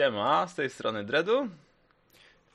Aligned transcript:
Siema, 0.00 0.46
z 0.46 0.54
tej 0.54 0.70
strony 0.70 1.04
Dredu. 1.04 1.48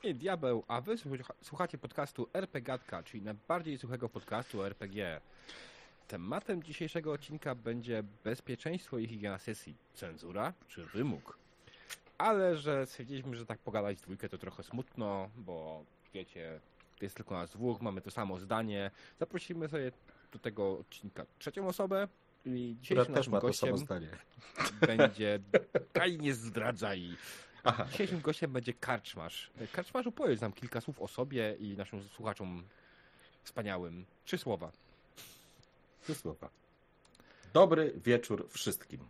I 0.02 0.14
Diabeł, 0.14 0.64
a 0.68 0.80
wy 0.80 0.94
słucha- 0.96 1.34
słuchacie 1.42 1.78
podcastu 1.78 2.28
RPGatka, 2.34 3.02
czyli 3.02 3.22
najbardziej 3.22 3.78
suchego 3.78 4.08
podcastu 4.08 4.64
RPG. 4.64 5.20
Tematem 6.08 6.62
dzisiejszego 6.62 7.12
odcinka 7.12 7.54
będzie 7.54 8.02
bezpieczeństwo 8.24 8.98
i 8.98 9.06
higiena 9.06 9.38
sesji, 9.38 9.74
cenzura 9.94 10.52
czy 10.68 10.86
wymóg. 10.86 11.38
Ale 12.18 12.56
że 12.56 12.86
stwierdziliśmy, 12.86 13.36
że 13.36 13.46
tak 13.46 13.58
pogadać 13.58 13.98
w 13.98 14.02
dwójkę 14.02 14.28
to 14.28 14.38
trochę 14.38 14.62
smutno, 14.62 15.30
bo 15.36 15.84
wiecie, 16.14 16.60
jest 17.00 17.16
tylko 17.16 17.34
nas 17.34 17.50
dwóch, 17.50 17.80
mamy 17.80 18.00
to 18.00 18.10
samo 18.10 18.38
zdanie. 18.38 18.90
Zaprosimy 19.20 19.68
sobie 19.68 19.92
do 20.32 20.38
tego 20.38 20.78
odcinka 20.78 21.26
trzecią 21.38 21.68
osobę 21.68 22.08
i 22.46 22.76
która 22.76 22.82
dzisiejszym 22.82 23.06
też 23.06 23.16
naszym 23.16 23.32
ma 23.32 23.40
to 23.40 23.46
gościem 23.46 23.68
samo 23.68 23.78
zdanie. 23.78 24.08
będzie... 24.80 25.38
Kaj 25.92 26.18
nie 26.18 26.34
zdradzaj! 26.34 27.16
Aha, 27.66 27.86
Dzisiejszym 27.90 28.20
gościem 28.20 28.52
będzie 28.52 28.72
Karczmarz. 28.72 29.50
Karczmarzu, 29.72 30.12
powiedz 30.12 30.40
nam 30.40 30.52
kilka 30.52 30.80
słów 30.80 31.02
o 31.02 31.08
sobie 31.08 31.54
i 31.58 31.76
naszym 31.76 32.08
słuchaczom 32.08 32.62
wspaniałym. 33.44 34.04
Trzy 34.24 34.38
słowa. 34.38 34.70
trzy 36.02 36.14
słowa. 36.14 36.48
Dobry 37.52 37.92
wieczór 38.04 38.48
wszystkim. 38.50 39.00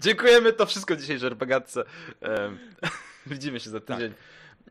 Dziękujemy, 0.00 0.52
to 0.52 0.66
wszystko 0.66 0.96
w 0.96 1.00
dzisiejszej 1.00 1.26
RPGatce. 1.26 1.84
Em, 2.20 2.58
widzimy 3.26 3.60
się 3.60 3.70
za 3.70 3.80
tydzień. 3.80 4.14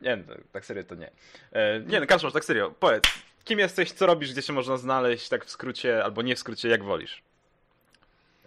Nie, 0.01 0.17
no, 0.17 0.35
tak 0.51 0.65
serio 0.65 0.83
to 0.83 0.95
nie. 0.95 1.11
E, 1.51 1.79
nie, 1.79 1.99
no 1.99 2.31
tak 2.31 2.45
serio, 2.45 2.75
powiedz, 2.79 3.03
kim 3.43 3.59
jesteś, 3.59 3.91
co 3.91 4.05
robisz, 4.05 4.31
gdzie 4.31 4.41
się 4.41 4.53
można 4.53 4.77
znaleźć, 4.77 5.29
tak 5.29 5.45
w 5.45 5.49
skrócie, 5.49 6.03
albo 6.03 6.21
nie 6.21 6.35
w 6.35 6.39
skrócie, 6.39 6.69
jak 6.69 6.83
wolisz. 6.83 7.21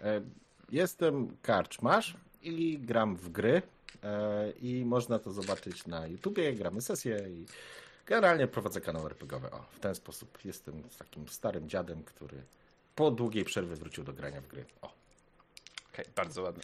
E, 0.03 0.21
Jestem 0.71 1.37
karczmarz 1.41 2.15
i 2.41 2.79
gram 2.79 3.15
w 3.15 3.29
gry 3.29 3.55
e, 3.57 3.61
i 4.61 4.85
można 4.85 5.19
to 5.19 5.31
zobaczyć 5.31 5.87
na 5.87 6.07
YouTubie, 6.07 6.53
gramy 6.53 6.81
sesje 6.81 7.25
i 7.29 7.45
generalnie 8.05 8.47
prowadzę 8.47 8.81
kanał 8.81 9.05
RPGowy. 9.07 9.51
O, 9.51 9.65
w 9.71 9.79
ten 9.79 9.95
sposób 9.95 10.45
jestem 10.45 10.83
takim 10.97 11.27
starym 11.29 11.69
dziadem, 11.69 12.03
który 12.03 12.43
po 12.95 13.11
długiej 13.11 13.45
przerwie 13.45 13.75
wrócił 13.75 14.03
do 14.03 14.13
grania 14.13 14.41
w 14.41 14.47
gry. 14.47 14.65
O, 14.81 14.93
Okej, 15.93 16.05
bardzo 16.15 16.41
ładnie. 16.41 16.63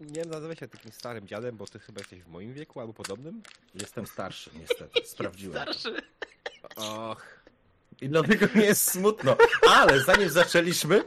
Nie 0.00 0.24
nazywaj 0.24 0.56
się 0.56 0.68
takim 0.68 0.92
starym 0.92 1.26
dziadem, 1.26 1.56
bo 1.56 1.66
ty 1.66 1.78
chyba 1.78 2.00
jesteś 2.00 2.22
w 2.22 2.28
moim 2.28 2.52
wieku 2.54 2.80
albo 2.80 2.92
podobnym. 2.92 3.42
jestem 3.74 4.06
starszy 4.06 4.50
niestety, 4.54 5.04
sprawdziłem. 5.14 5.66
to. 5.66 5.74
Starszy. 5.74 6.02
Och, 6.76 7.26
I 8.00 8.08
dlatego 8.08 8.46
mi 8.54 8.62
jest 8.64 8.90
smutno. 8.90 9.36
Ale 9.68 10.00
zanim 10.00 10.28
zaczęliśmy, 10.28 11.04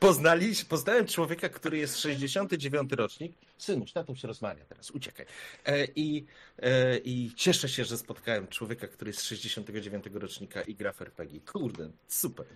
poznaliśmy, 0.00 0.68
poznałem 0.68 1.06
człowieka, 1.06 1.48
który 1.48 1.78
jest 1.78 1.98
69 1.98 2.92
rocznik. 2.92 3.32
Synuś, 3.58 3.94
na 3.94 4.04
tym 4.04 4.16
się 4.16 4.28
rozmawia 4.28 4.64
teraz, 4.64 4.90
uciekaj. 4.90 5.26
E, 5.64 5.84
I, 5.96 6.24
e, 6.58 6.98
I 6.98 7.32
cieszę 7.36 7.68
się, 7.68 7.84
że 7.84 7.98
spotkałem 7.98 8.48
człowieka, 8.48 8.88
który 8.88 9.08
jest 9.08 9.22
69 9.22 10.04
rocznika 10.14 10.62
i 10.62 10.74
gra 10.74 10.92
w 10.92 11.02
RPG. 11.02 11.40
Kurde, 11.40 11.90
super. 12.08 12.46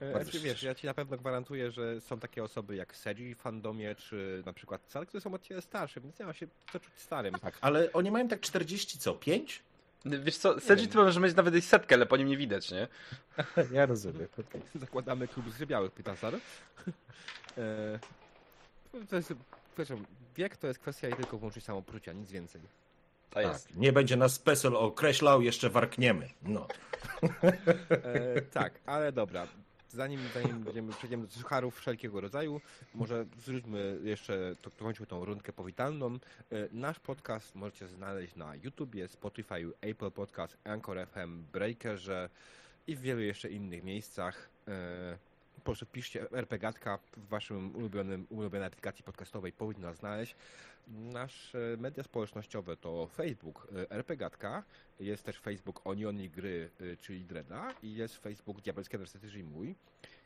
Bardzo 0.00 0.32
czy 0.32 0.38
się 0.38 0.44
wiesz, 0.44 0.62
ja 0.62 0.74
ci 0.74 0.86
na 0.86 0.94
pewno 0.94 1.16
gwarantuję, 1.16 1.70
że 1.70 2.00
są 2.00 2.20
takie 2.20 2.44
osoby 2.44 2.76
jak 2.76 2.96
Seji 2.96 3.34
w 3.34 3.38
fandomie, 3.38 3.94
czy 3.94 4.42
na 4.46 4.52
przykład 4.52 4.86
Cal, 4.88 5.06
które 5.06 5.20
są 5.20 5.34
od 5.34 5.42
ciebie 5.42 5.62
starsze, 5.62 6.00
więc 6.00 6.18
nie 6.18 6.26
ma 6.26 6.32
się 6.32 6.46
co 6.72 6.80
czuć 6.80 6.94
starym. 6.96 7.34
Tak, 7.34 7.58
ale 7.60 7.92
oni 7.92 8.10
mają 8.10 8.28
tak 8.28 8.40
40 8.40 8.98
co, 8.98 9.14
5? 9.14 9.62
Wiesz 10.04 10.36
co, 10.36 10.60
Sedzi 10.60 10.88
to 10.88 11.04
może 11.04 11.20
mieć 11.20 11.36
nawet 11.36 11.54
i 11.54 11.62
setkę, 11.62 11.94
ale 11.94 12.06
po 12.06 12.16
nim 12.16 12.28
nie 12.28 12.36
widać, 12.36 12.70
nie? 12.70 12.88
Ja 13.72 13.86
rozumiem. 13.86 14.28
okej. 14.48 14.62
Zakładamy 14.80 15.28
klub 15.28 15.50
z 15.52 15.64
białych, 15.64 15.92
pytasar. 15.92 16.34
E, 17.58 17.98
to 19.08 19.16
jest, 19.16 19.34
przepraszam, 19.74 20.06
wiek 20.36 20.56
to 20.56 20.66
jest 20.66 20.78
kwestia 20.78 21.08
i 21.08 21.12
tylko 21.12 21.38
wyłącznie 21.38 21.62
samopoczucia, 21.62 22.12
nic 22.12 22.30
więcej. 22.30 22.60
To 23.30 23.40
jest. 23.40 23.68
Tak, 23.68 23.76
nie 23.76 23.92
będzie 23.92 24.16
nas 24.16 24.38
PESEL 24.38 24.76
określał, 24.76 25.42
jeszcze 25.42 25.70
warkniemy. 25.70 26.28
No. 26.42 26.66
E, 27.90 28.42
tak, 28.42 28.72
ale 28.86 29.12
dobra. 29.12 29.46
Zanim, 29.96 30.20
zanim 30.34 30.64
będziemy, 30.64 30.92
przejdziemy 30.92 31.26
do 31.26 31.32
sucharów 31.32 31.78
wszelkiego 31.78 32.20
rodzaju, 32.20 32.60
może 32.94 33.26
zróbmy 33.38 33.98
jeszcze, 34.02 34.52
to 34.62 34.70
kończymy 34.70 35.06
tą 35.06 35.24
rundkę 35.24 35.52
powitalną. 35.52 36.14
E, 36.14 36.18
nasz 36.72 36.98
podcast 36.98 37.54
możecie 37.54 37.88
znaleźć 37.88 38.36
na 38.36 38.54
YouTubie, 38.56 39.08
Spotify, 39.08 39.72
Apple 39.80 40.10
Podcast, 40.10 40.56
Anchor 40.64 41.06
FM, 41.06 41.42
Breakerze 41.52 42.28
i 42.86 42.96
w 42.96 43.00
wielu 43.00 43.20
jeszcze 43.20 43.50
innych 43.50 43.84
miejscach. 43.84 44.48
E, 44.68 45.18
po 45.56 45.60
prostu 45.60 45.86
piszcie 45.86 46.30
RPGatka 46.32 46.98
w 47.16 47.28
waszym 47.28 47.76
ulubionym, 47.76 48.26
ulubionej 48.30 48.66
aplikacji 48.66 49.04
podcastowej, 49.04 49.52
powinno 49.52 49.88
nas 49.88 49.96
znaleźć. 49.96 50.36
Nasze 50.86 51.76
media 51.78 52.02
społecznościowe 52.02 52.76
to 52.76 53.06
Facebook 53.06 53.68
e, 53.76 53.90
RPGatka, 53.90 54.64
jest 55.00 55.24
też 55.24 55.38
Facebook 55.38 55.80
Onioni 55.84 56.30
Gry, 56.30 56.70
y, 56.80 56.96
czyli 56.96 57.24
Dreda 57.24 57.74
i 57.82 57.94
jest 57.94 58.16
Facebook 58.16 58.60
Diabelskie 58.60 58.98
czyli 59.20 59.44
mój. 59.44 59.74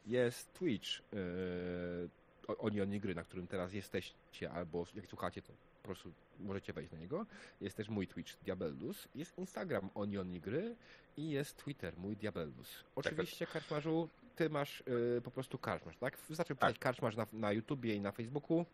Jest 0.07 0.53
Twitch 0.53 0.89
yy, 1.13 2.57
Onioni 2.59 3.01
Gry, 3.01 3.15
na 3.15 3.25
którym 3.25 3.47
teraz 3.47 3.73
jesteście, 3.73 4.51
albo 4.53 4.87
jak 4.95 5.07
słuchacie, 5.07 5.43
to 5.43 5.53
po 5.83 5.87
prostu 5.87 6.13
możecie 6.39 6.73
wejść 6.73 6.93
na 6.93 6.99
niego. 6.99 7.27
Jest 7.61 7.77
też 7.77 7.89
mój 7.89 8.07
Twitch 8.09 8.37
Diabellus, 8.45 9.09
jest 9.15 9.39
Instagram 9.39 9.91
Onioni 9.95 10.41
Gry 10.41 10.77
i 11.17 11.31
jest 11.31 11.57
Twitter 11.57 11.99
mój 11.99 12.17
Diabellus. 12.17 12.85
Oczywiście, 12.95 13.47
Karczmarzu, 13.47 14.09
ty 14.37 14.51
masz 14.51 14.83
yy, 14.87 15.21
po 15.25 15.31
prostu 15.31 15.59
Karczmarz, 15.59 15.97
tak? 15.97 16.17
Wystarczy 16.29 16.55
wpisać 16.55 16.79
Karczmarz 16.79 17.17
na, 17.17 17.27
na 17.33 17.53
YouTubie 17.53 17.95
i 17.95 18.01
na 18.01 18.13
Facebooku. 18.13 18.67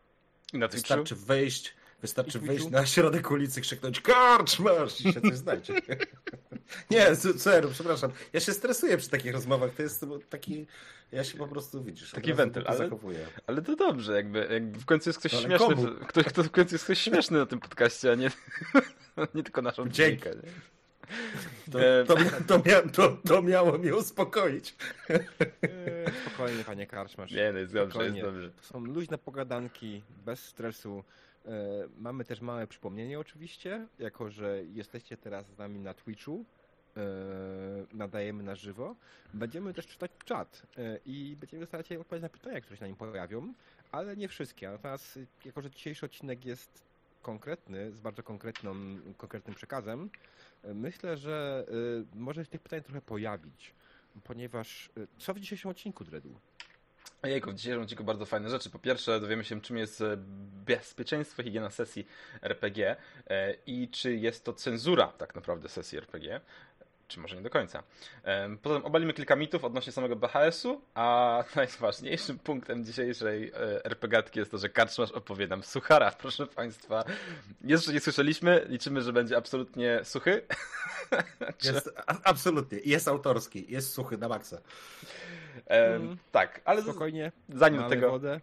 Na 0.52 0.68
Twitchu? 0.68 0.76
Wystarczy 0.88 1.14
wejść, 1.14 1.74
wystarczy 2.02 2.30
Twitchu? 2.32 2.46
wejść 2.46 2.68
na 2.70 2.86
środek 2.86 3.30
ulicy, 3.30 3.60
krzyknąć 3.60 4.00
karczmasz 4.00 5.00
i 5.00 5.12
się 5.12 5.20
coś 5.20 5.34
znajdzie. 5.36 5.74
Nie, 6.90 7.16
serio, 7.16 7.70
przepraszam. 7.72 8.12
Ja 8.32 8.40
się 8.40 8.52
stresuję 8.52 8.96
przy 8.98 9.08
takich 9.08 9.32
rozmowach. 9.32 9.70
To 9.74 9.82
jest 9.82 10.06
taki, 10.30 10.66
ja 11.12 11.24
się 11.24 11.38
po 11.38 11.48
prostu, 11.48 11.82
widzisz, 11.84 12.10
Taki 12.10 12.34
wentyl, 12.34 12.64
ale- 12.66 12.78
zachowuję. 12.78 13.26
Ale 13.46 13.62
to 13.62 13.76
dobrze, 13.76 14.12
jakby, 14.16 14.48
jakby 14.52 14.78
w 14.78 14.84
końcu 14.84 15.08
jest 15.08 15.18
ktoś 15.18 15.34
Ale 15.34 15.42
śmieszny. 15.42 15.74
w- 15.74 16.06
Kto, 16.06 16.42
w 16.42 16.50
końcu 16.50 16.74
jest 16.74 16.84
ktoś 16.84 16.98
śmieszny 17.00 17.38
na 17.38 17.46
tym 17.46 17.60
podcaście, 17.60 18.12
a 18.12 18.14
nie, 18.14 18.30
nie 19.34 19.42
tylko 19.42 19.62
naszą 19.62 19.88
Dzięki. 19.88 20.20
dwójkę, 20.20 20.40
nie? 20.46 20.52
To, 21.72 21.80
E, 21.84 22.04
to, 22.04 22.14
to, 22.46 22.58
mia, 22.66 22.82
to, 22.82 23.16
to 23.28 23.42
miało 23.42 23.78
mnie 23.78 23.96
uspokoić. 23.96 24.74
Yy, 25.08 25.18
spokojnie, 26.26 26.64
panie 26.64 26.86
Karczmarz. 26.86 27.30
Nie, 27.30 27.52
no 27.52 27.58
jest 27.58 27.72
dobrze, 27.74 27.90
Spokojnie. 27.90 28.18
jest 28.18 28.30
dobrze. 28.30 28.50
To 28.50 28.62
są 28.62 28.84
luźne 28.84 29.18
pogadanki, 29.18 30.02
bez 30.24 30.44
stresu. 30.44 31.04
E, 31.46 31.50
mamy 31.98 32.24
też 32.24 32.40
małe 32.40 32.66
przypomnienie 32.66 33.18
oczywiście, 33.20 33.86
jako 33.98 34.30
że 34.30 34.62
jesteście 34.74 35.16
teraz 35.16 35.46
z 35.46 35.58
nami 35.58 35.80
na 35.80 35.94
Twitchu, 35.94 36.44
e, 36.96 37.00
nadajemy 37.92 38.42
na 38.42 38.54
żywo. 38.56 38.96
Będziemy 39.34 39.74
też 39.74 39.86
czytać 39.86 40.10
czat 40.24 40.62
e, 40.78 40.98
i 41.06 41.36
będziemy 41.40 41.66
starać 41.66 41.88
się 41.88 42.00
odpowiedzieć 42.00 42.22
na 42.22 42.28
pytania, 42.38 42.60
które 42.60 42.76
się 42.76 42.82
na 42.84 42.86
nim 42.88 42.96
pojawią, 42.96 43.52
ale 43.92 44.16
nie 44.16 44.28
wszystkie. 44.28 44.70
Natomiast 44.70 45.18
jako, 45.44 45.62
że 45.62 45.70
dzisiejszy 45.70 46.06
odcinek 46.06 46.44
jest 46.44 46.82
konkretny, 47.22 47.92
z 47.92 48.00
bardzo 48.00 48.22
konkretną, 48.22 48.74
konkretnym 49.16 49.54
przekazem, 49.54 50.02
e, 50.02 50.08
myślę, 50.74 51.16
że 51.16 51.66
y, 52.14 52.18
może 52.18 52.44
się 52.44 52.50
tych 52.50 52.62
pytań 52.62 52.82
trochę 52.82 53.00
pojawić, 53.00 53.74
ponieważ 54.24 54.90
y, 54.98 55.06
co 55.18 55.34
w 55.34 55.40
dzisiejszym 55.40 55.70
odcinku, 55.70 56.04
Dredu? 56.04 56.40
Ojejku, 57.22 57.50
w 57.50 57.54
dzisiejszym 57.54 57.82
odcinku 57.82 58.04
bardzo 58.04 58.26
fajne 58.26 58.50
rzeczy. 58.50 58.70
Po 58.70 58.78
pierwsze, 58.78 59.20
dowiemy 59.20 59.44
się, 59.44 59.60
czym 59.60 59.76
jest 59.76 60.00
e, 60.00 60.16
bezpieczeństwo, 60.66 61.42
higiena 61.42 61.70
sesji 61.70 62.06
RPG 62.42 62.96
e, 63.26 63.54
i 63.66 63.88
czy 63.88 64.16
jest 64.16 64.44
to 64.44 64.52
cenzura 64.52 65.06
tak 65.06 65.34
naprawdę 65.34 65.68
sesji 65.68 65.98
RPG, 65.98 66.40
czy 67.08 67.20
może 67.20 67.36
nie 67.36 67.42
do 67.42 67.50
końca. 67.50 67.82
Potem 68.62 68.84
obalimy 68.84 69.12
kilka 69.12 69.36
mitów 69.36 69.64
odnośnie 69.64 69.92
samego 69.92 70.16
BHS-u, 70.16 70.80
a 70.94 71.44
najważniejszym 71.56 72.38
punktem 72.38 72.84
dzisiejszej 72.84 73.48
e, 73.54 73.84
RPG-atki 73.84 74.38
jest 74.38 74.50
to, 74.50 74.58
że 74.58 74.68
Karczmasz 74.68 75.12
opowie 75.12 75.46
nam 75.46 75.62
suchara, 75.62 76.10
proszę 76.22 76.46
Państwa. 76.46 77.04
Jeszcze 77.64 77.92
nie 77.92 78.00
słyszeliśmy, 78.00 78.66
liczymy, 78.68 79.02
że 79.02 79.12
będzie 79.12 79.36
absolutnie 79.36 80.00
suchy. 80.04 80.42
Jest, 81.64 81.90
absolutnie. 82.24 82.78
Jest 82.84 83.08
autorski. 83.08 83.66
Jest 83.68 83.92
suchy 83.92 84.18
na 84.18 84.28
maksa. 84.28 84.58
E, 85.66 85.86
Mm. 85.96 86.16
Tak, 86.32 86.60
ale 86.64 86.82
Spokojnie, 86.82 87.32
zanim 87.48 87.82
do 87.82 87.88
tego... 87.88 88.10
wodę. 88.10 88.40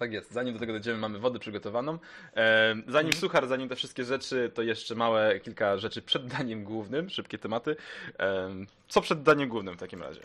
Tak 0.00 0.12
jest, 0.12 0.32
zanim 0.32 0.54
do 0.54 0.60
tego 0.60 0.72
dojdziemy, 0.72 0.98
mamy 0.98 1.18
wodę 1.18 1.38
przygotowaną. 1.38 1.98
E, 2.36 2.74
zanim 2.88 3.12
suchar, 3.12 3.48
zanim 3.48 3.68
te 3.68 3.76
wszystkie 3.76 4.04
rzeczy, 4.04 4.50
to 4.54 4.62
jeszcze 4.62 4.94
małe 4.94 5.40
kilka 5.40 5.78
rzeczy 5.78 6.02
przed 6.02 6.26
daniem 6.26 6.64
głównym, 6.64 7.10
szybkie 7.10 7.38
tematy. 7.38 7.76
E, 8.18 8.50
co 8.88 9.00
przed 9.00 9.22
daniem 9.22 9.48
głównym 9.48 9.74
w 9.74 9.78
takim 9.80 10.02
razie? 10.02 10.20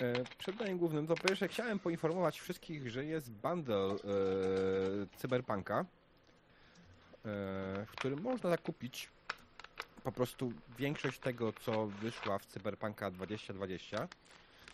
E, 0.00 0.12
Przed 0.38 0.56
daniem 0.56 0.78
głównym 0.78 1.06
to 1.06 1.14
po 1.14 1.28
pierwsze 1.28 1.48
chciałem 1.48 1.78
poinformować 1.78 2.40
wszystkich, 2.40 2.90
że 2.90 3.04
jest 3.04 3.30
bundle 3.30 3.76
e, 3.76 3.96
Cyberpunka, 5.16 5.80
e, 5.80 5.84
w 7.86 7.90
którym 7.96 8.20
można 8.22 8.50
zakupić 8.50 9.08
po 10.04 10.12
prostu 10.12 10.52
większość 10.78 11.18
tego, 11.18 11.52
co 11.52 11.86
wyszła 11.86 12.38
w 12.38 12.46
Cyberpunka 12.46 13.10
2020, 13.10 14.08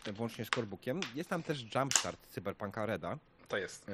e, 0.07 0.13
włącznie 0.13 0.45
z 0.45 0.51
Corebookiem. 0.51 1.01
Jest 1.15 1.31
tam 1.31 1.43
też 1.43 1.75
Jumpstart 1.75 2.27
Cyberpunka 2.27 2.87
Reda. 2.87 3.19
To 3.49 3.57
jest. 3.57 3.89
E, 3.89 3.93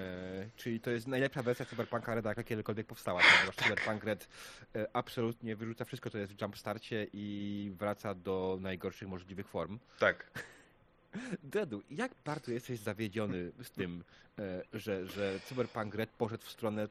czyli 0.57 0.81
to 0.81 0.91
jest 0.91 1.07
najlepsza 1.07 1.43
wersja 1.43 1.67
Cyberpunka 1.67 2.15
Reda, 2.15 2.29
jaka 2.29 2.43
kiedykolwiek 2.43 2.87
powstała, 2.87 3.21
ponieważ 3.21 3.57
Cyberpunk 3.57 4.05
Red 4.05 4.29
e, 4.77 4.87
absolutnie 4.93 5.57
wyrzuca 5.57 5.85
wszystko, 5.85 6.11
co 6.11 6.19
jest 6.19 6.33
w 6.33 6.41
jumpstarcie 6.41 7.07
i 7.13 7.73
wraca 7.79 8.15
do 8.15 8.59
najgorszych 8.61 9.09
możliwych 9.09 9.49
form. 9.49 9.79
Tak. 9.99 10.27
Dredu, 11.43 11.83
jak 11.91 12.13
bardzo 12.25 12.53
jesteś 12.53 12.79
zawiedziony 12.79 13.53
z 13.63 13.71
tym, 13.71 14.05
e, 14.39 14.63
że, 14.73 15.07
że 15.07 15.41
Cyberpunk 15.41 15.95
Red 15.95 16.11
poszedł 16.11 16.45
w 16.45 16.51
stronę 16.51 16.89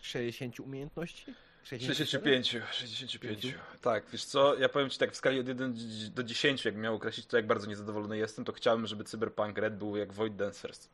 60 0.00 0.60
umiejętności? 0.60 1.34
65, 1.64 2.56
65. 2.72 3.54
Tak, 3.80 4.04
wiesz 4.12 4.24
co, 4.24 4.54
ja 4.54 4.68
powiem 4.68 4.90
Ci 4.90 4.98
tak, 4.98 5.12
w 5.12 5.16
skali 5.16 5.40
od 5.40 5.48
1 5.48 5.74
do 6.14 6.22
10, 6.22 6.64
jak 6.64 6.76
miał 6.76 6.94
określić 6.94 7.26
to, 7.26 7.36
jak 7.36 7.46
bardzo 7.46 7.66
niezadowolony 7.66 8.18
jestem, 8.18 8.44
to 8.44 8.52
chciałbym, 8.52 8.86
żeby 8.86 9.04
Cyberpunk 9.04 9.58
Red 9.58 9.76
był 9.76 9.96
jak 9.96 10.12
Void 10.12 10.36
Dancers. 10.36 10.88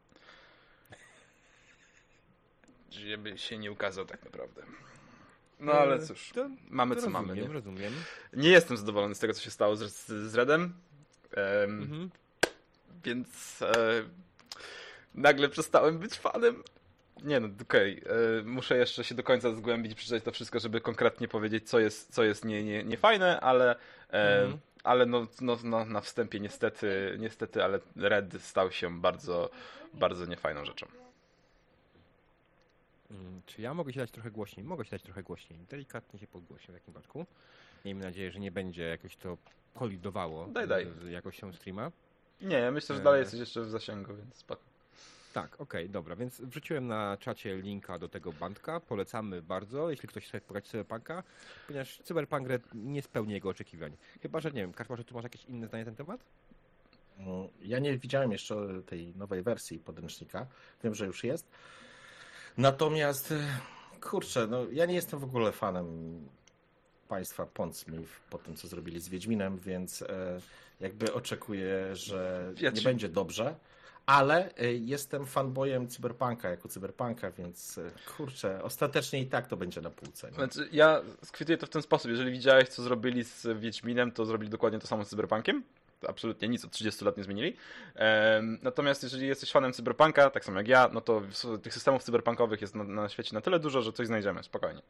Żeby 2.90 3.38
się 3.38 3.58
nie 3.58 3.72
ukazał 3.72 4.04
tak 4.06 4.24
naprawdę. 4.24 4.62
No 5.60 5.72
ale 5.72 5.94
E, 5.96 5.98
cóż, 5.98 6.30
to, 6.34 6.50
mamy 6.68 6.96
to 6.96 7.02
co 7.02 7.10
mamy, 7.10 7.28
rozumiem, 7.28 7.48
nie? 7.48 7.54
rozumiem. 7.54 7.92
Nie 8.32 8.48
jestem 8.48 8.76
zadowolony 8.76 9.14
z 9.14 9.18
tego, 9.18 9.34
co 9.34 9.42
się 9.42 9.50
stało 9.50 9.76
z, 9.76 10.06
z 10.06 10.34
Redem, 10.34 10.62
em, 11.32 11.82
Mhm. 11.82 12.10
więc 13.04 13.62
e, 13.62 13.74
nagle 15.14 15.48
przestałem 15.48 15.98
być 15.98 16.14
fanem. 16.14 16.62
Nie 17.24 17.40
no, 17.40 17.48
okej, 17.62 18.02
e, 18.40 18.42
muszę 18.44 18.76
jeszcze 18.76 19.04
się 19.04 19.14
do 19.14 19.22
końca 19.22 19.54
zgłębić, 19.54 19.94
przeczytać 19.94 20.22
to 20.22 20.32
wszystko, 20.32 20.60
żeby 20.60 20.80
konkretnie 20.80 21.28
powiedzieć, 21.28 21.68
co 21.68 21.78
jest, 21.78 22.14
co 22.14 22.24
jest 22.24 22.44
nie, 22.44 22.64
nie, 22.64 22.84
nie 22.84 22.96
fajne, 22.96 23.40
ale, 23.40 23.76
e, 24.12 24.42
Mhm. 24.42 24.60
ale 24.84 25.06
no, 25.06 25.26
no, 25.40 25.58
no, 25.64 25.84
na 25.84 26.00
wstępie 26.00 26.40
niestety, 26.40 27.16
niestety, 27.18 27.64
ale 27.64 27.80
Red 27.96 28.42
stał 28.42 28.70
się 28.72 29.00
bardzo, 29.00 29.50
bardzo 29.94 30.26
niefajną 30.26 30.64
rzeczą. 30.64 30.86
Mm, 33.10 33.42
Czy 33.46 33.62
ja 33.62 33.74
mogę 33.74 33.92
się 33.92 34.00
dać 34.00 34.10
trochę 34.10 34.30
głośniej? 34.30 34.64
Mogę 34.66 34.84
się 34.84 34.90
dać 34.90 35.02
trochę 35.02 35.22
głośniej. 35.22 35.60
Delikatnie 35.70 36.18
się 36.20 36.26
podgłośnię 36.26 36.74
w 36.74 36.78
takim 36.78 36.94
wypadku. 36.94 37.26
Miejmy 37.84 38.04
nadzieję, 38.04 38.30
że 38.32 38.40
nie 38.40 38.50
będzie 38.50 38.82
jakoś 38.82 39.16
to 39.16 39.36
kolidowało 39.74 40.46
Daj, 40.46 40.68
daj. 40.68 40.86
z 41.02 41.10
jakością 41.10 41.52
streama. 41.52 41.90
Nie, 42.40 42.56
ja 42.56 42.70
myślę, 42.70 42.94
że 42.96 43.00
E. 43.00 43.04
dalej 43.04 43.20
jesteś 43.20 43.40
jeszcze 43.40 43.60
w 43.62 43.70
zasięgu, 43.70 44.14
więc 44.16 44.34
spoko. 44.36 44.62
Tak, 45.32 45.60
okej, 45.60 45.90
dobra, 45.90 46.16
więc 46.16 46.40
wrzuciłem 46.40 46.86
na 46.86 47.16
czacie 47.20 47.56
linka 47.56 47.98
do 47.98 48.08
tego 48.08 48.32
bandka, 48.32 48.80
polecamy 48.80 49.42
bardzo, 49.42 49.90
jeśli 49.90 50.08
ktoś 50.08 50.26
chce 50.28 50.40
pograć 50.40 50.68
Cyberpunka, 50.68 51.22
ponieważ 51.66 51.98
Cyberpunk 52.04 52.48
Red 52.48 52.62
nie 52.74 53.02
spełni 53.02 53.32
jego 53.32 53.48
oczekiwań. 53.48 53.96
Chyba, 54.22 54.40
że 54.40 54.48
nie 54.50 54.60
wiem, 54.60 54.72
Kaczmarze, 54.72 55.04
tu 55.04 55.14
masz 55.14 55.24
jakieś 55.24 55.44
inne 55.44 55.66
zdanie 55.66 55.84
na 55.84 55.90
ten 55.90 55.96
temat? 56.06 56.20
Mm, 57.18 57.48
Ja 57.62 57.78
nie 57.78 57.98
widziałem 57.98 58.32
jeszcze 58.32 58.82
tej 58.86 59.14
nowej 59.16 59.42
wersji 59.42 59.78
podręcznika. 59.78 60.46
Wiem, 60.84 60.94
że 60.94 61.06
już 61.06 61.24
jest. 61.24 61.46
Natomiast, 62.60 63.32
e, 63.32 63.36
kurczę, 64.00 64.46
no 64.46 64.58
ja 64.72 64.86
nie 64.86 64.94
jestem 64.94 65.20
w 65.20 65.24
ogóle 65.24 65.52
fanem 65.52 65.86
państwa 67.08 67.46
Pondsmith 67.46 68.10
po 68.30 68.38
tym, 68.38 68.56
co 68.56 68.68
zrobili 68.68 69.00
z 69.00 69.08
Wiedźminem, 69.08 69.58
więc 69.58 70.02
e, 70.02 70.40
jakby 70.80 71.12
oczekuję, 71.12 71.96
że 71.96 72.52
Ja 72.60 72.70
nie 72.70 72.76
ci- 72.76 72.84
będzie 72.84 73.08
dobrze. 73.08 73.54
Ale 74.06 74.54
e, 74.56 74.72
jestem 74.74 75.26
fanboyem 75.26 75.88
cyberpunka 75.88 76.50
jako 76.50 76.68
cyberpunka, 76.68 77.30
więc 77.30 77.80
kurczę, 78.16 78.62
ostatecznie 78.62 79.20
i 79.20 79.26
tak 79.26 79.46
to 79.46 79.56
będzie 79.56 79.80
na 79.80 79.90
półce. 79.90 80.28
Nie? 80.28 80.34
Znaczy, 80.34 80.68
ja 80.72 81.02
skwituję 81.24 81.58
to 81.58 81.66
w 81.66 81.70
ten 81.70 81.82
sposób. 81.82 82.10
Jeżeli 82.10 82.32
widziałeś, 82.32 82.68
co 82.68 82.82
zrobili 82.82 83.24
z 83.24 83.46
Wiedźminem, 83.60 84.12
to 84.12 84.26
zrobili 84.26 84.50
dokładnie 84.50 84.78
to 84.78 84.86
samo 84.86 85.04
z 85.04 85.08
Cyberpunkiem. 85.08 85.62
Absolutnie 86.08 86.48
nic 86.48 86.64
od 86.64 86.70
30 86.70 87.04
lat 87.04 87.16
nie 87.16 87.24
zmienili. 87.24 87.56
Natomiast 88.62 89.02
jeżeli 89.02 89.26
jesteś 89.26 89.52
fanem 89.52 89.72
Cyberpunka, 89.72 90.30
tak 90.30 90.44
samo 90.44 90.58
jak 90.58 90.68
ja, 90.68 90.90
no 90.92 91.00
to 91.00 91.22
tych 91.62 91.74
systemów 91.74 92.02
cyberpunkowych 92.02 92.60
jest 92.60 92.74
na, 92.74 92.84
na 92.84 93.08
świecie 93.08 93.34
na 93.34 93.40
tyle 93.40 93.58
dużo, 93.58 93.82
że 93.82 93.92
coś 93.92 94.06
znajdziemy, 94.06 94.42
spokojnie. 94.42 94.82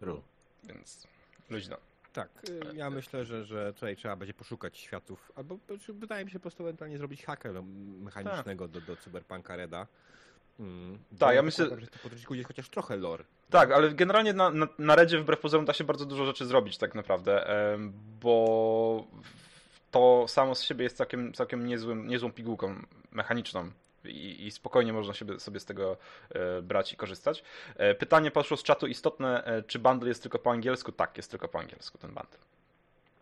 Ru. 0.00 0.22
Więc 0.64 1.06
luźno. 1.50 1.76
Tak, 2.12 2.28
y, 2.48 2.76
ja 2.76 2.90
myślę, 2.90 3.24
że, 3.24 3.44
że 3.44 3.72
tutaj 3.72 3.96
trzeba 3.96 4.16
będzie 4.16 4.34
poszukać 4.34 4.78
światów, 4.78 5.32
albo 5.36 5.58
wydaje 5.88 6.24
mi 6.24 6.30
się 6.30 6.38
po 6.38 6.42
prostu 6.42 6.62
ewentualnie 6.62 6.98
zrobić 6.98 7.24
hakę 7.24 7.52
no, 7.52 7.62
mechanicznego 8.04 8.68
do, 8.68 8.80
do 8.80 8.96
Cyberpunka 8.96 9.56
Reda. 9.56 9.86
Mm, 10.60 10.98
Tak, 11.18 11.34
ja 11.34 11.42
myślę- 11.42 11.80
że 11.80 11.86
podręczniku 12.02 12.34
jest 12.34 12.48
chociaż 12.48 12.68
trochę 12.68 12.96
lore. 12.96 13.24
Tak, 13.50 13.72
ale 13.72 13.90
generalnie 13.90 14.32
na, 14.32 14.50
na, 14.50 14.68
na 14.78 14.94
Redzie 14.96 15.18
wbrew 15.18 15.40
pozorom 15.40 15.64
da 15.66 15.72
się 15.72 15.84
bardzo 15.84 16.06
dużo 16.06 16.26
rzeczy 16.26 16.46
zrobić 16.46 16.78
tak 16.78 16.94
naprawdę, 16.94 17.46
bo 18.20 19.06
to 19.90 20.24
samo 20.28 20.54
z 20.54 20.62
siebie 20.62 20.84
jest 20.84 20.96
całkiem, 20.96 21.32
całkiem 21.32 21.66
niezłym, 21.66 22.06
niezłą 22.06 22.32
pigułką 22.32 22.74
mechaniczną 23.12 23.70
i, 24.04 24.46
i 24.46 24.50
spokojnie 24.50 24.92
można 24.92 25.14
sobie, 25.14 25.40
sobie 25.40 25.60
z 25.60 25.64
tego 25.64 25.96
e, 26.30 26.62
brać 26.62 26.92
i 26.92 26.96
korzystać. 26.96 27.44
E, 27.76 27.94
pytanie 27.94 28.30
poszło 28.30 28.56
z 28.56 28.62
czatu 28.62 28.86
istotne, 28.86 29.44
e, 29.44 29.62
czy 29.62 29.78
bundle 29.78 30.08
jest 30.08 30.22
tylko 30.22 30.38
po 30.38 30.50
angielsku? 30.50 30.92
Tak, 30.92 31.16
jest 31.16 31.30
tylko 31.30 31.48
po 31.48 31.58
angielsku 31.58 31.98
ten 31.98 32.14
bundle. 32.14 32.38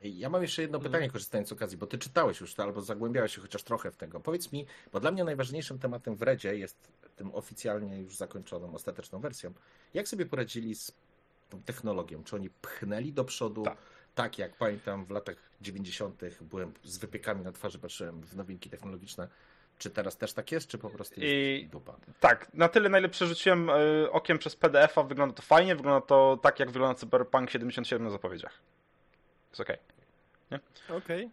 Ja 0.03 0.29
mam 0.29 0.43
jeszcze 0.43 0.63
jedno 0.63 0.81
pytanie, 0.81 1.11
korzystając 1.11 1.49
z 1.49 1.53
okazji, 1.53 1.79
bo 1.79 1.87
ty 1.87 1.99
czytałeś 1.99 2.41
już 2.41 2.55
to, 2.55 2.63
albo 2.63 2.81
zagłębiałeś 2.81 3.35
się 3.35 3.41
chociaż 3.41 3.63
trochę 3.63 3.91
w 3.91 3.97
tego. 3.97 4.21
Powiedz 4.21 4.53
mi, 4.53 4.67
bo 4.93 5.01
dla 5.01 5.11
mnie 5.11 5.25
najważniejszym 5.25 5.79
tematem 5.79 6.17
w 6.17 6.23
Redzie 6.23 6.57
jest 6.57 6.93
tym 7.17 7.35
oficjalnie 7.35 7.99
już 7.99 8.17
zakończoną, 8.17 8.75
ostateczną 8.75 9.21
wersją. 9.21 9.53
Jak 9.95 10.09
sobie 10.09 10.27
poradzili 10.27 10.75
z 10.75 10.93
tą 11.51 11.63
technologią? 11.63 12.25
Czy 12.25 12.37
oni 12.37 12.51
pchnęli 12.51 13.13
do 13.13 13.25
przodu? 13.25 13.63
Tak. 13.63 13.77
Tak, 14.19 14.39
jak 14.39 14.53
pamiętam 14.57 15.05
w 15.05 15.11
latach 15.11 15.37
90. 15.61 16.21
byłem 16.41 16.73
z 16.85 16.99
wypiekami 16.99 17.45
na 17.45 17.53
twarzy, 17.53 17.79
patrzyłem 17.79 18.21
w 18.23 18.37
nowinki 18.37 18.71
technologiczne. 18.71 19.29
Czy 19.79 19.91
teraz 19.91 20.17
też 20.17 20.33
tak 20.33 20.53
jest, 20.53 20.69
czy 20.69 20.79
po 20.79 20.91
prostu 20.91 21.21
jest 21.21 21.33
I- 21.65 21.69
dupa? 21.73 21.97
Tak, 22.21 22.55
na 22.55 22.69
tyle 22.69 22.89
na 22.89 22.99
ile 22.99 23.09
przerzuciłem 23.09 23.71
e, 23.71 23.75
okiem 24.11 24.39
przez 24.39 24.57
PDF-a, 24.57 25.03
wygląda 25.03 25.35
to 25.35 25.43
fajnie, 25.43 25.77
wygląda 25.77 26.07
to 26.07 26.39
tak 26.43 26.61
jak 26.61 26.71
wygląda 26.71 26.95
Cyberpunk 26.95 27.51
77 27.51 28.05
na 28.05 28.11
zapowiedziach. 28.11 28.59
Jest 29.51 29.61
okej. 29.61 29.79
Okej. 30.89 31.31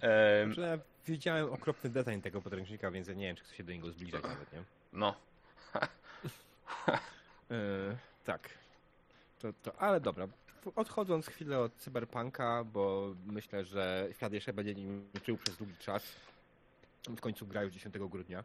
Em, 0.00 0.52
Że 0.52 0.62
ja 0.62 0.78
widziałem 1.06 1.52
okropny 1.52 1.90
design 1.90 2.20
tego 2.20 2.42
podręcznika, 2.42 2.90
więc 2.90 3.08
ja 3.08 3.14
nie 3.14 3.26
wiem, 3.26 3.36
czy 3.36 3.44
chcę 3.44 3.54
się 3.56 3.64
do 3.64 3.72
niego 3.72 3.90
zbliżać 3.90 4.22
nawet, 4.22 4.52
nie? 4.52 4.62
No, 4.92 5.14
E, 7.50 7.96
tak. 8.24 8.48
To, 9.38 9.48
to, 9.62 9.80
ale 9.80 10.00
dobra. 10.00 10.28
Odchodząc 10.76 11.26
chwilę 11.26 11.58
od 11.58 11.76
cyberpunka, 11.76 12.64
bo 12.64 13.14
myślę, 13.26 13.64
że 13.64 14.08
świat 14.12 14.32
jeszcze 14.32 14.52
będzie 14.52 14.74
nim 14.74 15.08
żył 15.26 15.36
przez 15.36 15.56
długi 15.56 15.74
czas. 15.78 16.02
W 17.08 17.20
końcu 17.20 17.46
gra 17.46 17.62
już 17.62 17.72
10 17.72 17.94
grudnia. 17.98 18.44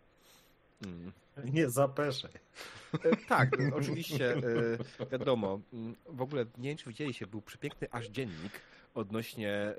Mm. 0.85 1.11
Nie 1.45 1.69
zapeszaj. 1.69 2.31
E, 3.03 3.15
tak, 3.27 3.49
oczywiście, 3.75 4.33
e, 4.99 5.05
wiadomo. 5.11 5.59
Mm, 5.73 5.95
W 6.09 6.21
ogóle 6.21 6.45
nie 6.57 6.69
wiem, 6.69 6.77
czy 6.77 6.89
widzieliście, 6.89 7.27
był 7.27 7.41
przepiękny 7.41 7.87
aż 7.91 8.05
dziennik 8.07 8.61
odnośnie 8.95 9.51
e, 9.51 9.75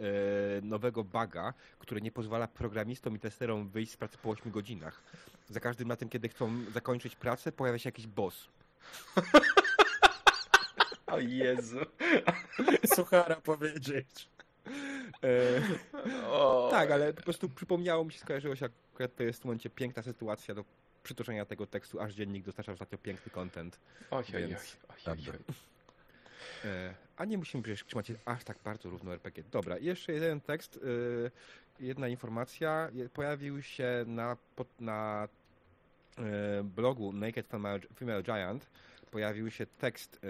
nowego 0.62 1.04
buga, 1.04 1.54
który 1.78 2.00
nie 2.00 2.12
pozwala 2.12 2.48
programistom 2.48 3.16
i 3.16 3.18
testerom 3.18 3.68
wyjść 3.68 3.92
z 3.92 3.96
pracy 3.96 4.18
po 4.22 4.30
8 4.30 4.52
godzinach. 4.52 5.02
Za 5.48 5.60
każdym 5.60 5.90
razem, 5.90 6.08
kiedy 6.08 6.28
chcą 6.28 6.50
zakończyć 6.74 7.16
pracę, 7.16 7.52
pojawia 7.52 7.78
się 7.78 7.88
jakiś 7.88 8.06
boss. 8.06 8.48
O 11.08 11.18
Jezu. 11.20 11.78
Suchara 12.94 13.36
powiedzieć. 13.36 14.28
E. 15.22 15.60
Tak, 16.70 16.90
ale 16.90 17.12
po 17.12 17.22
prostu 17.22 17.48
przypomniało 17.48 18.04
mi 18.04 18.12
się, 18.12 18.18
skojarzyło 18.18 18.56
się 18.56 18.68
akurat 18.94 19.16
to 19.16 19.22
jest 19.22 19.38
w 19.38 19.42
tym 19.42 19.48
momencie 19.48 19.70
piękna 19.70 20.02
sytuacja 20.02 20.54
do 20.54 20.64
przytoczenia 21.02 21.44
tego 21.44 21.66
tekstu, 21.66 22.00
aż 22.00 22.14
dziennik 22.14 22.44
dostarcza 22.44 22.72
ostatnio 22.72 22.98
piękny 22.98 23.32
content. 23.32 23.80
Oj, 24.10 24.24
oj, 24.28 24.34
oj, 24.34 24.48
Więc- 24.48 24.76
oj, 24.88 24.96
oj, 25.06 25.18
oj. 25.30 25.54
E, 26.64 26.94
a 27.16 27.24
nie 27.24 27.38
musimy 27.38 27.62
przecież 27.62 27.84
trzymać 27.84 28.06
się 28.06 28.14
aż 28.24 28.44
tak 28.44 28.58
bardzo 28.64 28.90
równo 28.90 29.12
RPG. 29.12 29.44
Dobra, 29.50 29.78
jeszcze 29.78 30.12
jeden 30.12 30.40
tekst, 30.40 30.76
e, 30.76 31.30
jedna 31.84 32.08
informacja. 32.08 32.90
Pojawił 33.14 33.62
się 33.62 34.04
na, 34.06 34.36
pod, 34.56 34.80
na 34.80 35.28
e, 36.18 36.62
blogu 36.64 37.12
Naked 37.12 37.46
Female, 37.46 37.80
Female 37.94 38.22
Giant 38.22 38.70
pojawił 39.10 39.50
się 39.50 39.66
tekst 39.66 40.20
e, 40.24 40.28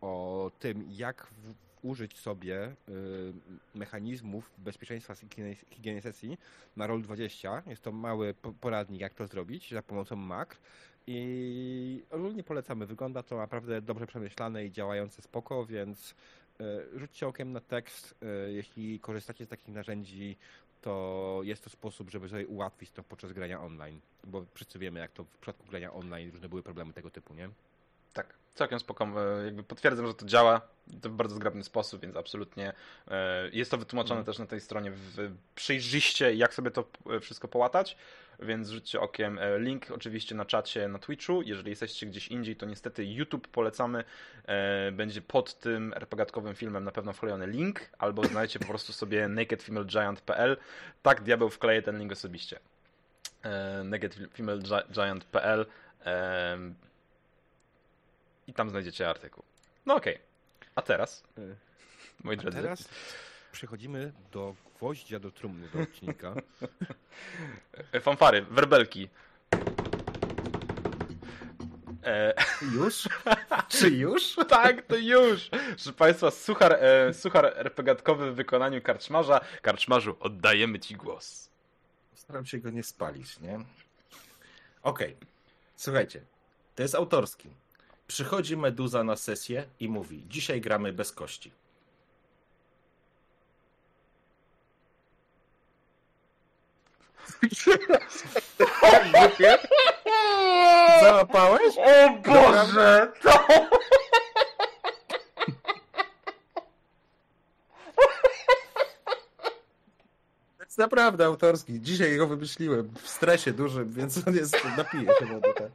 o 0.00 0.50
tym, 0.58 0.84
jak 0.88 1.26
w, 1.26 1.54
użyć 1.82 2.18
sobie 2.18 2.62
e, 2.64 2.72
mechanizmów 3.74 4.50
bezpieczeństwa 4.58 5.14
higieny, 5.70 6.02
sesji 6.02 6.38
na 6.76 6.88
Roll20. 6.88 7.68
Jest 7.70 7.82
to 7.82 7.92
mały 7.92 8.34
po- 8.34 8.52
poradnik, 8.52 9.00
jak 9.00 9.14
to 9.14 9.26
zrobić 9.26 9.70
za 9.70 9.82
pomocą 9.82 10.16
Mac. 10.16 10.48
I 11.06 12.02
ogólnie 12.10 12.44
polecamy. 12.44 12.86
Wygląda 12.86 13.22
to 13.22 13.36
naprawdę 13.36 13.82
dobrze 13.82 14.06
przemyślane 14.06 14.64
i 14.64 14.72
działające 14.72 15.22
spoko, 15.22 15.66
więc 15.66 16.14
e, 16.60 16.64
rzućcie 16.98 17.28
okiem 17.28 17.52
na 17.52 17.60
tekst. 17.60 18.14
Jeśli 18.48 19.00
korzystacie 19.00 19.46
z 19.46 19.48
takich 19.48 19.68
narzędzi, 19.68 20.36
to 20.82 21.40
jest 21.42 21.64
to 21.64 21.70
sposób, 21.70 22.10
żeby 22.10 22.28
sobie 22.28 22.46
ułatwić 22.46 22.90
to 22.90 23.02
podczas 23.02 23.32
grania 23.32 23.60
online. 23.60 24.00
Bo 24.24 24.44
wszyscy 24.54 24.78
wiemy, 24.78 25.00
jak 25.00 25.12
to 25.12 25.24
w 25.24 25.38
przypadku 25.38 25.66
grania 25.66 25.92
online 25.92 26.30
różne 26.30 26.48
były 26.48 26.62
problemy 26.62 26.92
tego 26.92 27.10
typu, 27.10 27.34
nie? 27.34 27.48
Tak, 28.18 28.34
całkiem 28.54 28.80
spoko. 28.80 29.04
e, 29.40 29.44
Jakby 29.44 29.62
potwierdzam, 29.62 30.06
że 30.06 30.14
to 30.14 30.26
działa 30.26 30.60
to 31.02 31.08
w 31.10 31.12
bardzo 31.12 31.34
zgrabny 31.34 31.64
sposób, 31.64 32.02
więc 32.02 32.16
absolutnie 32.16 32.72
e, 33.08 33.48
jest 33.52 33.70
to 33.70 33.78
wytłumaczone 33.78 34.20
Mhm. 34.20 34.26
też 34.26 34.38
na 34.38 34.46
tej 34.46 34.60
stronie 34.60 34.90
w, 34.90 35.30
przejrzyście, 35.54 36.34
jak 36.34 36.54
sobie 36.54 36.70
to 36.70 36.84
e, 37.16 37.20
wszystko 37.20 37.48
połatać, 37.48 37.96
więc 38.40 38.68
rzućcie 38.68 39.00
okiem. 39.00 39.38
Link 39.58 39.90
oczywiście 39.90 40.34
na 40.34 40.44
czacie 40.44 40.88
na 40.88 40.98
Twitchu. 40.98 41.42
Jeżeli 41.42 41.70
jesteście 41.70 42.06
gdzieś 42.06 42.28
indziej, 42.28 42.56
to 42.56 42.66
niestety 42.66 43.04
YouTube 43.06 43.48
polecamy. 43.48 44.04
Będzie 44.92 45.22
pod 45.22 45.54
tym 45.58 45.92
RPGatkowym 45.96 46.54
filmem 46.54 46.84
na 46.84 46.90
pewno 46.92 47.12
wklejony 47.12 47.46
link, 47.46 47.80
albo 47.98 48.24
znajdziecie 48.24 48.58
po 48.58 48.66
prostu 48.66 48.92
sobie 48.92 49.28
nakedfemalegiant.pl. 49.28 50.56
Tak, 51.02 51.22
diabeł 51.22 51.50
wkleję 51.50 51.82
ten 51.82 51.98
link 51.98 52.12
osobiście. 52.12 52.58
Nakedfemalegiant.pl 53.84 55.66
em, 56.04 56.74
i 58.48 58.54
tam 58.54 58.70
znajdziecie 58.70 59.08
artykuł. 59.10 59.44
No 59.86 59.94
okej. 59.94 60.18
A 60.74 60.82
teraz, 60.82 61.24
E, 61.38 61.40
moi 62.24 62.36
A 62.36 62.40
drodzy, 62.40 62.56
teraz 62.62 62.88
przechodzimy 63.52 64.12
do 64.32 64.54
gwoździa 64.76 65.18
do 65.18 65.30
trumny 65.30 65.68
do 65.68 65.80
odcinka. 65.80 66.34
fanfary, 68.00 68.42
werbelki. 68.42 69.08
E, 72.04 72.34
Już? 72.72 73.08
Czy 73.68 73.90
już? 73.90 74.36
tak, 74.48 74.86
to 74.86 74.96
już! 74.96 75.48
Proszę 75.48 75.92
Państwa, 75.92 76.30
suchar, 76.30 76.72
e, 76.72 77.14
suchar 77.14 77.46
RPGatkowy 77.46 78.32
w 78.32 78.34
wykonaniu 78.34 78.82
karczmarza. 78.82 79.40
Karczmarzu, 79.62 80.16
oddajemy 80.20 80.78
Ci 80.80 80.96
głos. 80.96 81.50
Staram 82.14 82.46
się 82.46 82.58
go 82.58 82.70
nie 82.70 82.82
spalić, 82.82 83.40
nie? 83.40 83.58
Okej. 84.82 85.16
Słuchajcie, 85.76 86.22
to 86.74 86.82
jest 86.82 86.94
autorski. 86.94 87.48
Przychodzi 88.08 88.56
Meduza 88.56 89.04
na 89.04 89.16
sesję 89.16 89.64
i 89.80 89.88
mówi: 89.88 90.24
Dzisiaj 90.28 90.60
gramy 90.60 90.92
bez 90.92 91.12
kości. 91.12 91.52
Załapałeś? 101.00 101.76
O 101.76 102.10
Boże! 102.10 103.12
To... 103.22 103.30
Jest 110.60 110.78
naprawdę 110.78 111.24
autorski. 111.24 111.80
Dzisiaj 111.80 112.16
go 112.16 112.26
wymyśliłem 112.26 112.90
w 113.02 113.08
stresie 113.08 113.52
dużym, 113.52 113.92
więc 113.92 114.28
on 114.28 114.34
jest. 114.34 114.56
Napiję 114.76 115.06
się 115.18 115.26
wody, 115.26 115.48
tak. 115.56 115.70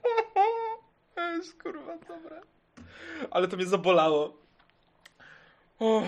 To 1.15 1.21
jest 1.21 1.63
kurwa 1.63 1.97
dobre. 2.07 2.41
Ale 3.33 3.47
to 3.47 3.57
mnie 3.57 3.65
zabolało. 3.65 4.37
O. 5.79 6.03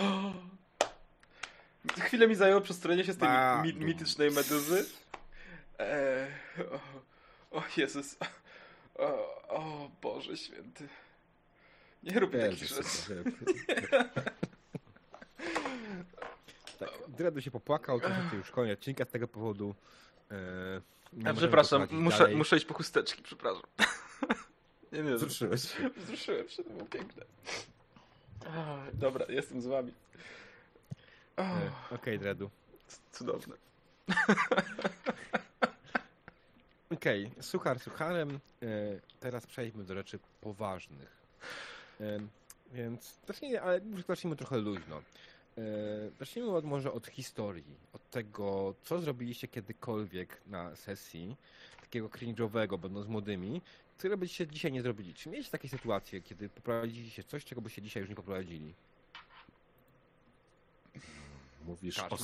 Chwilę 2.00 2.28
mi 2.28 2.36
zajęło 2.36 2.62
przestrojenie 2.62 3.04
się 3.04 3.14
z 3.14 3.18
tej 3.18 3.30
mi, 3.64 3.86
mitycznej 3.86 4.32
meduzy. 4.32 4.86
Eee, 5.80 6.28
o, 7.52 7.58
o 7.58 7.64
Jezus. 7.78 8.18
O, 8.96 9.06
o 9.50 9.92
Boże 10.02 10.38
święty. 10.38 10.88
Nie 12.04 12.20
rób 12.20 12.32
takich 12.32 12.68
rzeczy. 12.68 13.24
Tak, 16.80 16.90
Dredu 17.08 17.42
się 17.42 17.52
popłakał, 17.52 18.00
to 18.00 18.08
już 18.34 18.52
koniec 18.52 18.80
odcinka 18.80 19.06
z 19.06 19.08
tego 19.08 19.28
powodu. 19.28 19.76
E, 20.32 20.36
nie 21.14 21.30
A, 21.30 21.34
możemy 21.34 21.38
przepraszam, 21.38 21.88
muszę, 21.92 22.28
muszę 22.28 22.58
iść 22.58 22.66
po 22.66 22.74
chusteczki, 22.74 23.24
przepraszam. 23.24 23.64
Nie, 24.96 25.04
nie, 25.04 25.16
Wzruszyłeś 25.16 25.62
się. 25.72 25.90
Wzruszyłem 25.98 26.50
się, 26.50 26.64
to 26.64 26.70
było 26.70 26.86
piękne. 26.86 27.24
Dobra, 28.94 29.26
jestem 29.30 29.62
z 29.62 29.68
wami. 29.68 29.94
O, 31.38 31.42
E, 31.42 31.72
Okej, 31.92 32.20
Dredu. 32.20 32.50
cudowne. 33.12 33.56
Okej, 36.94 37.32
suchar 37.42 37.80
sucharem. 37.80 38.40
E, 38.64 38.66
teraz 39.20 39.48
przejdźmy 39.48 39.84
do 39.84 39.94
rzeczy 39.94 40.20
poważnych. 40.42 41.18
E, 42.02 42.20
więc 42.74 43.20
zacznijmy, 43.28 43.62
ale 43.62 43.82
zacznijmy 44.08 44.36
trochę 44.36 44.58
luźno. 44.58 45.02
Zacznijmy 46.20 46.52
od, 46.52 46.66
może 46.66 46.92
od 46.92 47.08
historii, 47.08 47.64
od 47.94 48.10
tego, 48.10 48.74
co 48.84 49.00
zrobiliście 49.00 49.48
kiedykolwiek 49.48 50.42
na 50.48 50.76
sesji 50.76 51.36
takiego 51.82 52.08
cringe'owego, 52.08 52.80
będąc 52.80 53.08
młodymi, 53.08 53.62
które 53.98 54.18
byście 54.18 54.48
dzisiaj 54.48 54.72
nie 54.72 54.82
zrobili. 54.82 55.14
Czy 55.14 55.30
mieliście 55.30 55.52
takie 55.52 55.70
sytuacje, 55.70 56.22
kiedy 56.22 56.50
poprowadziliście 56.50 57.24
coś, 57.24 57.46
czego 57.46 57.62
byście 57.62 57.82
dzisiaj 57.82 58.02
już 58.02 58.10
nie 58.10 58.16
poprowadzili? 58.16 58.74
Mówisz 61.66 62.00
o, 62.00 62.18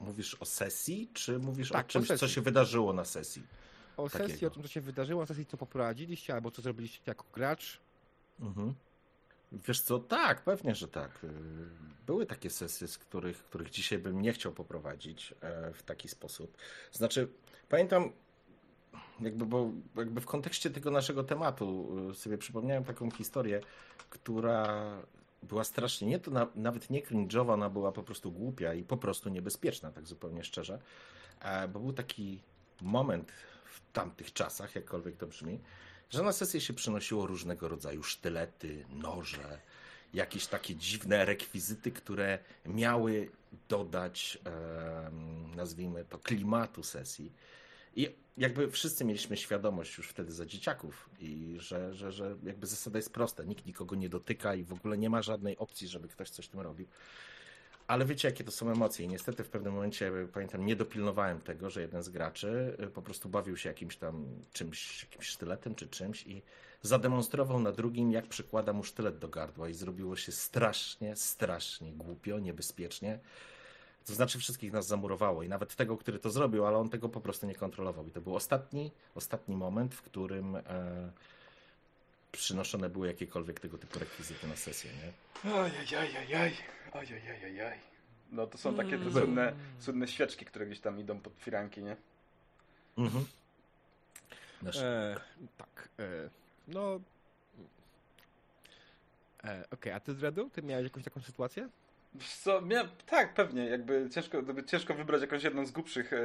mówisz 0.00 0.34
o 0.34 0.44
sesji, 0.44 1.08
czy 1.14 1.38
mówisz 1.38 1.70
Tak, 1.70 1.86
o 1.86 1.88
czymś, 1.88 2.04
o 2.04 2.08
sesji. 2.08 2.28
co 2.28 2.34
się 2.34 2.40
wydarzyło 2.40 2.92
na 2.92 3.04
sesji? 3.04 3.42
O 3.96 4.08
sesji, 4.08 4.28
Takiego. 4.34 4.46
o 4.46 4.50
tym, 4.50 4.62
co 4.62 4.68
się 4.68 4.80
wydarzyło, 4.80 5.22
o 5.22 5.26
sesji, 5.26 5.46
co 5.46 5.56
poprowadziliście, 5.56 6.34
albo 6.34 6.50
co 6.50 6.62
zrobiliście 6.62 7.00
jako 7.06 7.24
gracz. 7.34 7.80
Mhm. 8.40 8.74
Wiesz 9.52 9.80
co, 9.80 9.98
tak, 9.98 10.42
pewnie, 10.42 10.74
że 10.74 10.88
tak. 10.88 11.24
Y, 11.24 11.28
Były 12.06 12.26
takie 12.26 12.50
sesje, 12.50 12.88
z 12.88 12.98
których, 12.98 13.38
których 13.44 13.70
dzisiaj 13.70 13.98
bym 13.98 14.22
nie 14.22 14.32
chciał 14.32 14.52
poprowadzić 14.52 15.34
e, 15.40 15.72
w 15.72 15.82
taki 15.82 16.08
sposób. 16.08 16.56
Znaczy, 16.92 17.28
pamiętam, 17.68 18.12
jakby, 19.20 19.46
bo, 19.46 19.70
jakby 19.96 20.20
w 20.20 20.26
kontekście 20.26 20.70
tego 20.70 20.90
naszego 20.90 21.24
tematu 21.24 21.96
y, 22.10 22.14
sobie 22.14 22.38
przypomniałem 22.38 22.84
taką 22.84 23.10
historię, 23.10 23.60
która 24.10 24.96
była 25.42 25.64
strasznie, 25.64 26.08
nie 26.08 26.18
to 26.18 26.30
na, 26.30 26.46
nawet 26.54 26.90
nie 26.90 27.02
cringe'owa, 27.02 27.52
ona 27.52 27.70
była 27.70 27.92
po 27.92 28.02
prostu 28.02 28.32
głupia 28.32 28.74
i 28.74 28.82
po 28.82 28.96
prostu 28.96 29.28
niebezpieczna, 29.28 29.90
tak 29.90 30.06
zupełnie 30.06 30.44
szczerze. 30.44 30.78
E, 31.40 31.68
Bo 31.68 31.80
był 31.80 31.92
taki 31.92 32.40
moment 32.80 33.32
w 33.64 33.92
tamtych 33.92 34.32
czasach, 34.32 34.74
jakkolwiek 34.74 35.16
to 35.16 35.26
brzmi, 35.26 35.60
że 36.10 36.22
na 36.22 36.32
sesję 36.32 36.60
się 36.60 36.72
przynosiło 36.72 37.26
różnego 37.26 37.68
rodzaju 37.68 38.02
sztylety, 38.02 38.84
noże, 38.90 39.58
jakieś 40.14 40.46
takie 40.46 40.76
dziwne 40.76 41.24
rekwizyty, 41.24 41.92
które 41.92 42.38
miały 42.66 43.30
dodać, 43.68 44.38
nazwijmy 45.56 46.04
to, 46.04 46.18
klimatu 46.18 46.82
sesji. 46.82 47.32
I 47.96 48.16
jakby 48.36 48.70
wszyscy 48.70 49.04
mieliśmy 49.04 49.36
świadomość 49.36 49.98
już 49.98 50.08
wtedy 50.08 50.32
za 50.32 50.46
dzieciaków 50.46 51.10
i 51.20 51.56
że, 51.58 51.94
że, 51.94 52.12
że 52.12 52.36
jakby 52.42 52.66
zasada 52.66 52.98
jest 52.98 53.12
prosta, 53.12 53.42
nikt 53.42 53.66
nikogo 53.66 53.96
nie 53.96 54.08
dotyka 54.08 54.54
i 54.54 54.64
w 54.64 54.72
ogóle 54.72 54.98
nie 54.98 55.10
ma 55.10 55.22
żadnej 55.22 55.58
opcji, 55.58 55.88
żeby 55.88 56.08
ktoś 56.08 56.30
coś 56.30 56.48
tym 56.48 56.60
robił. 56.60 56.86
Ale 57.86 58.04
wiecie, 58.04 58.28
jakie 58.28 58.44
to 58.44 58.50
są 58.50 58.70
emocje. 58.70 59.04
I 59.04 59.08
niestety 59.08 59.44
w 59.44 59.48
pewnym 59.48 59.72
momencie, 59.72 60.12
pamiętam, 60.32 60.66
nie 60.66 60.76
dopilnowałem 60.76 61.40
tego, 61.40 61.70
że 61.70 61.80
jeden 61.80 62.02
z 62.02 62.08
graczy 62.08 62.76
y, 62.84 62.86
po 62.86 63.02
prostu 63.02 63.28
bawił 63.28 63.56
się 63.56 63.68
jakimś 63.68 63.96
tam 63.96 64.26
czymś, 64.52 65.02
jakimś 65.02 65.26
sztyletem 65.26 65.74
czy 65.74 65.88
czymś 65.88 66.26
i 66.26 66.42
zademonstrował 66.82 67.60
na 67.60 67.72
drugim, 67.72 68.12
jak 68.12 68.26
przykłada 68.26 68.72
mu 68.72 68.84
sztylet 68.84 69.18
do 69.18 69.28
gardła 69.28 69.68
i 69.68 69.74
zrobiło 69.74 70.16
się 70.16 70.32
strasznie, 70.32 71.16
strasznie 71.16 71.92
głupio, 71.92 72.38
niebezpiecznie. 72.38 73.18
To 74.06 74.14
znaczy 74.14 74.38
wszystkich 74.38 74.72
nas 74.72 74.86
zamurowało 74.86 75.42
i 75.42 75.48
nawet 75.48 75.74
tego, 75.76 75.96
który 75.96 76.18
to 76.18 76.30
zrobił, 76.30 76.66
ale 76.66 76.78
on 76.78 76.88
tego 76.88 77.08
po 77.08 77.20
prostu 77.20 77.46
nie 77.46 77.54
kontrolował. 77.54 78.06
I 78.06 78.10
to 78.10 78.20
był 78.20 78.36
ostatni, 78.36 78.90
ostatni 79.14 79.56
moment, 79.56 79.94
w 79.94 80.02
którym 80.02 80.56
e, 80.56 80.62
przynoszone 82.32 82.88
były 82.88 83.06
jakiekolwiek 83.06 83.60
tego 83.60 83.78
typu 83.78 83.98
rekwizyty 83.98 84.46
na 84.48 84.56
sesję, 84.56 84.90
nie? 85.44 85.52
Ajajajajaj. 85.52 86.54
Ajajajajaj. 86.92 87.78
No 88.32 88.46
to 88.46 88.58
są 88.58 88.74
takie 88.76 88.90
te 88.90 88.96
Mm. 88.96 89.12
słynne, 89.12 89.52
słynne 89.78 90.08
świeczki, 90.08 90.44
które 90.44 90.66
gdzieś 90.66 90.80
tam 90.80 91.00
idą 91.00 91.20
pod 91.20 91.32
firanki, 91.38 91.82
nie? 91.82 91.96
Mhm. 92.98 93.24
E, 94.76 95.16
tak. 95.58 95.88
E, 95.98 96.28
no. 96.68 97.00
E, 99.44 99.64
Okej, 99.70 99.92
a 99.92 100.00
ty 100.00 100.14
Dredu? 100.14 100.50
Ty 100.50 100.62
miałeś 100.62 100.84
jakąś 100.84 101.04
taką 101.04 101.20
sytuację? 101.20 101.68
Co. 102.20 102.62
Tak, 103.06 103.34
pewnie. 103.34 103.66
Jakby 103.66 104.08
ciężko, 104.10 104.42
ciężko 104.66 104.94
wybrać 104.94 105.20
jakąś 105.20 105.42
jedną 105.42 105.66
z 105.66 105.70
głupszych, 105.70 106.12
e, 106.12 106.18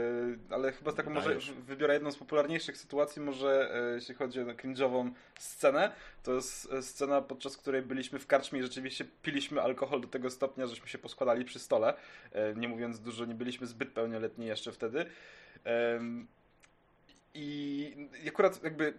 ale 0.50 0.72
chyba 0.72 0.92
z 0.92 0.96
taką 0.96 1.10
może 1.10 1.36
wybiorę 1.68 1.94
jedną 1.94 2.12
z 2.12 2.18
popularniejszych 2.18 2.78
sytuacji, 2.78 3.22
może 3.22 3.76
e, 3.76 3.94
jeśli 3.94 4.16
chodzi 4.16 4.42
o 4.42 4.46
cringe'ową 4.46 5.12
scenę. 5.40 5.92
To 6.24 6.34
jest 6.34 6.74
e, 6.74 6.82
scena, 6.84 7.22
podczas 7.22 7.58
której 7.58 7.82
byliśmy 7.82 8.20
w 8.20 8.28
karczmie 8.28 8.60
i 8.60 8.64
rzeczywiście 8.64 9.06
piliśmy 9.22 9.62
alkohol 9.62 10.02
do 10.02 10.08
tego 10.08 10.30
stopnia, 10.30 10.68
żeśmy 10.68 10.88
się 10.88 10.98
poskładali 10.98 11.46
przy 11.46 11.60
stole. 11.60 11.94
Nie 12.56 12.68
mówiąc 12.68 13.00
dużo, 13.00 13.26
nie 13.26 13.36
byliśmy 13.36 13.68
zbyt 13.68 13.90
pełnioletni 13.92 14.46
jeszcze 14.46 14.72
wtedy. 14.72 15.06
I 17.34 17.96
akurat 18.28 18.64
jakby 18.64 18.94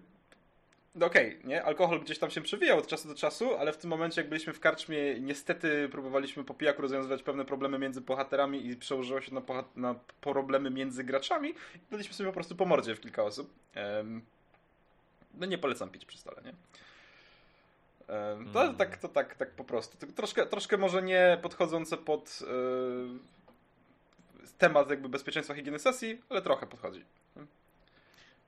no 0.95 1.07
okej, 1.07 1.39
nie? 1.45 1.65
Alkohol 1.65 2.01
gdzieś 2.01 2.19
tam 2.19 2.31
się 2.31 2.41
przewijał 2.41 2.79
od 2.79 2.87
czasu 2.87 3.09
do 3.09 3.15
czasu, 3.15 3.57
ale 3.57 3.73
w 3.73 3.77
tym 3.77 3.91
momencie, 3.91 4.21
jak 4.21 4.29
byliśmy 4.29 4.53
w 4.53 4.61
karczmie, 4.61 5.21
niestety 5.21 5.89
próbowaliśmy 5.89 6.45
po 6.45 6.55
pijaku 6.55 6.83
rozwiązywać 6.83 7.23
pewne 7.23 7.45
problemy 7.45 7.79
między 7.79 8.01
bohaterami 8.01 8.67
i 8.67 8.77
przełożyło 8.77 9.21
się 9.21 9.35
na, 9.35 9.43
na 9.77 9.95
problemy 10.21 10.71
między 10.71 11.05
graczami. 11.05 11.55
Daliśmy 11.91 12.15
sobie 12.15 12.29
po 12.29 12.35
prostu 12.35 12.57
po 12.57 12.65
mordzie 12.65 12.95
w 12.95 13.01
kilka 13.01 13.23
osób. 13.25 13.51
Em, 13.75 14.23
no 15.35 15.47
nie 15.47 15.59
polecam 15.59 15.91
pić 15.91 16.05
przy 16.05 16.19
stole, 16.19 16.43
nie? 16.45 16.53
E, 18.15 18.39
To 18.53 18.63
Mm. 18.63 18.77
tak, 18.77 18.97
to 18.97 19.09
tak, 19.09 19.35
tak 19.35 19.51
po 19.51 19.65
prostu. 19.65 20.07
Troszkę, 20.17 20.47
troszkę 20.47 20.77
może 20.77 21.03
nie 21.03 21.39
podchodzące 21.43 21.97
pod 21.97 22.39
e, 22.43 22.49
temat 24.59 24.91
jakby 24.91 25.09
bezpieczeństwa 25.09 25.55
higieny 25.55 25.79
sesji, 25.79 26.23
ale 26.29 26.43
trochę 26.43 26.67
podchodzi. 26.67 27.05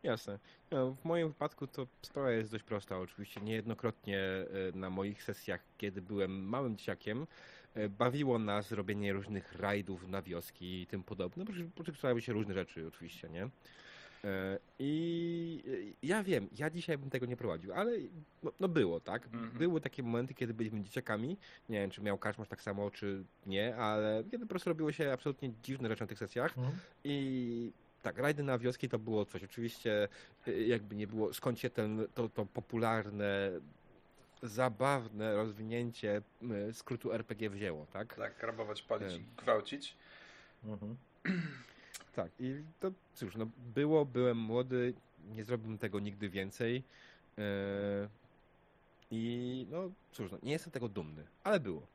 Jasne. 0.02 0.38
No, 0.70 0.94
w 0.94 1.04
moim 1.04 1.28
wypadku 1.28 1.66
to 1.66 1.86
sprawa 2.02 2.30
jest 2.30 2.50
dość 2.50 2.64
prosta. 2.64 2.98
Oczywiście 2.98 3.40
niejednokrotnie 3.40 4.18
e, 4.18 4.46
na 4.74 4.90
moich 4.90 5.22
sesjach, 5.22 5.60
kiedy 5.78 6.02
byłem 6.02 6.44
małym 6.48 6.76
dzieciakiem, 6.76 7.26
e, 7.74 7.88
bawiło 7.88 8.38
nas 8.38 8.72
robienie 8.72 9.12
różnych 9.12 9.52
rajdów 9.52 10.08
na 10.08 10.22
wioski 10.22 10.82
i 10.82 10.86
tym 10.86 11.02
podobne, 11.02 11.44
bo 11.76 11.82
przyczyniały 11.82 12.20
się 12.20 12.32
różne 12.32 12.54
rzeczy 12.54 12.86
oczywiście, 12.88 13.28
nie? 13.28 13.48
E, 14.24 14.58
I 14.78 15.62
ja 16.02 16.22
wiem, 16.22 16.48
ja 16.58 16.70
dzisiaj 16.70 16.98
bym 16.98 17.10
tego 17.10 17.26
nie 17.26 17.36
prowadził, 17.36 17.72
ale 17.72 17.92
no, 18.42 18.52
no 18.60 18.68
było, 18.68 19.00
tak? 19.00 19.26
Mhm. 19.26 19.50
Były 19.50 19.80
takie 19.80 20.02
momenty, 20.02 20.34
kiedy 20.34 20.54
byliśmy 20.54 20.82
dzieciakami. 20.82 21.36
Nie 21.68 21.80
wiem, 21.80 21.90
czy 21.90 22.02
miał 22.02 22.18
Kaszmasz 22.18 22.48
tak 22.48 22.62
samo, 22.62 22.90
czy 22.90 23.24
nie, 23.46 23.76
ale 23.76 24.24
kiedy 24.30 24.44
po 24.44 24.48
prostu 24.48 24.70
robiło 24.70 24.92
się 24.92 25.12
absolutnie 25.12 25.52
dziwne 25.62 25.88
rzeczy 25.88 26.02
na 26.02 26.06
tych 26.06 26.18
sesjach. 26.18 26.54
I 27.04 27.72
tak, 28.02 28.18
rajdy 28.18 28.42
na 28.42 28.58
wioski 28.58 28.88
to 28.88 28.98
było 28.98 29.24
coś. 29.24 29.44
Oczywiście, 29.44 30.08
y, 30.48 30.64
jakby 30.66 30.96
nie 30.96 31.06
było, 31.06 31.34
skąd 31.34 31.58
się 31.58 31.70
ten, 31.70 32.06
to, 32.14 32.28
to 32.28 32.46
popularne, 32.46 33.50
zabawne 34.42 35.34
rozwinięcie 35.34 36.22
skrótu 36.72 37.12
RPG 37.12 37.50
wzięło, 37.50 37.86
tak? 37.92 38.14
Tak, 38.14 38.42
rabować, 38.42 38.82
palić 38.82 39.14
i 39.14 39.24
gwałcić. 39.42 39.96
Mhm. 40.64 40.96
Tak, 42.14 42.30
i 42.38 42.62
to 42.80 42.90
cóż, 43.14 43.36
no 43.36 43.46
było, 43.74 44.04
byłem 44.04 44.36
młody, 44.38 44.94
nie 45.28 45.44
zrobiłbym 45.44 45.78
tego 45.78 46.00
nigdy 46.00 46.28
więcej. 46.28 46.82
e, 47.38 47.42
I 49.10 49.66
no 49.70 49.90
cóż, 50.12 50.32
no, 50.32 50.38
nie 50.42 50.52
jestem 50.52 50.72
tego 50.72 50.88
dumny, 50.88 51.24
ale 51.44 51.60
było. 51.60 51.86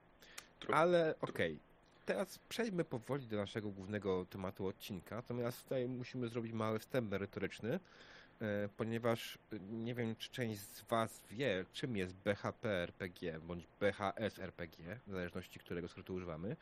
True. 0.60 0.76
Ale 0.76 1.16
okej, 1.22 1.60
teraz 2.06 2.40
przejdźmy 2.50 2.84
powoli 2.84 3.28
do 3.28 3.38
naszego 3.38 3.70
głównego 3.70 4.26
tematu 4.26 4.68
odcinka, 4.68 5.16
natomiast 5.16 5.64
tutaj 5.64 5.88
musimy 5.88 6.28
zrobić 6.28 6.54
mały 6.54 6.80
wstęp 6.80 7.12
merytoryczny, 7.12 7.80
e, 8.42 8.70
ponieważ 8.78 9.38
e, 9.54 9.60
nie 9.60 9.96
wiem, 9.96 10.16
czy 10.16 10.32
część 10.32 10.62
z 10.62 10.82
Was 10.82 11.22
wie, 11.32 11.66
czym 11.74 11.98
jest 11.98 12.16
BHP 12.16 12.70
RPG 12.70 13.40
bądź 13.40 13.68
BHS 13.80 14.40
RPG, 14.40 15.00
w 15.08 15.12
zależności 15.12 15.60
którego 15.60 15.88
skrótu 15.88 16.14
używamy. 16.14 16.56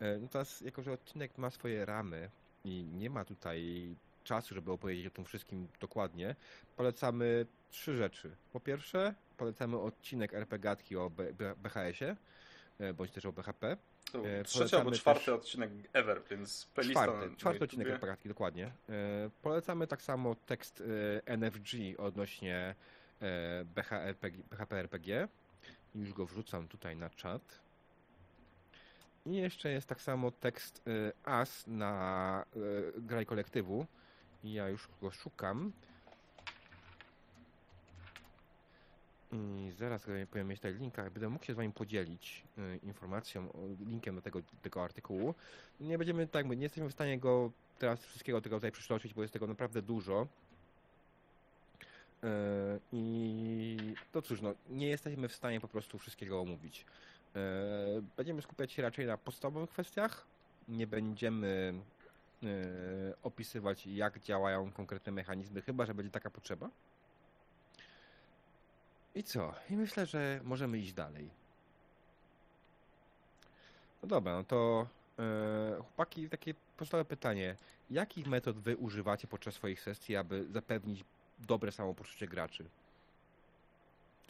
E, 0.00 0.18
No 0.18 0.28
teraz, 0.28 0.60
jako 0.60 0.82
że 0.82 0.92
odcinek 0.92 1.38
ma 1.38 1.50
swoje 1.50 1.84
ramy 1.84 2.30
i 2.64 2.84
nie 2.84 3.10
ma 3.10 3.24
tutaj 3.24 3.94
czasu, 4.24 4.54
żeby 4.54 4.72
opowiedzieć 4.72 5.06
o 5.06 5.10
tym 5.10 5.24
wszystkim 5.24 5.68
dokładnie, 5.80 6.36
polecamy 6.76 7.46
trzy 7.70 7.96
rzeczy. 7.96 8.36
Po 8.52 8.60
pierwsze, 8.60 9.14
polecamy 9.36 9.78
odcinek 9.78 10.34
RPGatki 10.34 10.96
o 10.96 11.10
BHS-ie, 11.56 12.16
bądź 12.94 13.10
też 13.10 13.26
o 13.26 13.32
BHP. 13.32 13.76
To 14.12 14.26
E, 14.28 14.44
trzeci 14.44 14.76
albo 14.76 14.90
czwarty 14.90 15.20
też- 15.20 15.28
odcinek 15.28 15.70
ever, 15.92 16.22
więc 16.30 16.66
playlista 16.74 17.04
Czwarty, 17.04 17.30
na- 17.30 17.36
czwarty 17.36 17.64
odcinek. 17.64 17.88
RPGatki, 17.88 18.28
dokładnie. 18.28 18.66
E, 18.88 19.30
Polecamy 19.42 19.86
tak 19.86 20.02
samo 20.02 20.34
tekst 20.46 20.82
e, 21.26 21.36
NFG 21.36 21.76
odnośnie 21.98 22.74
e, 23.22 23.64
BHRPG. 24.50 25.28
Już 25.94 26.12
go 26.12 26.26
wrzucam 26.26 26.68
tutaj 26.68 26.96
na 26.96 27.10
czat. 27.10 27.60
I 29.26 29.34
jeszcze 29.36 29.70
jest 29.70 29.88
tak 29.88 30.00
samo 30.00 30.30
tekst 30.30 30.82
AS 31.24 31.64
na 31.66 32.44
graj 32.96 33.26
kolektywu. 33.26 33.86
Ja 34.44 34.68
już 34.68 34.88
go 35.00 35.10
szukam. 35.10 35.72
I 39.32 39.72
zaraz 39.78 40.06
powiem 40.30 40.48
mieć 40.48 40.58
tutaj 40.58 40.74
linka. 40.74 41.02
Będę 41.02 41.28
mógł 41.28 41.44
się 41.44 41.52
z 41.52 41.56
Wami 41.56 41.72
podzielić 41.72 42.44
e, 42.58 42.76
informacją, 42.76 43.48
linkiem 43.86 44.14
do 44.14 44.22
tego, 44.22 44.40
tego 44.62 44.84
artykułu. 44.84 45.34
Nie 45.80 45.98
będziemy 45.98 46.26
tak, 46.26 46.46
nie 46.46 46.62
jesteśmy 46.62 46.88
w 46.88 46.92
stanie 46.92 47.18
go 47.18 47.50
teraz 47.78 48.04
wszystkiego 48.04 48.40
tego 48.40 48.56
tutaj 48.56 48.72
przytoczyć, 48.72 49.14
bo 49.14 49.22
jest 49.22 49.32
tego 49.32 49.46
naprawdę 49.46 49.82
dużo. 49.82 50.26
E, 52.24 52.28
I 52.92 53.94
to 54.12 54.22
cóż, 54.22 54.40
no, 54.40 54.54
nie 54.70 54.88
jesteśmy 54.88 55.28
w 55.28 55.34
stanie 55.34 55.60
po 55.60 55.68
prostu 55.68 55.98
wszystkiego 55.98 56.40
omówić. 56.40 56.86
E, 57.36 57.40
Będziemy 58.16 58.42
skupiać 58.42 58.72
się 58.72 58.82
raczej 58.82 59.06
na 59.06 59.18
podstawowych 59.18 59.70
kwestiach. 59.70 60.26
Nie 60.68 60.86
będziemy 60.86 61.74
opisywać, 63.22 63.86
jak 63.86 64.20
działają 64.20 64.72
konkretne 64.72 65.12
mechanizmy, 65.12 65.62
chyba 65.62 65.86
że 65.86 65.94
będzie 65.94 66.10
taka 66.10 66.30
potrzeba. 66.30 66.70
I 69.14 69.22
co? 69.24 69.54
I 69.70 69.76
myślę, 69.76 70.06
że 70.06 70.40
możemy 70.44 70.78
iść 70.78 70.92
dalej. 70.92 71.28
No 74.02 74.08
dobra, 74.08 74.32
no 74.34 74.44
to 74.44 74.86
e, 75.18 75.76
chłopaki, 75.76 76.28
takie 76.28 76.54
podstawowe 76.76 77.04
pytanie. 77.08 77.56
Jakich 77.90 78.26
metod 78.26 78.58
wy 78.58 78.76
używacie 78.76 79.28
podczas 79.28 79.54
swoich 79.54 79.80
sesji, 79.80 80.16
aby 80.16 80.46
zapewnić 80.52 81.04
dobre 81.38 81.72
samopoczucie 81.72 82.26
graczy? 82.26 82.64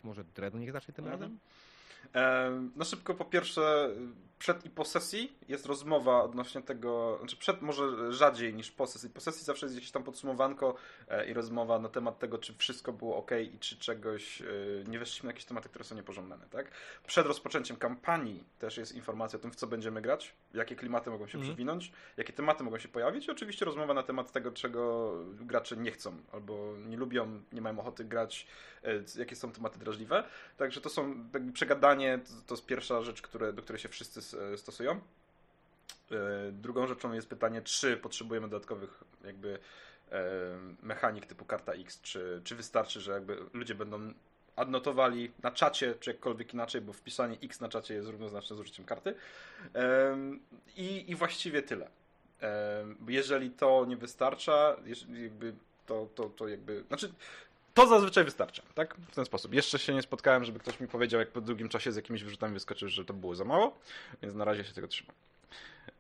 Może 0.05 0.25
Dredu 0.25 0.59
niech 0.59 0.73
zacznie 0.73 0.95
tym 0.95 1.05
Mhm. 1.05 1.21
razem? 1.21 1.39
No 2.77 2.85
szybko, 2.85 3.15
po 3.15 3.25
pierwsze, 3.25 3.91
przed 4.43 4.65
i 4.65 4.71
po 4.71 4.85
sesji 4.85 5.33
jest 5.49 5.67
rozmowa 5.67 6.23
odnośnie 6.23 6.63
tego, 6.63 7.17
znaczy 7.19 7.37
przed 7.37 7.63
może 7.63 8.13
rzadziej 8.13 8.55
niż 8.55 8.71
po 8.71 8.87
sesji. 8.87 9.11
Po 9.11 9.21
sesji 9.21 9.45
zawsze 9.45 9.67
jest 9.67 9.75
jakieś 9.75 9.91
tam 9.91 10.05
podsumowanko 10.05 10.75
e, 11.09 11.27
i 11.27 11.33
rozmowa 11.33 11.79
na 11.79 11.89
temat 11.89 12.19
tego, 12.19 12.39
czy 12.39 12.55
wszystko 12.55 12.93
było 12.93 13.17
ok 13.17 13.31
i 13.53 13.59
czy 13.59 13.77
czegoś 13.77 14.43
e, 14.43 14.45
nie 14.89 14.99
weszliśmy 14.99 15.27
na 15.27 15.31
jakieś 15.31 15.45
tematy, 15.45 15.69
które 15.69 15.85
są 15.85 15.95
niepożądane, 15.95 16.47
tak? 16.51 16.71
Przed 17.07 17.27
rozpoczęciem 17.27 17.77
kampanii 17.77 18.45
też 18.59 18.77
jest 18.77 18.93
informacja 18.95 19.39
o 19.39 19.43
tym, 19.43 19.51
w 19.51 19.57
co 19.57 19.67
będziemy 19.67 20.03
grać, 20.03 20.35
jakie 20.55 20.77
klimaty 20.77 21.11
mogą 21.11 21.27
się 21.27 21.39
Mhm. 21.39 21.53
przewinąć, 21.53 21.93
jakie 22.17 22.33
tematy 22.33 22.65
mogą 22.65 22.79
się 22.79 22.89
pojawić 22.89 23.27
i 23.27 23.31
oczywiście 23.31 23.65
rozmowa 23.65 23.95
na 23.95 24.03
temat 24.03 24.33
tego, 24.33 24.51
czego 24.51 25.13
gracze 25.41 25.77
nie 25.77 25.91
chcą 25.91 26.17
albo 26.33 26.75
nie 26.87 26.97
lubią, 26.97 27.41
nie 27.53 27.61
mają 27.61 27.81
ochoty 27.81 28.05
grać, 28.05 28.47
e, 28.85 28.91
jakie 29.19 29.37
są 29.37 29.53
tematy 29.53 29.79
drażliwe. 29.79 30.25
Także 30.57 30.81
to 30.81 30.89
są 30.89 31.15
jakby 31.35 31.53
to, 31.97 32.33
to 32.47 32.55
jest 32.55 32.67
pierwsza 32.67 33.03
rzecz, 33.03 33.23
które, 33.23 33.53
do 33.53 33.63
której 33.63 33.81
się 33.81 33.89
wszyscy 33.89 34.21
s- 34.21 34.37
stosują. 34.61 35.01
E, 36.11 36.53
Drugą 36.53 36.87
rzeczą 36.87 37.13
jest 37.13 37.29
pytanie, 37.29 37.63
czy 37.63 37.97
potrzebujemy 37.97 38.49
dodatkowych 38.49 39.05
jakby 39.25 39.59
e, 40.13 40.21
mechanik 40.83 41.27
typu 41.27 41.45
karta 41.45 41.73
X, 41.73 42.01
czy, 42.01 42.41
czy 42.45 42.57
wystarczy, 42.57 43.01
że 43.01 43.13
jakby 43.13 43.37
ludzie 43.53 43.75
będą 43.75 44.13
adnotowali 44.57 45.33
na 45.43 45.51
czacie, 45.51 45.95
czy 46.01 46.11
jakkolwiek 46.11 46.55
inaczej, 46.55 46.81
bo 46.81 46.93
wpisanie 46.93 47.37
X 47.43 47.61
na 47.61 47.69
czacie 47.69 47.95
jest 47.95 48.09
równoznaczne 48.09 48.57
z 48.57 48.61
użyciem 48.61 48.85
karty. 48.85 49.15
I, 50.77 51.11
i 51.11 51.15
właściwie 51.15 51.63
tyle. 51.63 51.91
Jeżeli 53.09 53.51
to 53.51 53.85
nie 53.89 53.97
wystarcza, 53.97 54.77
to, 55.87 56.09
to, 56.15 56.29
to 56.29 56.49
jakby. 56.49 56.85
Znaczy, 56.89 57.13
to 57.75 57.87
zazwyczaj 57.87 58.25
wystarcza, 58.25 58.63
tak? 58.75 58.95
W 59.11 59.15
ten 59.15 59.25
sposób. 59.25 59.55
Jeszcze 59.55 59.79
się 59.79 59.95
nie 59.95 60.03
spotkałem, 60.03 60.45
żeby 60.45 60.59
ktoś 60.59 60.81
mi 60.81 60.89
powiedział, 60.89 61.21
jak 61.21 61.31
po 61.31 61.41
drugim 61.41 61.69
czasie 61.69 61.93
z 61.93 61.97
jakimiś 61.97 62.25
wyrzutami 62.25 62.55
wyskoczył, 62.55 62.89
że 62.89 63.05
to 63.05 63.15
było 63.15 63.35
za 63.35 63.45
mało, 63.45 63.79
więc 64.23 64.35
na 64.35 64.45
razie 64.45 64.65
się 64.65 64.73
tego 64.73 64.89
trzymam. 64.89 65.15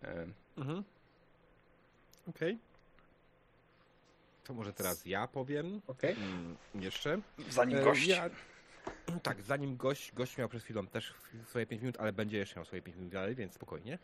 Em, 0.02 0.32
Mhm. 0.56 0.84
Okej. 2.28 2.58
To 4.44 4.54
może 4.54 4.72
teraz 4.72 5.06
ja 5.06 5.26
powiem 5.28 5.80
Okej. 5.86 6.12
mm, 6.12 6.56
jeszcze. 6.74 7.20
Zanim 7.50 7.78
E, 7.78 7.82
gość. 7.84 8.06
Ja, 8.06 8.30
tak, 9.22 9.42
zanim 9.42 9.76
gość, 9.76 10.12
gość 10.12 10.38
miał 10.38 10.48
przed 10.48 10.62
chwilą 10.62 10.86
też 10.86 11.14
swoje 11.48 11.66
5 11.66 11.82
minut, 11.82 11.96
ale 12.00 12.12
będzie 12.12 12.38
jeszcze 12.38 12.56
miał 12.56 12.64
swoje 12.64 12.82
5 12.82 12.96
minut 12.96 13.12
dalej, 13.12 13.34
więc 13.34 13.54
spokojnie. 13.54 13.98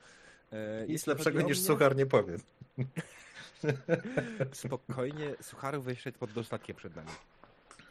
E, 0.53 0.81
Nic 0.81 0.91
jeśli 0.91 1.11
lepszego 1.11 1.41
niż 1.43 1.59
mnie, 1.59 1.67
suchar 1.67 1.97
nie 1.97 2.07
powiedz. 2.07 2.43
Spokojnie, 4.53 5.35
sucharów 5.43 5.89
jeszcze 5.89 6.13
pod 6.13 6.33
dostatkiem 6.33 6.77
przed 6.77 6.97
nami. 6.97 7.11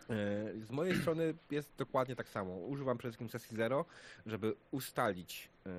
E, 0.09 0.65
Z 0.65 0.71
mojej 0.71 0.95
strony 0.95 1.33
jest 1.51 1.71
dokładnie 1.77 2.15
tak 2.15 2.29
samo. 2.29 2.53
Używam 2.53 2.97
przede 2.97 3.11
wszystkim 3.11 3.29
sesji 3.29 3.57
zero, 3.57 3.85
żeby 4.25 4.53
ustalić, 4.71 5.49
e, 5.65 5.69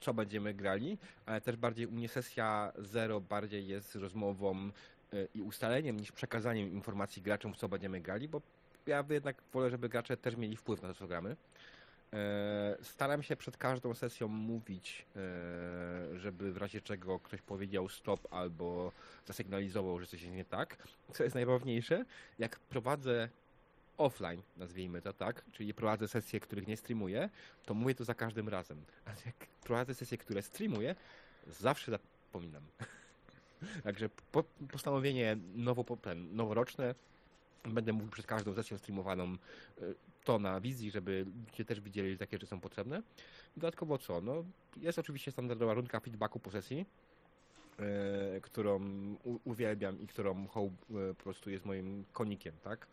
co 0.00 0.14
będziemy 0.14 0.54
grali, 0.54 0.98
ale 1.26 1.40
też 1.40 1.56
bardziej 1.56 1.86
u 1.86 1.92
mnie 1.92 2.08
sesja 2.08 2.72
zero 2.78 3.20
bardziej 3.20 3.66
jest 3.66 3.94
rozmową 3.94 4.56
e, 4.56 4.70
i 5.34 5.42
ustaleniem 5.42 6.00
niż 6.00 6.12
przekazaniem 6.12 6.72
informacji 6.72 7.22
graczom, 7.22 7.54
co 7.54 7.68
będziemy 7.68 8.00
grali, 8.00 8.28
bo 8.28 8.42
ja 8.86 9.04
jednak 9.10 9.42
wolę, 9.52 9.70
żeby 9.70 9.88
gracze 9.88 10.16
też 10.16 10.36
mieli 10.36 10.56
wpływ 10.56 10.82
na 10.82 10.88
to, 10.88 10.94
co 10.94 11.06
gramy. 11.06 11.36
Staram 12.82 13.22
się 13.22 13.36
przed 13.36 13.56
każdą 13.56 13.94
sesją 13.94 14.28
mówić, 14.28 15.06
żeby 16.14 16.52
w 16.52 16.56
razie 16.56 16.80
czego 16.80 17.18
ktoś 17.18 17.42
powiedział 17.42 17.88
stop 17.88 18.32
albo 18.32 18.92
zasygnalizował, 19.26 20.00
że 20.00 20.06
coś 20.06 20.22
jest 20.22 20.34
nie 20.34 20.44
tak. 20.44 20.76
Co 21.12 21.24
jest 21.24 21.34
najważniejsze, 21.34 22.04
jak 22.38 22.58
prowadzę 22.58 23.28
offline, 23.98 24.42
nazwijmy 24.56 25.02
to 25.02 25.12
tak, 25.12 25.44
czyli 25.52 25.74
prowadzę 25.74 26.08
sesje, 26.08 26.40
których 26.40 26.66
nie 26.66 26.76
streamuję, 26.76 27.30
to 27.64 27.74
mówię 27.74 27.94
to 27.94 28.04
za 28.04 28.14
każdym 28.14 28.48
razem. 28.48 28.82
A 29.04 29.10
jak 29.26 29.36
prowadzę 29.64 29.94
sesje, 29.94 30.18
które 30.18 30.42
streamuję, 30.42 30.94
zawsze 31.46 31.90
zapominam. 31.90 32.62
Także 33.84 34.08
po, 34.32 34.44
postanowienie 34.72 35.36
nowo, 35.54 35.84
ten, 35.96 36.36
noworoczne 36.36 36.94
Będę 37.68 37.92
mówił 37.92 38.10
przez 38.10 38.26
każdą 38.26 38.54
sesję 38.54 38.78
streamowaną 38.78 39.34
y, 39.82 39.94
to 40.24 40.38
na 40.38 40.60
wizji, 40.60 40.90
żeby 40.90 41.26
ludzie 41.50 41.64
też 41.64 41.80
widzieli, 41.80 42.12
że 42.12 42.18
takie 42.18 42.36
rzeczy 42.36 42.46
są 42.46 42.60
potrzebne. 42.60 43.02
Dodatkowo 43.56 43.98
co? 43.98 44.20
No, 44.20 44.44
jest 44.76 44.98
oczywiście 44.98 45.32
standardowa 45.32 45.74
rundka 45.74 46.00
feedbacku 46.00 46.38
po 46.38 46.50
sesji, 46.50 46.80
e, 46.80 46.84
którą 48.42 48.80
u, 49.24 49.38
uwielbiam 49.44 50.00
i 50.00 50.06
którą 50.06 50.48
Hope 50.48 50.76
e, 50.90 51.14
po 51.14 51.22
prostu 51.22 51.50
jest 51.50 51.64
moim 51.64 52.04
konikiem, 52.12 52.54
tak? 52.64 52.86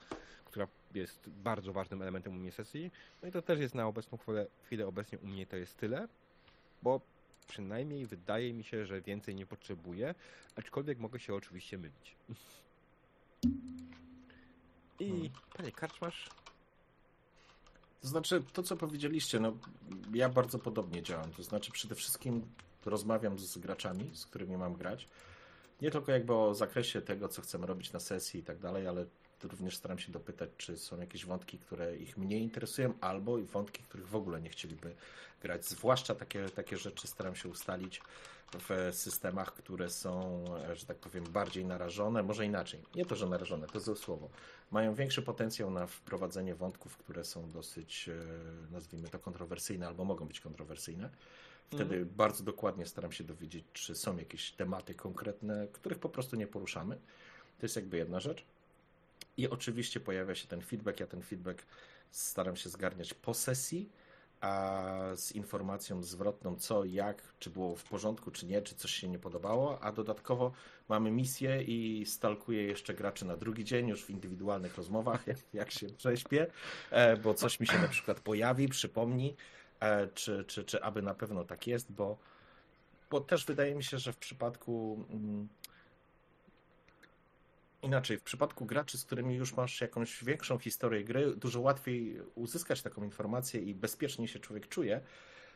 Która 0.46 0.68
jest 0.94 1.30
bardzo 1.30 1.74
ważnym 1.74 2.02
elementem 2.02 2.34
u 2.34 2.36
mnie 2.36 2.52
sesji. 2.52 2.92
No 3.22 3.28
i 3.28 3.32
to 3.32 3.42
też 3.42 3.60
jest 3.60 3.76
na 3.76 3.88
obecną 3.88 4.18
chwilę, 4.18 4.48
chwilę 4.64 4.88
obecnie 4.88 5.20
u 5.20 5.28
mnie 5.28 5.46
to 5.46 5.56
jest 5.56 5.78
tyle, 5.78 6.08
bo 6.84 7.02
przynajmniej 7.48 8.06
wydaje 8.06 8.54
mi 8.54 8.64
się, 8.64 8.86
że 8.86 9.02
więcej 9.02 9.36
nie 9.36 9.46
potrzebuję, 9.46 10.16
aczkolwiek 10.56 11.00
mogę 11.00 11.20
się 11.20 11.36
oczywiście 11.36 11.78
mylić. 11.78 12.16
I 15.00 15.10
Hmm. 15.10 15.30
panie 15.58 15.72
Karczmasz, 15.72 16.30
To 18.02 18.08
znaczy, 18.08 18.44
to 18.54 18.64
co 18.64 18.78
powiedzieliście, 18.78 19.40
no 19.40 19.54
ja 20.14 20.30
bardzo 20.30 20.60
podobnie 20.60 21.04
działam. 21.04 21.32
To 21.32 21.44
znaczy, 21.44 21.72
przede 21.72 21.96
wszystkim 21.96 22.46
rozmawiam 22.86 23.40
z 23.40 23.58
graczami, 23.58 24.12
z 24.14 24.26
którymi 24.26 24.58
mam 24.58 24.74
grać. 24.74 25.08
Nie 25.82 25.92
tylko 25.92 26.12
jakby 26.12 26.34
o 26.34 26.56
zakresie 26.56 27.02
tego, 27.02 27.30
co 27.30 27.42
chcemy 27.42 27.68
robić 27.68 27.94
na 27.94 28.00
sesji 28.00 28.40
i 28.40 28.44
tak 28.44 28.60
dalej, 28.60 28.88
ale 28.88 29.06
również 29.44 29.78
staram 29.78 30.00
się 30.00 30.12
dopytać, 30.12 30.50
czy 30.58 30.78
są 30.78 31.00
jakieś 31.00 31.26
wątki, 31.26 31.58
które 31.58 31.98
ich 31.98 32.18
mniej 32.18 32.42
interesują, 32.42 32.94
albo 33.02 33.38
wątki, 33.38 33.84
których 33.84 34.08
w 34.08 34.16
ogóle 34.16 34.42
nie 34.42 34.50
chcieliby 34.50 34.96
grać. 35.42 35.66
Zwłaszcza 35.66 36.16
takie, 36.16 36.50
takie 36.50 36.78
rzeczy 36.78 37.08
staram 37.08 37.36
się 37.36 37.50
ustalić 37.50 38.02
w 38.60 38.96
systemach, 38.96 39.54
które 39.54 39.90
są, 39.90 40.44
że 40.74 40.86
tak 40.86 40.98
powiem, 40.98 41.24
bardziej 41.24 41.66
narażone, 41.66 42.24
może 42.24 42.46
inaczej. 42.46 42.82
Nie 42.96 43.06
to, 43.06 43.16
że 43.16 43.28
narażone, 43.28 43.68
to 43.68 43.80
złe 43.80 43.96
słowo. 43.96 44.30
Mają 44.72 44.94
większy 44.94 45.22
potencjał 45.22 45.72
na 45.72 45.88
wprowadzenie 45.88 46.56
wątków, 46.56 46.98
które 46.98 47.24
są 47.24 47.52
dosyć, 47.52 48.10
e, 48.10 48.72
nazwijmy 48.72 49.10
to, 49.10 49.20
kontrowersyjne 49.20 49.88
albo 49.88 50.06
mogą 50.06 50.26
być 50.26 50.40
kontrowersyjne. 50.40 51.10
Wtedy 51.76 52.06
bardzo 52.06 52.44
dokładnie 52.44 52.86
staram 52.86 53.12
się 53.12 53.24
dowiedzieć, 53.24 53.66
czy 53.74 53.96
są 53.96 54.18
jakieś 54.18 54.52
tematy 54.52 54.94
konkretne, 54.96 55.68
których 55.74 56.00
po 56.00 56.10
prostu 56.10 56.36
nie 56.36 56.48
poruszamy. 56.48 56.96
To 57.60 57.66
jest 57.66 57.76
jakby 57.76 57.98
jedna 57.98 58.20
rzecz. 58.20 58.46
I 59.38 59.50
oczywiście 59.50 60.00
pojawia 60.00 60.36
się 60.36 60.48
ten 60.48 60.62
feedback. 60.62 61.00
Ja 61.00 61.08
ten 61.08 61.22
feedback 61.22 61.66
staram 62.12 62.56
się 62.56 62.70
zgarniać 62.70 63.14
po 63.14 63.34
sesji, 63.34 63.90
a 64.42 64.92
z 65.16 65.32
informacją 65.32 66.04
zwrotną, 66.04 66.56
co, 66.56 66.86
jak, 66.86 67.34
czy 67.40 67.50
było 67.50 67.76
w 67.76 67.84
porządku, 67.84 68.32
czy 68.32 68.46
nie, 68.46 68.62
czy 68.62 68.76
coś 68.76 68.92
się 68.92 69.10
nie 69.10 69.20
podobało. 69.20 69.80
A 69.84 69.92
dodatkowo 69.92 70.52
mamy 70.90 71.12
misję 71.12 71.62
i 71.62 72.06
stalkuję 72.06 72.64
jeszcze 72.64 72.94
graczy 72.94 73.26
na 73.26 73.38
drugi 73.38 73.66
dzień, 73.66 73.88
już 73.88 74.06
w 74.06 74.10
indywidualnych 74.10 74.78
rozmowach, 74.78 75.28
jak, 75.28 75.38
jak 75.54 75.72
się 75.72 75.88
prześpię, 75.88 76.48
e, 76.92 77.18
bo 77.18 77.34
coś 77.34 77.60
mi 77.60 77.68
się 77.68 77.80
na 77.80 77.88
przykład 77.88 78.20
pojawi, 78.20 78.68
przypomni, 78.68 79.36
czy, 80.14 80.46
czy, 80.48 80.64
czy 80.64 80.84
aby 80.84 81.02
na 81.02 81.14
pewno 81.16 81.44
tak 81.44 81.68
jest, 81.68 81.92
bo, 81.92 82.18
bo 83.10 83.22
też 83.22 83.46
wydaje 83.46 83.76
mi 83.76 83.84
się, 83.84 84.00
że 84.00 84.14
w 84.14 84.18
przypadku. 84.18 85.06
mm, 85.10 85.48
Inaczej, 87.82 88.18
w 88.18 88.24
przypadku 88.24 88.66
graczy, 88.66 88.98
z 88.98 89.06
którymi 89.06 89.36
już 89.36 89.56
masz 89.56 89.82
jakąś 89.82 90.24
większą 90.24 90.58
historię 90.60 91.04
gry, 91.04 91.36
dużo 91.36 91.62
łatwiej 91.62 92.22
uzyskać 92.36 92.82
taką 92.82 93.04
informację 93.04 93.62
i 93.62 93.76
bezpiecznie 93.76 94.28
się 94.28 94.40
człowiek 94.40 94.68
czuje, 94.68 95.02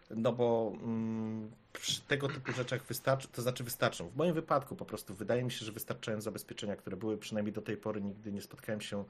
no 0.09 0.33
bo 0.33 0.73
mm, 0.83 1.51
przy 1.73 2.01
tego 2.01 2.27
typu 2.29 2.51
rzeczach 2.51 2.83
wystarczy, 2.85 3.27
to 3.27 3.41
znaczy 3.41 3.63
wystarczą. 3.63 4.09
W 4.09 4.15
moim 4.15 4.33
wypadku 4.33 4.75
po 4.75 4.85
prostu 4.85 5.13
wydaje 5.15 5.43
mi 5.43 5.51
się, 5.51 5.65
że 5.65 5.71
wystarczają 5.71 6.21
zabezpieczenia, 6.21 6.75
które 6.75 6.97
były 6.97 7.17
przynajmniej 7.17 7.53
do 7.53 7.61
tej 7.61 7.77
pory. 7.77 8.01
Nigdy 8.01 8.31
nie 8.31 8.41
spotkałem 8.41 8.81
się, 8.81 9.05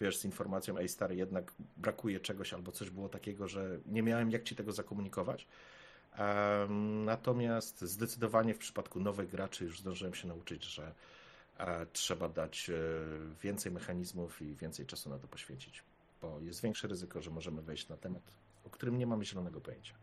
wiesz, 0.00 0.18
z 0.18 0.24
informacją, 0.24 0.78
ej 0.78 0.88
stary, 0.88 1.16
jednak 1.16 1.52
brakuje 1.76 2.20
czegoś 2.20 2.54
albo 2.54 2.72
coś 2.72 2.90
było 2.90 3.08
takiego, 3.08 3.48
że 3.48 3.78
nie 3.86 4.02
miałem 4.02 4.30
jak 4.30 4.42
ci 4.42 4.56
tego 4.56 4.72
zakomunikować. 4.72 5.46
Natomiast 7.04 7.80
zdecydowanie 7.80 8.54
w 8.54 8.58
przypadku 8.58 9.00
nowych 9.00 9.30
graczy 9.30 9.64
już 9.64 9.80
zdążyłem 9.80 10.14
się 10.14 10.28
nauczyć, 10.28 10.64
że 10.64 10.94
e, 11.58 11.86
trzeba 11.86 12.28
dać 12.28 12.70
e, 12.70 12.74
więcej 13.42 13.72
mechanizmów 13.72 14.42
i 14.42 14.54
więcej 14.54 14.86
czasu 14.86 15.10
na 15.10 15.18
to 15.18 15.28
poświęcić, 15.28 15.82
bo 16.22 16.40
jest 16.40 16.62
większe 16.62 16.88
ryzyko, 16.88 17.22
że 17.22 17.30
możemy 17.30 17.62
wejść 17.62 17.88
na 17.88 17.96
temat, 17.96 18.22
o 18.64 18.70
którym 18.70 18.98
nie 18.98 19.06
mamy 19.06 19.24
zielonego 19.24 19.60
pojęcia. 19.60 19.94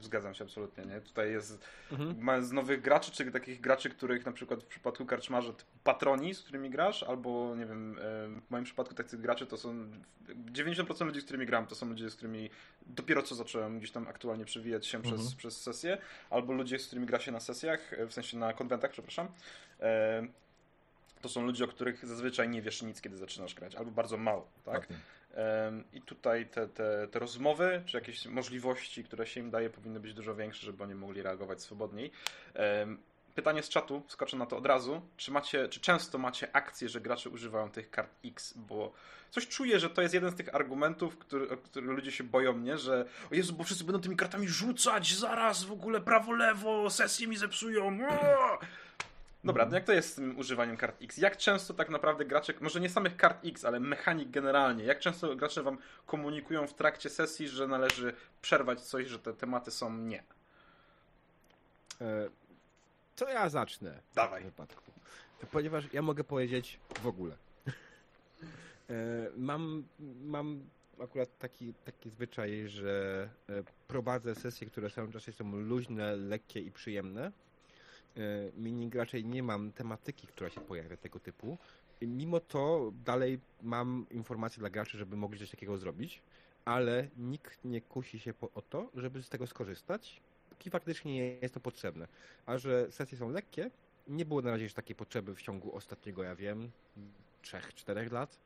Zgadzam 0.00 0.34
się 0.34 0.44
absolutnie, 0.44 0.84
nie? 0.84 1.00
Tutaj 1.00 1.30
jest 1.32 1.58
Mhm. 1.92 2.44
z 2.44 2.52
nowych 2.52 2.82
graczy, 2.82 3.10
czy 3.12 3.30
takich 3.32 3.60
graczy, 3.60 3.90
których 3.90 4.26
na 4.26 4.32
przykład 4.32 4.62
w 4.62 4.66
przypadku 4.66 5.06
karczmarza 5.06 5.52
patroni, 5.84 6.34
z 6.34 6.42
którymi 6.42 6.70
grasz, 6.70 7.02
albo 7.02 7.54
nie 7.56 7.66
wiem, 7.66 7.98
e, 7.98 8.00
w 8.46 8.50
moim 8.50 8.64
przypadku 8.64 8.94
takich 8.94 9.20
graczy 9.20 9.46
to 9.46 9.56
są 9.56 9.74
90% 10.52 11.06
ludzi, 11.06 11.20
z 11.20 11.24
którymi 11.24 11.46
gram, 11.46 11.66
to 11.66 11.74
są 11.74 11.88
ludzie, 11.88 12.10
z 12.10 12.14
którymi 12.14 12.50
dopiero 12.86 13.22
co 13.22 13.34
zacząłem 13.34 13.78
gdzieś 13.78 13.90
tam 13.90 14.08
aktualnie 14.08 14.44
przewijać 14.44 14.86
się 14.86 14.98
Mhm. 14.98 15.14
przez, 15.16 15.34
przez 15.34 15.60
sesję, 15.62 15.98
albo 16.30 16.52
ludzie, 16.52 16.78
z 16.78 16.86
którymi 16.86 17.06
gra 17.06 17.20
się 17.20 17.32
na 17.32 17.40
sesjach, 17.40 17.92
e, 17.92 18.06
w 18.06 18.12
sensie 18.12 18.36
na 18.38 18.52
konwentach, 18.52 18.90
przepraszam. 18.90 19.28
E, 19.80 20.26
To 21.22 21.28
są 21.28 21.42
ludzie, 21.42 21.64
o 21.64 21.68
których 21.68 22.06
zazwyczaj 22.06 22.48
nie 22.48 22.62
wiesz 22.62 22.82
nic, 22.82 23.00
kiedy 23.00 23.16
zaczynasz 23.16 23.54
grać, 23.54 23.74
albo 23.74 23.90
bardzo 23.90 24.16
mało, 24.16 24.48
tak? 24.64 24.74
Dokładnie. 24.74 24.96
I 25.92 26.02
tutaj 26.02 26.46
te, 26.46 26.68
te, 26.68 27.08
te 27.08 27.18
rozmowy, 27.18 27.82
czy 27.86 27.96
jakieś 27.96 28.26
możliwości, 28.26 29.04
które 29.04 29.26
się 29.26 29.40
im 29.40 29.50
daje, 29.50 29.70
powinny 29.70 30.00
być 30.00 30.14
dużo 30.14 30.34
większe, 30.34 30.66
żeby 30.66 30.82
oni 30.82 30.94
mogli 30.94 31.22
reagować 31.22 31.62
swobodniej. 31.62 32.10
Pytanie 33.34 33.62
z 33.62 33.68
czatu, 33.68 34.02
skoczę 34.08 34.36
na 34.36 34.46
to 34.46 34.56
od 34.56 34.66
razu. 34.66 35.02
Czy, 35.16 35.30
macie, 35.30 35.68
czy 35.68 35.80
często 35.80 36.18
macie 36.18 36.56
akcję, 36.56 36.88
że 36.88 37.00
gracze 37.00 37.30
używają 37.30 37.70
tych 37.70 37.90
kart 37.90 38.10
X? 38.24 38.54
Bo 38.56 38.92
coś 39.30 39.48
czuję, 39.48 39.80
że 39.80 39.90
to 39.90 40.02
jest 40.02 40.14
jeden 40.14 40.30
z 40.30 40.34
tych 40.34 40.54
argumentów, 40.54 41.18
który, 41.18 41.50
o 41.50 41.56
który 41.56 41.86
ludzie 41.86 42.12
się 42.12 42.24
boją 42.24 42.52
mnie, 42.52 42.78
że 42.78 43.04
o 43.32 43.34
Jezu, 43.34 43.52
bo 43.52 43.64
wszyscy 43.64 43.84
będą 43.84 44.00
tymi 44.00 44.16
kartami 44.16 44.48
rzucać 44.48 45.14
zaraz 45.14 45.64
w 45.64 45.72
ogóle 45.72 46.00
prawo, 46.00 46.32
lewo, 46.32 46.90
sesję 46.90 47.26
mi 47.26 47.36
zepsują. 47.36 47.98
Uaa! 47.98 48.58
Dobra, 49.48 49.64
Mhm. 49.64 49.74
jak 49.80 49.84
to 49.86 49.92
jest 49.92 50.12
z 50.12 50.14
tym 50.14 50.38
używaniem 50.38 50.76
kart 50.76 51.02
X? 51.02 51.16
Jak 51.18 51.36
często 51.36 51.74
tak 51.74 51.88
naprawdę 51.90 52.24
gracze, 52.24 52.52
może 52.60 52.80
nie 52.80 52.88
samych 52.88 53.16
kart 53.16 53.44
X, 53.46 53.64
ale 53.64 53.80
mechanik 53.80 54.30
generalnie, 54.30 54.84
jak 54.84 54.98
często 55.00 55.36
gracze 55.36 55.62
wam 55.62 55.78
komunikują 56.06 56.66
w 56.66 56.74
trakcie 56.74 57.10
sesji, 57.10 57.48
że 57.48 57.66
należy 57.66 58.14
przerwać 58.42 58.80
coś, 58.80 59.06
że 59.08 59.18
te 59.18 59.32
tematy 59.34 59.70
są 59.70 59.92
nie? 59.98 60.22
E, 62.00 62.28
To 63.16 63.28
ja 63.28 63.48
zacznę. 63.48 64.00
Dawaj. 64.14 64.42
W 64.42 64.44
wypadku. 64.44 64.82
Ponieważ 65.50 65.84
ja 65.92 66.02
mogę 66.02 66.24
powiedzieć 66.24 66.80
w 67.02 67.06
ogóle. 67.06 67.36
E, 68.90 68.94
Mam, 69.36 69.84
mam 70.24 70.60
akurat 71.02 71.38
taki, 71.38 71.74
taki 71.84 72.10
zwyczaj, 72.10 72.68
że 72.68 73.28
e, 73.48 73.52
prowadzę 73.88 74.34
sesje, 74.34 74.66
które 74.66 74.90
są 74.90 75.12
czasem 75.12 75.34
są 75.34 75.56
luźne, 75.56 76.16
lekkie 76.16 76.60
i 76.60 76.70
przyjemne. 76.70 77.32
E, 78.18 78.50
Meaning 78.56 78.94
raczej 78.94 79.24
nie 79.24 79.42
mam 79.42 79.72
tematyki, 79.72 80.26
która 80.26 80.50
się 80.50 80.60
pojawia 80.60 80.96
tego 80.96 81.20
typu. 81.20 81.58
I 82.00 82.06
Mimo 82.06 82.40
to 82.40 82.92
dalej 83.04 83.40
mam 83.62 84.06
informacje 84.10 84.60
dla 84.60 84.70
graczy, 84.70 84.98
żeby 84.98 85.16
mogli 85.16 85.38
coś 85.38 85.50
takiego 85.50 85.78
zrobić, 85.78 86.22
ale 86.64 87.08
nikt 87.16 87.64
nie 87.64 87.80
kusi 87.80 88.18
się 88.18 88.34
po, 88.34 88.50
o 88.54 88.62
to, 88.62 88.90
żeby 88.94 89.22
z 89.22 89.28
tego 89.28 89.46
skorzystać, 89.46 90.20
póki 90.50 90.70
faktycznie 90.70 91.12
nie 91.12 91.24
jest 91.24 91.54
to 91.54 91.60
potrzebne. 91.60 92.08
A 92.46 92.58
że 92.58 92.92
sesje 92.92 93.18
są 93.18 93.30
lekkie, 93.30 93.70
nie 94.08 94.24
było 94.24 94.42
na 94.42 94.50
razie 94.50 94.62
jeszcze 94.62 94.76
takiej 94.76 94.96
potrzeby 94.96 95.34
w 95.34 95.42
ciągu 95.42 95.76
ostatniego, 95.76 96.22
ja 96.22 96.36
wiem, 96.36 96.70
3-4 97.42 98.12
lat, 98.12 98.38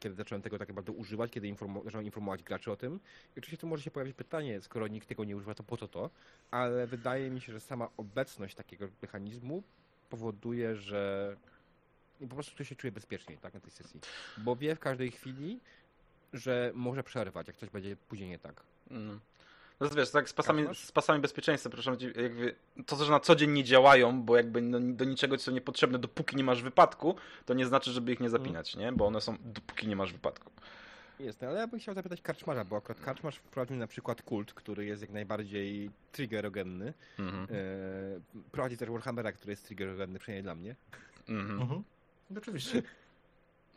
kiedy 0.00 0.14
zacząłem 0.14 0.42
tego 0.42 0.58
tak 0.58 0.68
naprawdę 0.68 0.92
używać, 0.92 1.30
kiedy 1.30 1.48
informu- 1.48 1.84
zacząłem 1.84 2.06
informować 2.06 2.42
graczy 2.42 2.72
o 2.72 2.76
tym. 2.76 3.00
I 3.36 3.38
oczywiście 3.38 3.60
tu 3.60 3.66
może 3.66 3.82
się 3.82 3.90
pojawić 3.90 4.16
pytanie, 4.16 4.60
skoro 4.60 4.88
nikt 4.88 5.08
tego 5.08 5.24
nie 5.24 5.36
używa, 5.36 5.54
to 5.54 5.62
po 5.62 5.76
co 5.76 5.88
to? 5.88 6.10
Ale 6.50 6.86
wydaje 6.86 7.30
mi 7.30 7.40
się, 7.40 7.52
że 7.52 7.60
sama 7.60 7.88
obecność 7.96 8.54
takiego 8.54 8.88
mechanizmu 9.02 9.62
powoduje, 10.10 10.76
że 10.76 11.36
po 12.20 12.34
prostu 12.34 12.54
ktoś 12.54 12.68
się 12.68 12.76
czuje 12.76 12.92
bezpieczniej 12.92 13.38
tak, 13.38 13.54
na 13.54 13.60
tej 13.60 13.70
sesji. 13.70 14.00
Bo 14.38 14.56
wie 14.56 14.74
w 14.74 14.78
każdej 14.78 15.10
chwili, 15.10 15.60
że 16.32 16.72
może 16.74 17.02
przerwać, 17.02 17.46
jak 17.46 17.56
coś 17.56 17.70
będzie 17.70 17.96
później 17.96 18.28
nie 18.28 18.38
tak. 18.38 18.62
Mm. 18.90 19.20
No 19.80 19.90
wiesz, 19.90 20.10
tak 20.10 20.28
z 20.28 20.32
pasami, 20.32 20.62
Masz? 20.62 20.78
z 20.78 20.92
pasami 20.92 21.20
bezpieczeństwa, 21.20 21.70
proszę 21.70 21.96
jakby 22.16 22.54
to, 22.86 23.04
że 23.04 23.10
na 23.10 23.20
co 23.20 23.36
dzień 23.36 23.50
nie 23.50 23.64
działają, 23.64 24.22
bo 24.22 24.36
jakby 24.36 24.62
no, 24.62 24.80
do 24.80 25.04
niczego 25.04 25.38
są 25.38 25.52
niepotrzebne, 25.52 25.98
dopóki 25.98 26.36
nie 26.36 26.44
masz 26.44 26.62
wypadku, 26.62 27.16
to 27.46 27.54
nie 27.54 27.66
znaczy, 27.66 27.90
żeby 27.90 28.12
ich 28.12 28.20
nie 28.20 28.30
zapinać, 28.30 28.76
nie? 28.76 28.92
Bo 28.92 29.06
one 29.06 29.20
są 29.20 29.36
dopóki 29.44 29.88
nie 29.88 29.96
masz 29.96 30.12
wypadku. 30.12 30.52
Jest, 31.20 31.42
ale 31.42 31.58
ja 31.58 31.66
bym 31.66 31.80
chciał 31.80 31.94
zapytać 31.94 32.22
Karczmarza, 32.22 32.64
bo 32.64 32.76
akurat 32.76 33.00
Karczmarz 33.00 33.36
wprowadził 33.36 33.76
na 33.76 33.86
przykład 33.86 34.22
kult, 34.22 34.54
który 34.54 34.84
jest 34.84 35.02
jak 35.02 35.10
najbardziej 35.10 35.90
triggerogenny. 36.12 36.94
Mhm. 37.18 37.44
E, 37.44 38.40
prowadzi 38.52 38.76
też 38.76 38.90
Warhammera, 38.90 39.32
który 39.32 39.52
jest 39.52 39.66
triggerogenny, 39.66 40.18
przynajmniej 40.18 40.42
dla 40.42 40.54
mnie. 40.54 40.76
Mhm. 41.28 41.60
Mhm. 41.62 41.82
Oczywiście. 42.36 42.82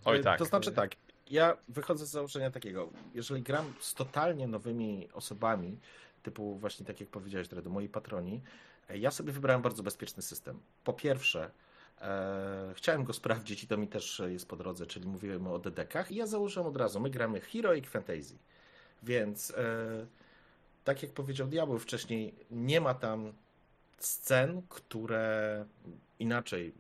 Oj 0.06 0.18
E, 0.18 0.24
tak. 0.24 0.40
To 0.40 0.46
znaczy 0.46 0.72
tak, 0.72 0.92
ja 1.32 1.58
wychodzę 1.68 2.06
z 2.06 2.10
założenia 2.10 2.52
takiego, 2.52 2.90
jeżeli 3.14 3.42
gram 3.42 3.74
z 3.80 3.94
totalnie 3.94 4.48
nowymi 4.48 5.10
osobami, 5.14 5.78
typu 6.24 6.56
właśnie 6.56 6.86
tak 6.86 7.00
jak 7.00 7.10
powiedziałeś, 7.10 7.48
Dredu, 7.48 7.70
moi 7.70 7.90
patroni, 7.90 8.42
e, 8.90 8.98
ja 8.98 9.12
sobie 9.12 9.32
wybrałem 9.32 9.62
bardzo 9.62 9.84
bezpieczny 9.84 10.24
system. 10.24 10.60
Po 10.84 10.94
pierwsze, 10.94 11.52
E, 12.02 12.74
chciałem 12.76 13.04
go 13.04 13.14
sprawdzić 13.14 13.64
i 13.64 13.68
to 13.68 13.78
mi 13.78 13.88
też 13.88 14.22
jest 14.28 14.48
po 14.48 14.56
drodze, 14.56 14.86
czyli 14.86 15.08
mówiłem 15.08 15.48
o 15.48 15.60
dedekach 15.60 16.12
i 16.12 16.16
ja 16.16 16.28
założyłem 16.28 16.70
od 16.70 16.78
razu, 16.78 17.00
my 17.00 17.10
gramy 17.10 17.42
Heroic 17.42 17.88
Fantasy, 17.88 18.36
więc 19.04 19.52
e, 19.52 20.06
tak 20.84 21.04
jak 21.04 21.12
powiedział 21.12 21.48
Diabeł 21.48 21.80
wcześniej, 21.80 22.36
nie 22.52 22.82
ma 22.82 22.94
tam 22.94 23.34
scen, 23.98 24.62
które 24.70 25.66
inaczej, 26.20 26.74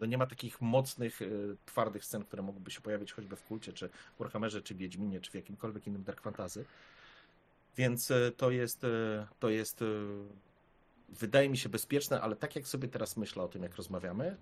no 0.00 0.06
nie 0.06 0.18
ma 0.18 0.26
takich 0.26 0.60
mocnych, 0.60 1.22
e, 1.22 1.26
twardych 1.66 2.04
scen, 2.04 2.24
które 2.24 2.42
mogłyby 2.42 2.70
się 2.70 2.80
pojawić 2.80 3.12
choćby 3.12 3.36
w 3.36 3.42
Kulcie, 3.42 3.72
czy 3.72 3.88
w 3.88 4.18
Warhammerze, 4.18 4.62
czy 4.62 4.74
Wiedźminie, 4.74 5.20
czy 5.20 5.30
w 5.30 5.34
jakimkolwiek 5.34 5.86
innym 5.86 6.04
Dark 6.04 6.20
Fantasy. 6.20 6.64
Więc 7.76 8.10
e, 8.10 8.32
to 8.36 8.50
jest, 8.50 8.84
e, 8.84 9.26
to 9.38 9.50
jest 9.50 9.84
wydaje 11.08 11.48
mi 11.48 11.58
się 11.58 11.68
bezpieczne, 11.68 12.20
ale 12.20 12.36
tak 12.36 12.56
jak 12.56 12.68
sobie 12.68 12.88
teraz 12.88 13.16
myślę 13.16 13.42
o 13.42 13.48
tym, 13.48 13.62
jak 13.62 13.76
rozmawiamy, 13.76 14.36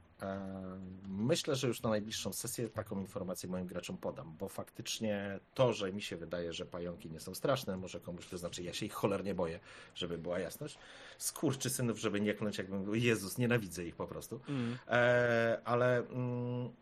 myślę, 1.08 1.56
że 1.56 1.68
już 1.68 1.82
na 1.82 1.90
najbliższą 1.90 2.32
sesję 2.32 2.68
taką 2.68 3.00
informację 3.00 3.48
moim 3.48 3.66
graczom 3.66 3.96
podam, 3.98 4.36
bo 4.38 4.48
faktycznie 4.48 5.40
to, 5.54 5.72
że 5.72 5.92
mi 5.92 6.02
się 6.02 6.16
wydaje, 6.16 6.52
że 6.52 6.66
pająki 6.66 7.10
nie 7.10 7.20
są 7.20 7.34
straszne, 7.34 7.76
może 7.76 8.00
komuś 8.00 8.26
to 8.26 8.38
znaczy, 8.38 8.62
ja 8.62 8.72
się 8.72 8.86
ich 8.86 8.92
cholernie 8.92 9.34
boję, 9.34 9.60
żeby 9.94 10.18
była 10.18 10.38
jasność, 10.38 10.78
skurczy 11.18 11.70
synów, 11.70 11.98
żeby 11.98 12.20
nie 12.20 12.34
kląć, 12.34 12.58
jakbym 12.58 12.94
Jezus, 12.94 13.38
nienawidzę 13.38 13.84
ich 13.84 13.96
po 13.96 14.06
prostu, 14.06 14.40
mm. 14.48 14.78
e, 14.88 15.60
ale 15.64 15.98
mm, 15.98 16.72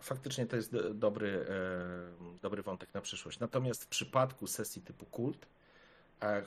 faktycznie 0.00 0.46
to 0.46 0.56
jest 0.56 0.76
dobry, 0.94 1.46
e, 1.48 2.38
dobry 2.42 2.62
wątek 2.62 2.94
na 2.94 3.00
przyszłość. 3.00 3.38
Natomiast 3.38 3.84
w 3.84 3.86
przypadku 3.86 4.46
sesji 4.46 4.82
typu 4.82 5.06
kult, 5.06 5.46
e, 6.22 6.42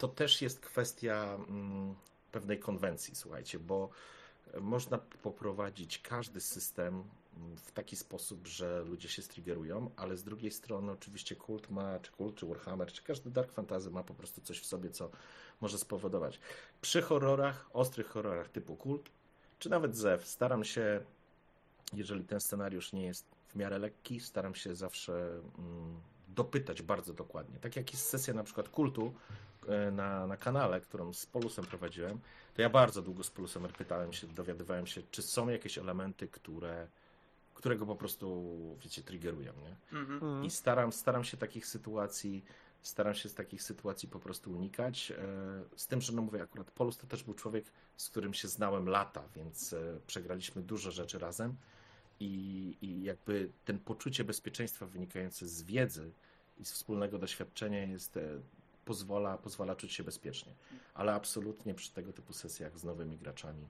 to 0.00 0.08
też 0.08 0.42
jest 0.42 0.60
kwestia 0.60 1.38
mm, 1.48 1.94
pewnej 2.32 2.58
konwencji, 2.58 3.14
słuchajcie, 3.14 3.58
bo 3.58 3.88
można 4.60 4.98
poprowadzić 4.98 5.98
każdy 5.98 6.40
system 6.40 7.04
mm, 7.36 7.56
w 7.56 7.72
taki 7.72 7.96
sposób, 7.96 8.46
że 8.46 8.82
ludzie 8.84 9.08
się 9.08 9.22
striggerują, 9.22 9.90
ale 9.96 10.16
z 10.16 10.24
drugiej 10.24 10.50
strony 10.50 10.92
oczywiście 10.92 11.36
kult 11.36 11.70
ma, 11.70 11.98
czy 11.98 12.12
kult, 12.12 12.36
czy 12.36 12.46
Warhammer, 12.46 12.92
czy 12.92 13.02
każdy 13.02 13.30
Dark 13.30 13.52
Fantasy 13.52 13.90
ma 13.90 14.02
po 14.02 14.14
prostu 14.14 14.40
coś 14.40 14.60
w 14.60 14.66
sobie, 14.66 14.90
co 14.90 15.10
może 15.60 15.78
spowodować. 15.78 16.40
Przy 16.80 17.02
horrorach, 17.02 17.70
ostrych 17.72 18.06
horrorach 18.06 18.48
typu 18.48 18.76
kult, 18.76 19.10
czy 19.58 19.70
nawet 19.70 19.96
Zew, 19.96 20.26
staram 20.26 20.64
się, 20.64 21.00
jeżeli 21.92 22.24
ten 22.24 22.40
scenariusz 22.40 22.92
nie 22.92 23.06
jest 23.06 23.26
w 23.48 23.54
miarę 23.56 23.78
lekki, 23.78 24.20
staram 24.20 24.54
się 24.54 24.74
zawsze 24.74 25.40
mm, 25.58 26.00
dopytać 26.28 26.82
bardzo 26.82 27.14
dokładnie. 27.14 27.58
Tak 27.58 27.76
jak 27.76 27.92
jest 27.92 28.08
sesja 28.08 28.34
na 28.34 28.44
przykład 28.44 28.68
kultu, 28.68 29.14
E, 29.14 29.49
na, 29.92 30.26
na 30.26 30.36
kanale, 30.36 30.80
którą 30.80 31.12
z 31.12 31.26
Polusem 31.26 31.64
prowadziłem, 31.64 32.20
to 32.54 32.62
ja 32.62 32.70
bardzo 32.70 33.02
długo 33.02 33.24
z 33.24 33.30
Polusem 33.30 33.68
pytałem 33.78 34.12
się, 34.12 34.26
dowiadywałem 34.26 34.86
się, 34.86 35.02
czy 35.10 35.22
są 35.22 35.48
jakieś 35.48 35.78
elementy, 35.78 36.28
które, 36.28 36.86
które 37.54 37.76
go 37.76 37.86
po 37.86 37.96
prostu, 37.96 38.56
wiecie, 38.82 39.02
triggerują, 39.02 39.52
nie? 39.52 39.98
Mhm. 39.98 40.44
I 40.44 40.50
staram, 40.50 40.92
staram 40.92 41.24
się 41.24 41.36
takich 41.36 41.66
sytuacji 41.66 42.44
staram 42.82 43.14
się 43.14 43.28
z 43.28 43.34
takich 43.34 43.62
sytuacji 43.62 44.08
po 44.08 44.20
prostu 44.20 44.52
unikać. 44.52 45.10
E, 45.10 45.16
z 45.76 45.86
tym, 45.86 46.00
że 46.00 46.12
no 46.12 46.22
mówię, 46.22 46.42
akurat 46.42 46.70
Polus 46.70 46.98
to 46.98 47.06
też 47.06 47.24
był 47.24 47.34
człowiek, 47.34 47.64
z 47.96 48.08
którym 48.08 48.34
się 48.34 48.48
znałem 48.48 48.88
lata, 48.88 49.22
więc 49.36 49.72
e, 49.72 50.00
przegraliśmy 50.06 50.62
dużo 50.62 50.90
rzeczy 50.90 51.18
razem 51.18 51.56
i, 52.20 52.76
i 52.82 53.02
jakby 53.02 53.50
ten 53.64 53.78
poczucie 53.78 54.24
bezpieczeństwa 54.24 54.86
wynikające 54.86 55.48
z 55.48 55.62
wiedzy 55.62 56.12
i 56.58 56.64
z 56.64 56.72
wspólnego 56.72 57.18
doświadczenia 57.18 57.84
jest 57.84 58.18
pozwala, 58.84 59.38
pozwala 59.38 59.76
czuć 59.76 59.92
się 59.92 60.04
bezpiecznie. 60.04 60.52
Ale 60.94 61.14
absolutnie 61.14 61.74
przy 61.74 61.92
tego 61.92 62.12
typu 62.12 62.32
sesjach 62.32 62.78
z 62.78 62.84
nowymi 62.84 63.18
graczami 63.18 63.66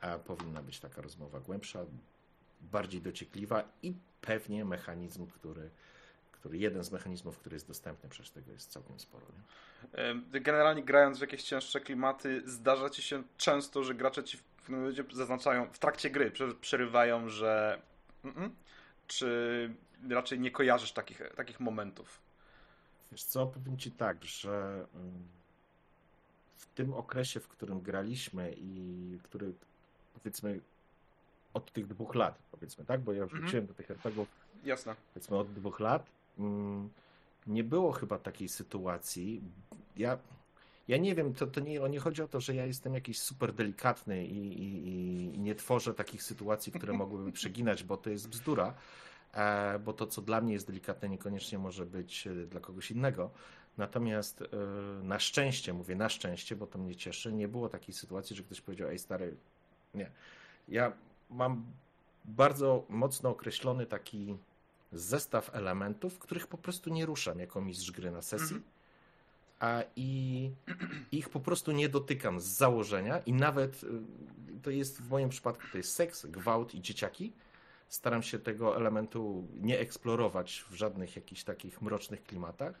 a 0.00 0.18
powinna 0.18 0.62
być 0.62 0.80
taka 0.80 1.02
rozmowa 1.02 1.40
głębsza, 1.40 1.84
bardziej 2.60 3.02
dociekliwa 3.02 3.64
i 3.82 3.94
pewnie 4.20 4.64
mechanizm, 4.64 5.26
który, 5.26 5.70
który 6.32 6.58
jeden 6.58 6.84
z 6.84 6.90
mechanizmów, 6.90 7.38
który 7.38 7.56
jest 7.56 7.68
dostępny, 7.68 8.08
przecież 8.08 8.30
tego 8.30 8.52
jest 8.52 8.70
całkiem 8.70 9.00
sporo. 9.00 9.26
Nie? 9.26 10.40
Generalnie 10.40 10.82
grając 10.82 11.18
w 11.18 11.20
jakieś 11.20 11.42
cięższe 11.42 11.80
klimaty, 11.80 12.42
zdarza 12.46 12.90
ci 12.90 13.02
się 13.02 13.22
często, 13.36 13.84
że 13.84 13.94
gracze 13.94 14.24
ci 14.24 14.38
w 14.38 14.68
momencie 14.68 15.04
zaznaczają, 15.12 15.66
w 15.72 15.78
trakcie 15.78 16.10
gry 16.10 16.32
przerywają, 16.60 17.28
że 17.28 17.82
mm 18.24 18.36
-mm, 18.36 18.50
czy 19.06 19.74
raczej 20.10 20.40
nie 20.40 20.50
kojarzysz 20.50 20.92
takich, 20.92 21.22
takich 21.36 21.60
momentów? 21.60 22.20
Wiesz 23.12 23.24
co, 23.24 23.46
powiem 23.46 23.78
Ci 23.78 23.90
tak, 23.90 24.24
że 24.24 24.86
mm, 24.94 25.12
w 26.56 26.66
tym 26.66 26.94
okresie, 26.94 27.40
w 27.40 27.48
którym 27.48 27.80
graliśmy 27.80 28.54
i 28.58 29.18
który 29.22 29.52
powiedzmy 30.14 30.60
od 31.54 31.72
tych 31.72 31.86
dwóch 31.86 32.14
lat, 32.14 32.38
powiedzmy, 32.50 32.84
tak? 32.84 33.00
Bo 33.00 33.12
ja 33.12 33.22
mhm. 33.22 33.40
wróciłem 33.40 33.66
do 33.66 33.74
tych 33.74 33.90
RPGów 33.90 34.28
Jasne. 34.64 34.94
powiedzmy 35.14 35.36
od 35.36 35.52
dwóch 35.52 35.80
lat, 35.80 36.06
mm, 36.38 36.90
nie 37.46 37.64
było 37.64 37.92
chyba 37.92 38.18
takiej 38.18 38.48
sytuacji. 38.48 39.42
Ja, 39.96 40.18
ja 40.88 40.96
nie 40.96 41.14
wiem, 41.14 41.34
to, 41.34 41.46
to 41.46 41.60
nie, 41.60 41.80
nie 41.80 42.00
chodzi 42.00 42.22
o 42.22 42.28
to, 42.28 42.40
że 42.40 42.54
ja 42.54 42.66
jestem 42.66 42.94
jakiś 42.94 43.18
super 43.18 43.52
delikatny 43.52 44.26
i, 44.26 44.62
i, 44.62 45.34
i 45.34 45.38
nie 45.38 45.54
tworzę 45.54 45.94
takich 45.94 46.22
sytuacji, 46.22 46.72
które 46.72 46.92
mogłyby 46.92 47.32
przeginać, 47.40 47.84
bo 47.84 47.96
to 47.96 48.10
jest 48.10 48.28
bzdura. 48.28 48.74
E, 49.34 49.78
bo 49.78 49.92
to, 49.92 50.06
co 50.06 50.22
dla 50.22 50.40
mnie 50.40 50.52
jest 50.52 50.66
delikatne, 50.66 51.08
niekoniecznie 51.08 51.58
może 51.58 51.86
być 51.86 52.26
e, 52.26 52.34
dla 52.34 52.60
kogoś 52.60 52.90
innego. 52.90 53.30
Natomiast 53.78 54.42
e, 54.42 54.46
na 55.02 55.18
szczęście, 55.18 55.72
mówię 55.72 55.96
na 55.96 56.08
szczęście, 56.08 56.56
bo 56.56 56.66
to 56.66 56.78
mnie 56.78 56.96
cieszy, 56.96 57.32
nie 57.32 57.48
było 57.48 57.68
takiej 57.68 57.94
sytuacji, 57.94 58.36
że 58.36 58.42
ktoś 58.42 58.60
powiedział, 58.60 58.88
ej 58.88 58.98
stary, 58.98 59.36
nie. 59.94 60.10
Ja 60.68 60.92
mam 61.30 61.64
bardzo 62.24 62.84
mocno 62.88 63.30
określony 63.30 63.86
taki 63.86 64.36
zestaw 64.92 65.54
elementów, 65.54 66.18
których 66.18 66.46
po 66.46 66.58
prostu 66.58 66.90
nie 66.90 67.06
ruszam 67.06 67.38
jako 67.38 67.60
mistrz 67.60 67.90
gry 67.90 68.10
na 68.10 68.22
sesji. 68.22 68.56
Mhm. 68.56 68.62
A 69.60 69.82
i 69.96 70.50
ich 71.12 71.28
po 71.28 71.40
prostu 71.40 71.72
nie 71.72 71.88
dotykam 71.88 72.40
z 72.40 72.44
założenia 72.44 73.18
i 73.18 73.32
nawet 73.32 73.80
to 74.62 74.70
jest 74.70 75.02
w 75.02 75.10
moim 75.10 75.28
przypadku 75.28 75.62
to 75.72 75.78
jest 75.78 75.92
seks, 75.92 76.26
gwałt 76.26 76.74
i 76.74 76.82
dzieciaki 76.82 77.32
staram 77.88 78.22
się 78.22 78.38
tego 78.38 78.76
elementu 78.76 79.48
nie 79.60 79.78
eksplorować 79.78 80.64
w 80.70 80.74
żadnych 80.74 81.16
jakichś 81.16 81.44
takich 81.44 81.82
mrocznych 81.82 82.24
klimatach. 82.24 82.80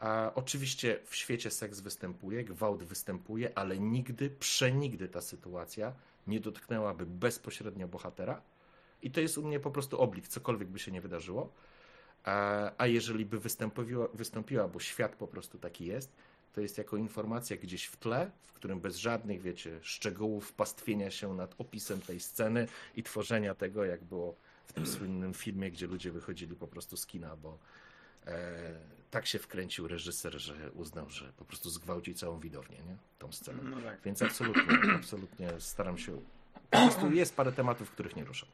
A 0.00 0.32
oczywiście 0.34 0.98
w 1.04 1.16
świecie 1.16 1.50
seks 1.50 1.80
występuje, 1.80 2.44
gwałt 2.44 2.82
występuje, 2.82 3.58
ale 3.58 3.78
nigdy, 3.78 4.30
przenigdy 4.30 5.08
ta 5.08 5.20
sytuacja 5.20 5.92
nie 6.26 6.40
dotknęłaby 6.40 7.06
bezpośrednio 7.06 7.88
bohatera. 7.88 8.42
I 9.02 9.10
to 9.10 9.20
jest 9.20 9.38
u 9.38 9.42
mnie 9.42 9.60
po 9.60 9.70
prostu 9.70 10.00
oblik, 10.00 10.28
cokolwiek 10.28 10.68
by 10.68 10.78
się 10.78 10.92
nie 10.92 11.00
wydarzyło. 11.00 11.52
A, 12.24 12.70
a 12.78 12.86
jeżeli 12.86 13.26
by 13.26 13.38
wystąpiła, 13.38 14.08
wystąpiła, 14.14 14.68
bo 14.68 14.80
świat 14.80 15.16
po 15.16 15.26
prostu 15.26 15.58
taki 15.58 15.86
jest, 15.86 16.12
to 16.52 16.60
jest 16.60 16.78
jako 16.78 16.96
informacja 16.96 17.56
gdzieś 17.56 17.84
w 17.84 17.96
tle, 17.96 18.30
w 18.44 18.52
którym 18.52 18.80
bez 18.80 18.96
żadnych, 18.96 19.42
wiecie, 19.42 19.78
szczegółów 19.82 20.52
pastwienia 20.52 21.10
się 21.10 21.34
nad 21.34 21.54
opisem 21.58 22.00
tej 22.00 22.20
sceny 22.20 22.68
i 22.96 23.02
tworzenia 23.02 23.54
tego, 23.54 23.84
jak 23.84 24.04
było 24.04 24.34
w 24.66 24.72
tym 24.72 24.86
słynnym 24.86 25.34
filmie, 25.34 25.70
gdzie 25.70 25.86
ludzie 25.86 26.12
wychodzili 26.12 26.56
po 26.56 26.66
prostu 26.66 26.96
z 26.96 27.06
kina, 27.06 27.36
bo 27.36 27.58
e, 28.26 28.74
tak 29.10 29.26
się 29.26 29.38
wkręcił 29.38 29.88
reżyser, 29.88 30.40
że 30.40 30.70
uznał, 30.70 31.10
że 31.10 31.32
po 31.32 31.44
prostu 31.44 31.70
zgwałci 31.70 32.14
całą 32.14 32.40
widownię, 32.40 32.76
nie? 32.76 32.96
Tą 33.18 33.32
scenę. 33.32 33.62
No 33.62 33.80
tak. 33.80 34.00
Więc 34.04 34.22
absolutnie, 34.22 34.78
absolutnie 34.98 35.50
staram 35.58 35.98
się. 35.98 36.22
Po 36.70 36.78
prostu 36.78 37.12
jest 37.12 37.36
parę 37.36 37.52
tematów, 37.52 37.90
których 37.90 38.16
nie 38.16 38.24
ruszam. 38.24 38.48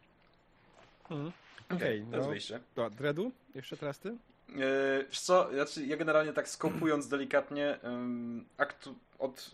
Mhm. 1.11 1.32
Okej, 1.70 2.02
okay, 2.02 2.20
okay, 2.20 2.40
no. 2.50 2.58
To 2.74 2.90
Dredu, 2.90 3.32
jeszcze 3.54 3.76
teraz 3.76 3.98
ty? 3.98 4.16
Yy, 4.48 5.06
wiesz 5.08 5.20
co, 5.20 5.50
znaczy 5.52 5.87
ja 5.87 5.96
generalnie 5.96 6.32
tak 6.32 6.48
skopując 6.48 7.08
delikatnie, 7.16 7.78
aktu, 8.56 8.94
od 9.18 9.50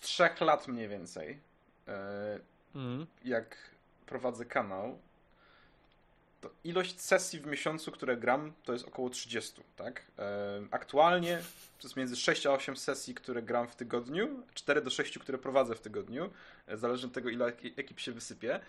trzech 0.00 0.40
lat 0.40 0.68
mniej 0.68 0.88
więcej, 0.88 1.40
yy, 1.86 1.92
mm. 2.74 3.06
jak 3.24 3.56
prowadzę 4.06 4.44
kanał, 4.44 4.98
to 6.40 6.50
ilość 6.64 7.00
sesji 7.00 7.40
w 7.40 7.46
miesiącu, 7.46 7.92
które 7.92 8.16
gram, 8.16 8.52
to 8.64 8.72
jest 8.72 8.88
około 8.88 9.10
30, 9.10 9.62
tak? 9.76 10.02
Yy, 10.18 10.24
aktualnie 10.70 11.42
to 11.78 11.86
jest 11.86 11.96
między 11.96 12.16
6 12.16 12.46
a 12.46 12.52
8 12.52 12.76
sesji, 12.76 13.14
które 13.14 13.42
gram 13.42 13.68
w 13.68 13.76
tygodniu, 13.76 14.42
4 14.54 14.82
do 14.82 14.90
6, 14.90 15.18
które 15.18 15.38
prowadzę 15.38 15.74
w 15.74 15.80
tygodniu, 15.80 16.30
zależy 16.74 17.06
od 17.06 17.12
tego, 17.12 17.28
ile 17.28 17.46
ekip 17.76 18.00
się 18.00 18.12
wysypie. 18.12 18.60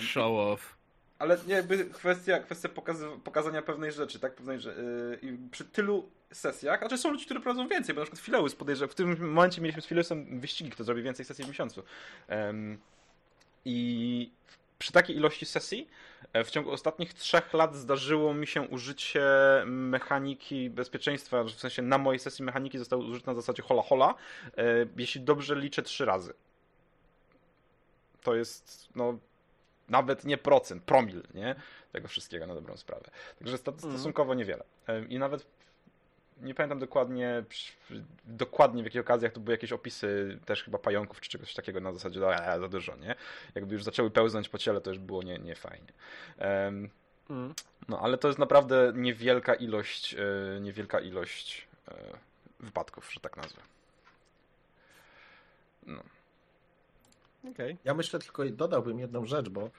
Show 0.00 0.32
off 0.32 0.79
ale 1.20 1.38
nie, 1.46 1.54
jakby 1.54 1.84
kwestia, 1.84 2.40
kwestia 2.40 2.68
pokaz- 2.68 3.20
pokazania 3.24 3.62
pewnej 3.62 3.92
rzeczy, 3.92 4.18
tak? 4.18 4.34
Pewnej, 4.34 4.60
że, 4.60 4.74
yy, 5.22 5.38
przy 5.50 5.64
tylu 5.64 6.10
sesjach, 6.32 6.80
znaczy 6.80 6.98
są 6.98 7.10
ludzie, 7.10 7.24
którzy 7.24 7.40
prowadzą 7.40 7.68
więcej, 7.68 7.94
bo 7.94 8.00
na 8.00 8.04
przykład 8.04 8.24
Fileus 8.24 8.54
podejrzewa, 8.54 8.92
w 8.92 8.94
tym 8.94 9.28
momencie 9.28 9.60
mieliśmy 9.60 9.82
z 9.82 9.86
Fileusem 9.86 10.40
wyścigi, 10.40 10.70
kto 10.70 10.84
zrobi 10.84 11.02
więcej 11.02 11.24
sesji 11.24 11.44
w 11.44 11.48
miesiącu. 11.48 11.82
Um, 12.28 12.78
I 13.64 14.30
przy 14.78 14.92
takiej 14.92 15.16
ilości 15.16 15.46
sesji 15.46 15.88
e, 16.32 16.44
w 16.44 16.50
ciągu 16.50 16.70
ostatnich 16.70 17.14
trzech 17.14 17.52
lat 17.52 17.76
zdarzyło 17.76 18.34
mi 18.34 18.46
się 18.46 18.62
użycie 18.62 19.22
mechaniki 19.66 20.70
bezpieczeństwa, 20.70 21.44
w 21.44 21.50
sensie 21.50 21.82
na 21.82 21.98
mojej 21.98 22.18
sesji 22.18 22.44
mechaniki 22.44 22.78
zostały 22.78 23.04
użyte 23.04 23.30
na 23.30 23.34
zasadzie 23.34 23.62
hola 23.62 23.82
hola, 23.82 24.14
e, 24.56 24.86
jeśli 24.96 25.20
dobrze 25.20 25.56
liczę 25.56 25.82
trzy 25.82 26.04
razy. 26.04 26.34
To 28.22 28.34
jest, 28.34 28.88
no, 28.94 29.18
nawet 29.90 30.24
nie 30.24 30.38
procent, 30.38 30.82
promil, 30.84 31.22
nie? 31.34 31.54
Tego 31.92 32.08
wszystkiego 32.08 32.46
na 32.46 32.54
dobrą 32.54 32.76
sprawę. 32.76 33.04
Także 33.38 33.56
Mhm. 33.56 33.78
stosunkowo 33.78 34.34
niewiele. 34.34 34.64
I 35.08 35.18
nawet 35.18 35.46
nie 36.40 36.54
pamiętam 36.54 36.78
dokładnie, 36.78 37.44
dokładnie 38.24 38.82
w 38.82 38.84
jakich 38.86 39.00
okazjach 39.00 39.32
to 39.32 39.40
były 39.40 39.54
jakieś 39.54 39.72
opisy 39.72 40.38
też 40.46 40.64
chyba 40.64 40.78
pająków 40.78 41.20
czy 41.20 41.30
czegoś 41.30 41.54
takiego 41.54 41.80
na 41.80 41.92
zasadzie, 41.92 42.36
a, 42.36 42.58
za 42.60 42.68
dużo, 42.68 42.96
nie? 42.96 43.14
Jakby 43.54 43.74
już 43.74 43.84
zaczęły 43.84 44.10
pełznąć 44.10 44.48
po 44.48 44.58
ciele, 44.58 44.80
to 44.80 44.90
już 44.90 44.98
było 44.98 45.22
nie, 45.22 45.38
nie 45.38 45.54
fajnie. 45.54 45.92
Em, 46.38 46.90
Mm. 47.30 47.54
no, 47.88 48.00
ale 48.00 48.18
to 48.18 48.28
jest 48.28 48.38
naprawdę 48.40 48.92
niewielka 48.94 49.54
ilość, 49.54 50.14
e, 50.14 50.60
niewielka 50.60 51.00
ilość 51.00 51.68
e, 51.88 51.94
wypadków, 52.60 53.12
że 53.12 53.20
tak 53.20 53.36
nazwę. 53.36 53.62
No. 55.86 56.02
Okej. 57.50 57.78
Ja 57.84 57.94
myślę 57.94 58.18
tylko, 58.18 58.44
dodałbym 58.50 58.98
jedną 58.98 59.26
rzecz, 59.26 59.48
bo 59.48 59.70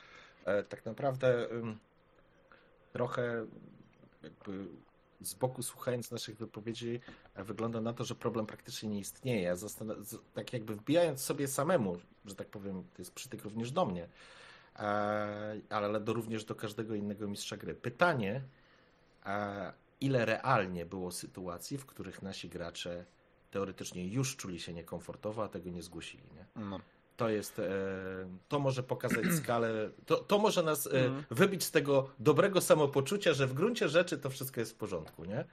e, 0.45 0.63
tak 0.63 0.85
naprawdę 0.85 1.47
trochę 2.93 3.45
jakby 4.23 4.67
z 5.21 5.33
boku 5.33 5.63
słuchając 5.63 6.11
naszych 6.11 6.37
wypowiedzi 6.37 6.99
e, 7.35 7.43
wygląda 7.43 7.81
na 7.81 7.93
to, 7.93 8.03
że 8.03 8.15
problem 8.15 8.45
praktycznie 8.45 8.89
nie 8.89 8.99
istnieje. 8.99 9.53
Zastan- 9.55 10.03
z- 10.03 10.17
tak 10.33 10.53
jakby 10.53 10.75
wbijając 10.75 11.21
sobie 11.21 11.47
samemu, 11.47 11.97
że 12.25 12.35
tak 12.35 12.47
powiem, 12.47 12.83
to 12.93 13.01
jest 13.01 13.13
przytyk 13.13 13.43
również 13.43 13.71
do 13.71 13.85
mnie, 13.85 14.07
e, 14.75 15.55
ale 15.69 15.99
do, 15.99 16.13
również 16.13 16.45
do 16.45 16.55
każdego 16.55 16.95
innego 16.95 17.27
mistrza 17.27 17.57
gry. 17.57 17.75
Pytanie, 17.75 18.41
e, 19.25 19.73
ile 20.01 20.25
realnie 20.25 20.85
było 20.85 21.11
sytuacji, 21.11 21.77
w 21.77 21.85
których 21.85 22.21
nasi 22.21 22.49
gracze 22.49 23.05
teoretycznie 23.51 24.07
już 24.07 24.35
czuli 24.35 24.59
się 24.59 24.73
niekomfortowo, 24.73 25.43
a 25.43 25.47
tego 25.49 25.69
nie 25.69 25.81
zgłosili, 25.83 26.23
nie? 26.35 26.45
No. 26.63 26.79
To 27.21 27.29
jest, 27.29 27.59
e, 27.59 27.69
to 28.49 28.59
może 28.59 28.83
pokazać 28.83 29.25
skalę, 29.43 29.89
to, 30.05 30.17
to 30.17 30.37
może 30.39 30.63
nas 30.63 30.87
e, 30.87 30.89
Mhm. 30.89 31.23
wybić 31.31 31.63
z 31.63 31.71
tego 31.71 32.09
dobrego 32.19 32.61
samopoczucia, 32.61 33.33
że 33.33 33.47
w 33.47 33.53
gruncie 33.53 33.89
rzeczy 33.89 34.17
to 34.17 34.29
wszystko 34.29 34.59
jest 34.59 34.71
w 34.71 34.75
porządku, 34.75 35.25
nie? 35.25 35.45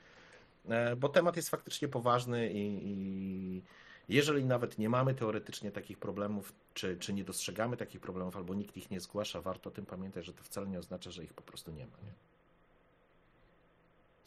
E, 0.69 0.97
Bo 0.97 1.09
temat 1.09 1.37
jest 1.37 1.49
faktycznie 1.49 1.89
poważny 1.89 2.53
i, 2.53 2.81
i 2.85 3.63
jeżeli 4.09 4.45
nawet 4.45 4.79
nie 4.79 4.89
mamy 4.89 5.15
teoretycznie 5.15 5.71
takich 5.71 5.99
problemów, 5.99 6.53
czy, 6.75 6.97
czy 6.97 7.13
nie 7.13 7.25
dostrzegamy 7.25 7.77
takich 7.77 8.01
problemów, 8.01 8.37
albo 8.37 8.55
nikt 8.55 8.77
ich 8.77 8.91
nie 8.91 9.01
zgłasza, 9.01 9.41
warto 9.41 9.71
o 9.71 9.73
tym 9.73 9.87
pamiętać, 9.87 10.25
że 10.25 10.33
to 10.33 10.43
wcale 10.45 10.67
nie 10.67 10.79
oznacza, 10.79 11.11
że 11.11 11.25
ich 11.25 11.35
po 11.35 11.43
prostu 11.43 11.71
nie 11.73 11.87
ma, 11.87 11.97
nie? 12.05 12.13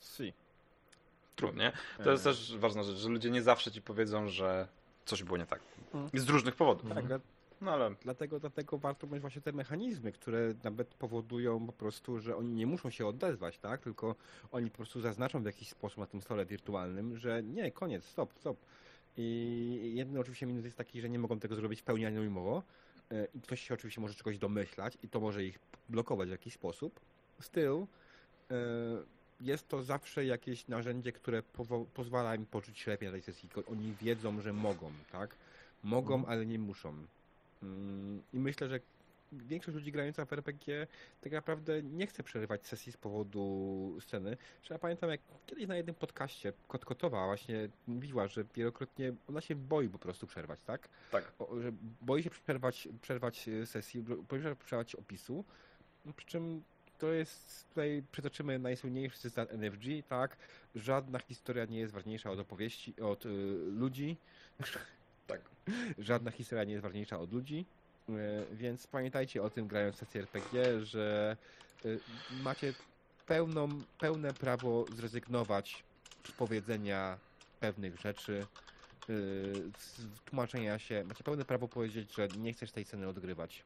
Si. 0.01 0.34
Trudnie. 1.36 1.71
To 2.04 2.12
jest 2.12 2.23
też 2.23 2.58
ważna 2.58 2.84
rzecz, 2.84 2.97
że 2.97 3.10
ludzie 3.10 3.30
nie 3.32 3.41
zawsze 3.41 3.71
ci 3.71 3.82
powiedzą, 3.82 4.27
że 4.30 4.67
coś 5.05 5.23
było 5.23 5.37
nie 5.37 5.45
tak. 5.45 5.61
Mhm. 5.93 6.09
Z 6.25 6.29
różnych 6.29 6.55
powodów. 6.55 6.89
Tak, 6.95 7.07
dla- 7.07 7.19
No 7.61 7.71
ale 7.71 7.95
dlatego, 8.03 8.39
dlatego 8.39 8.77
warto 8.77 9.07
mieć 9.07 9.21
właśnie 9.21 9.41
te 9.41 9.51
mechanizmy, 9.51 10.11
które 10.11 10.53
nawet 10.63 10.87
powodują 10.93 11.65
po 11.65 11.73
prostu, 11.73 12.19
że 12.19 12.35
oni 12.35 12.53
nie 12.53 12.67
muszą 12.67 12.89
się 12.89 13.07
odezwać, 13.07 13.57
tak? 13.59 13.81
Tylko 13.81 14.15
oni 14.51 14.69
po 14.69 14.77
prostu 14.77 15.01
zaznaczą 15.01 15.41
w 15.43 15.45
jakiś 15.45 15.69
sposób 15.69 15.97
na 15.97 16.05
tym 16.05 16.21
stole 16.21 16.45
wirtualnym, 16.45 17.17
że 17.17 17.43
nie, 17.43 17.71
koniec, 17.71 18.05
stop, 18.05 18.33
stop. 18.33 18.57
I 19.17 19.91
jeden 19.95 20.17
oczywiście 20.17 20.45
minus 20.45 20.65
jest 20.65 20.77
taki, 20.77 21.01
że 21.01 21.09
nie 21.09 21.19
mogą 21.19 21.39
tego 21.39 21.55
zrobić 21.55 21.81
w 21.81 21.83
pełni 21.83 22.05
anonimowo 22.05 22.63
e, 23.11 23.25
i 23.33 23.41
ktoś 23.41 23.61
się 23.61 23.73
oczywiście 23.73 24.01
może 24.01 24.13
czegoś 24.15 24.37
domyślać 24.37 24.97
i 25.03 25.09
to 25.09 25.19
może 25.19 25.43
ich 25.43 25.59
blokować 25.89 26.27
w 26.27 26.31
jakiś 26.31 26.53
sposób. 26.53 26.99
Styl 27.39 27.85
jest 29.41 29.67
to 29.67 29.84
zawsze 29.84 30.25
jakieś 30.25 30.67
narzędzie, 30.67 31.12
które 31.12 31.43
pozwala 31.93 32.36
im 32.36 32.45
poczuć 32.45 32.80
się 32.80 32.91
lepiej 32.91 33.08
na 33.08 33.13
tej 33.13 33.21
sesji. 33.21 33.49
Oni 33.71 33.93
wiedzą, 34.01 34.41
że 34.41 34.54
mogą, 34.54 34.91
tak? 35.12 35.36
Mogą, 35.84 36.25
ale 36.25 36.45
nie 36.45 36.60
muszą. 36.60 36.93
Mm, 37.63 38.21
I 38.34 38.39
myślę, 38.39 38.69
że 38.69 38.80
większość 39.32 39.75
ludzi 39.75 39.91
grająca 39.91 40.25
w 40.25 40.34
RPG 40.34 40.88
tak 41.21 41.32
naprawdę 41.32 41.84
nie 41.84 42.08
chce 42.08 42.23
przerywać 42.23 42.67
sesji 42.67 42.91
z 42.91 42.97
powodu 42.97 43.97
sceny. 44.01 44.38
Że 44.63 44.73
ja 44.73 44.80
pamiętam, 44.80 45.10
jak 45.10 45.21
kiedyś 45.45 45.67
na 45.67 45.75
jednym 45.75 45.95
podcaście 45.95 46.54
Kotkotowa 46.67 47.25
właśnie 47.25 47.69
mówiła, 47.88 48.27
że 48.27 48.43
wielokrotnie 48.56 49.13
ona 49.30 49.41
się 49.41 49.56
boi 49.56 49.89
po 49.89 49.99
prostu 49.99 50.27
przerwać, 50.27 50.60
tak? 50.63 50.89
tak. 51.12 51.32
O, 51.39 51.60
że 51.60 51.71
boi 52.01 52.23
się 52.23 52.30
przerwać, 52.30 52.88
przerwać 53.01 53.49
sesji, 53.65 54.04
boi 54.30 54.41
się 54.41 54.56
przerwać 54.56 54.95
opisu, 54.95 55.45
przy 56.15 56.27
czym 56.27 56.63
to 57.01 57.13
jest, 57.13 57.69
tutaj 57.69 58.03
przytoczymy 58.11 58.59
najsłynniejszy 58.59 59.19
cytat 59.19 59.51
NFG, 59.53 59.85
tak? 60.09 60.37
Żadna 60.75 61.19
historia 61.19 61.65
nie 61.65 61.79
jest 61.79 61.93
ważniejsza 61.93 62.31
od 62.31 62.39
opowieści, 62.39 63.01
od 63.01 63.25
y, 63.25 63.29
ludzi. 63.71 64.17
Tak. 65.27 65.41
Żadna 65.97 66.31
historia 66.31 66.63
nie 66.63 66.71
jest 66.71 66.83
ważniejsza 66.83 67.19
od 67.19 67.33
ludzi, 67.33 67.65
y, 68.09 68.13
więc 68.51 68.87
pamiętajcie 68.87 69.43
o 69.43 69.49
tym 69.49 69.67
grając 69.67 69.95
sesję 69.95 70.21
RPG, 70.21 70.85
że 70.85 71.37
y, 71.85 71.99
macie 72.43 72.73
pełną, 73.25 73.69
pełne 73.99 74.33
prawo 74.33 74.85
zrezygnować 74.95 75.83
z 76.27 76.31
powiedzenia 76.31 77.17
pewnych 77.59 77.99
rzeczy, 77.99 78.45
y, 79.09 79.53
z 79.77 80.01
tłumaczenia 80.25 80.79
się. 80.79 81.03
Macie 81.03 81.23
pełne 81.23 81.45
prawo 81.45 81.67
powiedzieć, 81.67 82.15
że 82.15 82.27
nie 82.27 82.53
chcesz 82.53 82.71
tej 82.71 82.85
sceny 82.85 83.07
odgrywać. 83.07 83.63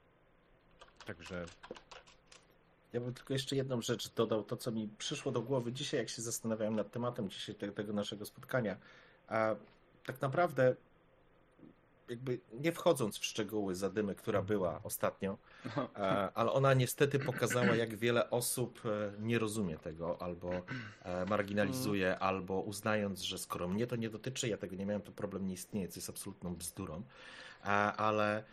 Także 1.06 1.46
Ja 2.96 3.02
bym 3.02 3.14
tylko 3.14 3.34
jeszcze 3.34 3.56
jedną 3.56 3.82
rzecz 3.82 4.14
dodał, 4.14 4.44
to 4.44 4.58
co 4.58 4.72
mi 4.72 4.90
przyszło 4.98 5.32
do 5.32 5.42
głowy 5.42 5.74
dzisiaj, 5.74 6.00
jak 6.00 6.10
się 6.10 6.22
zastanawiałem 6.22 6.76
nad 6.76 6.92
tematem 6.92 7.30
dzisiaj 7.30 7.56
te, 7.56 7.72
tego 7.72 7.94
naszego 7.94 8.26
spotkania. 8.26 8.78
A 9.28 9.56
tak 10.06 10.22
naprawdę, 10.22 10.76
jakby 12.10 12.40
nie 12.54 12.72
wchodząc 12.72 13.18
w 13.18 13.26
szczegóły 13.26 13.76
zadymy, 13.76 14.16
która 14.16 14.42
była 14.42 14.80
ostatnio, 14.84 15.38
ale 16.34 16.52
ona 16.52 16.74
niestety 16.74 17.20
pokazała, 17.20 17.76
jak 17.76 17.96
wiele 17.96 18.30
osób 18.30 18.82
e, 18.86 19.14
nie 19.20 19.40
rozumie 19.40 19.78
tego, 19.78 20.22
albo 20.22 20.52
e, 21.04 21.26
marginalizuje, 21.26 22.20
albo 22.20 22.62
uznając, 22.62 23.22
że 23.22 23.38
skoro 23.38 23.68
mnie 23.68 23.88
to 23.88 23.96
nie 23.96 24.10
dotyczy, 24.10 24.48
ja 24.48 24.58
tego 24.58 24.76
nie 24.76 24.86
miałem, 24.86 25.02
to 25.02 25.12
problem 25.12 25.48
nie 25.48 25.54
istnieje, 25.54 25.88
co 25.88 25.98
jest 25.98 26.10
absolutną 26.10 26.56
bzdurą. 26.56 27.04
Ale 27.98 28.44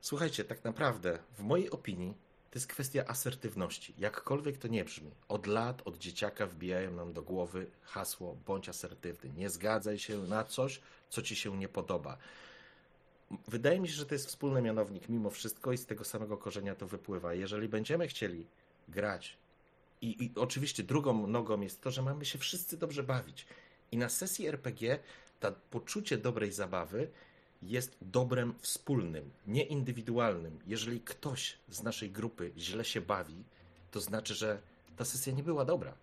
słuchajcie, 0.00 0.44
tak 0.44 0.64
naprawdę, 0.64 1.18
w 1.38 1.42
mojej 1.42 1.70
opinii, 1.70 2.25
to 2.56 2.58
jest 2.58 2.66
kwestia 2.66 3.04
asertywności. 3.06 3.94
Jakkolwiek 3.98 4.58
to 4.58 4.68
nie 4.68 4.84
brzmi. 4.84 5.10
Od 5.28 5.46
lat, 5.46 5.82
od 5.84 5.98
dzieciaka 5.98 6.46
wbijają 6.46 6.90
nam 6.90 7.12
do 7.12 7.22
głowy 7.22 7.66
hasło 7.82 8.36
bądź 8.46 8.68
asertywny. 8.68 9.30
Nie 9.36 9.50
zgadzaj 9.50 9.98
się 9.98 10.18
na 10.18 10.44
coś, 10.44 10.80
co 11.10 11.22
ci 11.22 11.36
się 11.36 11.56
nie 11.56 11.68
podoba. 11.68 12.16
Wydaje 13.48 13.80
mi 13.80 13.88
się, 13.88 13.94
że 13.94 14.06
to 14.06 14.14
jest 14.14 14.26
wspólny 14.26 14.62
mianownik 14.62 15.08
mimo 15.08 15.30
wszystko 15.30 15.72
i 15.72 15.78
z 15.78 15.86
tego 15.86 16.04
samego 16.04 16.36
korzenia 16.36 16.74
to 16.74 16.86
wypływa. 16.86 17.34
Jeżeli 17.34 17.68
będziemy 17.68 18.08
chcieli 18.08 18.46
grać 18.88 19.36
i, 20.00 20.24
i 20.24 20.32
oczywiście 20.36 20.82
drugą 20.82 21.26
nogą 21.26 21.60
jest 21.60 21.80
to, 21.80 21.90
że 21.90 22.02
mamy 22.02 22.24
się 22.24 22.38
wszyscy 22.38 22.76
dobrze 22.76 23.02
bawić. 23.02 23.46
I 23.92 23.96
na 23.96 24.08
sesji 24.08 24.46
RPG 24.46 24.98
to 25.40 25.52
poczucie 25.70 26.18
dobrej 26.18 26.52
zabawy 26.52 27.10
jest 27.62 27.96
dobrem 28.02 28.54
wspólnym, 28.60 29.30
nie 29.46 29.62
indywidualnym. 29.62 30.58
Jeżeli 30.66 31.00
ktoś 31.00 31.58
z 31.68 31.82
naszej 31.82 32.10
grupy 32.10 32.52
źle 32.58 32.84
się 32.84 33.00
bawi, 33.00 33.44
to 33.90 34.00
znaczy, 34.00 34.34
że 34.34 34.58
ta 34.96 35.04
sesja 35.04 35.32
nie 35.32 35.42
była 35.42 35.64
dobra. 35.64 35.94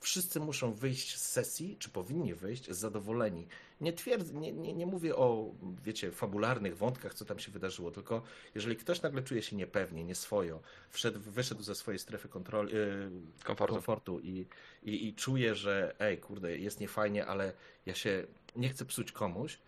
Wszyscy 0.00 0.40
muszą 0.40 0.72
wyjść 0.72 1.16
z 1.18 1.28
sesji, 1.28 1.76
czy 1.78 1.88
powinni 1.88 2.34
wyjść 2.34 2.70
zadowoleni. 2.70 3.46
Nie, 3.80 3.92
twierdzę, 3.92 4.34
nie, 4.34 4.52
nie, 4.52 4.74
nie 4.74 4.86
mówię 4.86 5.16
o, 5.16 5.54
wiecie, 5.84 6.12
fabularnych 6.12 6.76
wątkach, 6.76 7.14
co 7.14 7.24
tam 7.24 7.38
się 7.38 7.52
wydarzyło, 7.52 7.90
tylko 7.90 8.22
jeżeli 8.54 8.76
ktoś 8.76 9.02
nagle 9.02 9.22
czuje 9.22 9.42
się 9.42 9.56
niepewnie, 9.56 10.04
nieswojo, 10.04 10.60
wszedł, 10.90 11.20
wyszedł 11.20 11.62
ze 11.62 11.74
swojej 11.74 11.98
strefy 11.98 12.28
kontroli, 12.28 12.74
yy, 12.74 13.10
Komfortu. 13.44 13.74
komfortu 13.74 14.20
i, 14.20 14.46
i, 14.82 15.08
i 15.08 15.14
czuje, 15.14 15.54
że 15.54 15.94
ej, 16.00 16.18
kurde, 16.18 16.58
jest 16.58 16.80
niefajnie, 16.80 17.26
ale 17.26 17.52
ja 17.86 17.94
się 17.94 18.26
nie 18.56 18.68
chcę 18.68 18.84
psuć 18.84 19.12
komuś, 19.12 19.58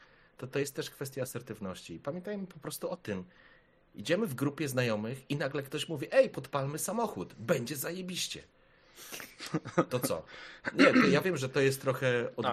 to 0.40 0.46
to 0.46 0.59
jest 0.59 0.74
też 0.74 0.90
kwestia 0.90 1.22
asertywności. 1.22 1.98
Pamiętajmy 1.98 2.47
po 2.47 2.59
prostu 2.59 2.91
o 2.91 2.97
tym. 2.97 3.24
Idziemy 3.95 4.26
w 4.26 4.34
grupie 4.34 4.68
znajomych 4.68 5.30
i 5.30 5.36
nagle 5.36 5.62
ktoś 5.62 5.88
mówi, 5.88 6.07
ej, 6.11 6.30
podpalmy 6.30 6.78
samochód, 6.78 7.34
będzie 7.38 7.76
zajebiście. 7.76 8.43
To 9.91 10.01
co? 10.01 10.22
Nie, 10.74 11.11
ja 11.11 11.20
wiem, 11.20 11.36
że 11.36 11.49
to 11.49 11.61
jest 11.61 11.80
trochę, 11.80 12.36
od, 12.36 12.47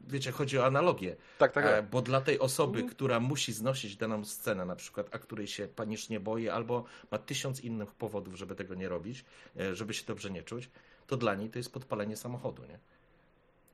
wiecie, 0.00 0.32
chodzi 0.32 0.58
o 0.58 0.66
analogię, 0.66 1.16
Tak, 1.38 1.52
tak. 1.52 1.64
e, 1.64 1.68
tak. 1.68 1.90
bo 1.90 2.02
dla 2.02 2.20
tej 2.20 2.38
osoby, 2.38 2.82
która 2.82 3.20
musi 3.20 3.52
znosić 3.52 3.96
daną 3.96 4.24
scenę 4.24 4.64
na 4.64 4.76
przykład, 4.76 5.08
a 5.12 5.18
której 5.18 5.46
się 5.46 5.68
panicznie 5.68 6.20
boi, 6.20 6.48
albo 6.48 6.84
ma 7.10 7.18
tysiąc 7.18 7.60
innych 7.60 7.92
powodów, 7.94 8.34
żeby 8.34 8.54
tego 8.54 8.74
nie 8.74 8.88
robić, 8.88 9.24
e, 9.60 9.74
żeby 9.74 9.94
się 9.94 10.04
dobrze 10.06 10.30
nie 10.30 10.42
czuć, 10.42 10.70
to 11.06 11.16
dla 11.16 11.34
niej 11.34 11.50
to 11.50 11.58
jest 11.58 11.72
podpalenie 11.72 12.16
samochodu, 12.16 12.62
nie? 12.64 12.78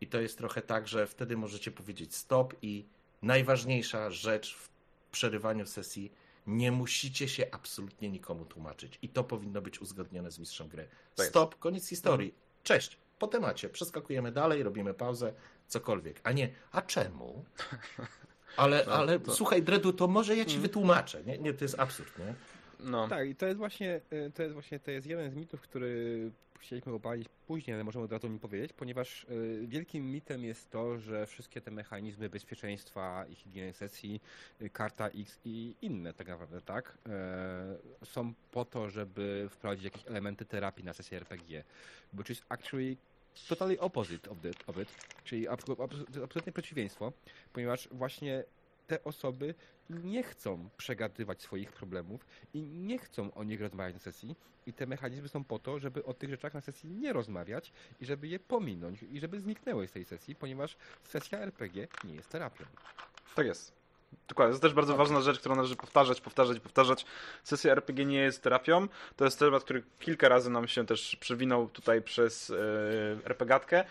I 0.01 0.07
to 0.07 0.21
jest 0.21 0.39
trochę 0.39 0.63
tak, 0.63 0.89
że 0.89 1.07
wtedy 1.07 1.37
możecie 1.37 1.71
powiedzieć 1.71 2.15
stop 2.15 2.55
i 2.63 2.87
najważniejsza 3.27 4.11
rzecz 4.11 4.55
w 4.57 4.69
przerywaniu 5.11 5.67
sesji, 5.67 6.13
nie 6.47 6.73
musicie 6.73 7.29
się 7.29 7.47
absolutnie 7.53 8.11
nikomu 8.11 8.45
tłumaczyć. 8.45 8.99
I 9.03 9.09
to 9.09 9.25
powinno 9.25 9.63
być 9.63 9.81
uzgodnione 9.81 10.31
z 10.31 10.39
mistrzem 10.39 10.69
gry. 10.69 10.89
Tak. 11.15 11.27
Stop, 11.27 11.59
koniec 11.59 11.89
historii. 11.89 12.35
Cześć, 12.63 12.99
po 13.19 13.27
temacie. 13.27 13.69
Przeskakujemy 13.69 14.33
dalej, 14.33 14.63
robimy 14.63 14.95
pauzę, 14.95 15.33
cokolwiek. 15.69 16.21
A 16.25 16.33
nie, 16.33 16.49
a 16.73 16.83
czemu? 16.83 17.45
Ale, 18.57 18.85
No, 18.87 18.93
ale 18.93 19.21
to- 19.21 19.35
słuchaj, 19.35 19.63
Dredu, 19.63 19.93
to 19.93 20.09
może 20.09 20.37
ja 20.37 20.45
ci 20.45 20.51
Mm. 20.51 20.63
wytłumaczę. 20.63 21.25
Nie, 21.25 21.39
nie, 21.39 21.55
to 21.55 21.65
jest 21.65 21.79
absurd, 21.81 22.19
nie? 22.19 22.35
No. 22.81 23.09
Tak, 23.09 23.29
i 23.29 23.35
to 23.35 23.47
jest 23.47 23.59
właśnie, 23.59 24.01
y, 24.13 24.33
to 24.35 24.43
jest 24.43 24.53
właśnie, 24.53 24.81
to 24.81 24.91
jest 24.91 25.07
jeden 25.07 25.31
z 25.31 25.35
mitów, 25.35 25.61
który 25.61 26.31
chcieliśmy 26.61 26.93
obalić 26.93 27.29
później, 27.47 27.75
ale 27.75 27.85
możemy 27.85 28.05
od 28.05 28.13
razu 28.13 28.29
mi 28.29 28.39
powiedzieć, 28.39 28.73
ponieważ 28.73 29.25
y, 29.25 29.65
wielkim 29.67 30.11
mitem 30.11 30.45
jest 30.45 30.71
to, 30.71 30.99
że 30.99 31.27
wszystkie 31.27 31.61
te 31.61 31.71
mechanizmy 31.71 32.29
bezpieczeństwa 32.29 33.25
i 33.31 33.35
higieny 33.35 33.73
sesji, 33.73 34.21
y, 34.63 34.71
karta 34.71 35.09
X 35.09 35.41
i 35.45 35.75
inne 35.83 36.13
tak 36.13 36.29
naprawdę, 36.29 36.61
tak, 36.61 36.99
są 38.05 38.35
po 38.51 38.65
to, 38.65 38.91
żeby 38.91 39.47
wprowadzić 39.51 39.85
jakieś 39.85 40.07
elementy 40.07 40.45
terapii 40.45 40.85
na 40.85 40.93
sesję 40.93 41.19
RPG, 41.19 41.65
which 42.15 42.31
is 42.31 42.43
actually 42.49 42.97
totally 43.49 43.81
opposite 43.81 44.31
of 44.31 44.39
of 44.67 44.77
it 44.79 44.89
czyli 45.25 45.49
abs- 45.49 45.77
abs- 45.77 46.25
absolutnie 46.25 46.53
przeciwieństwo, 46.53 47.13
ponieważ 47.53 47.89
właśnie 47.93 48.45
te 48.87 49.05
osoby 49.05 49.55
nie 49.91 50.23
chcą 50.23 50.69
przegadywać 50.77 51.43
swoich 51.43 51.73
problemów 51.73 52.27
i 52.55 52.63
nie 52.63 52.99
chcą 52.99 53.35
o 53.35 53.45
nich 53.45 53.61
rozmawiać 53.61 53.95
na 53.95 54.01
sesji 54.01 54.37
i 54.67 54.73
te 54.73 54.87
mechanizmy 54.87 55.29
są 55.29 55.45
po 55.45 55.59
to, 55.59 55.79
żeby 55.79 56.05
o 56.05 56.15
tych 56.15 56.31
rzeczach 56.31 56.55
na 56.55 56.61
sesji 56.61 56.91
nie 56.91 57.13
rozmawiać 57.13 57.73
i 58.01 58.07
żeby 58.07 58.29
je 58.29 58.39
pominąć 58.39 59.03
i 59.03 59.21
żeby 59.21 59.41
zniknęły 59.41 59.89
z 59.89 59.93
tej 59.93 60.05
sesji, 60.05 60.35
ponieważ 60.35 60.77
sesja 61.05 61.39
RPG 61.39 61.89
nie 62.05 62.15
jest 62.15 62.29
terapią. 62.29 62.65
Tak 63.35 63.47
jest. 63.47 63.87
Dokładnie, 64.29 64.51
to 64.51 64.55
jest 64.55 64.63
też 64.63 64.75
bardzo 64.75 64.97
ważna 64.97 65.21
rzecz, 65.21 65.39
którą 65.41 65.57
należy 65.57 65.77
powtarzać, 65.77 66.21
powtarzać, 66.21 66.61
powtarzać. 66.61 67.07
Sesja 67.45 67.73
RPG 67.73 68.05
nie 68.05 68.19
jest 68.19 68.43
terapią. 68.43 68.89
To 69.17 69.25
jest 69.25 69.39
temat, 69.39 69.65
który 69.65 69.83
kilka 69.99 70.29
razy 70.29 70.51
nam 70.51 70.69
się 70.69 70.87
też 70.87 71.17
przewinął 71.17 71.69
tutaj 71.69 72.03
przez 72.03 72.49
yy, 72.49 72.57
RPGatkę. 73.25 73.85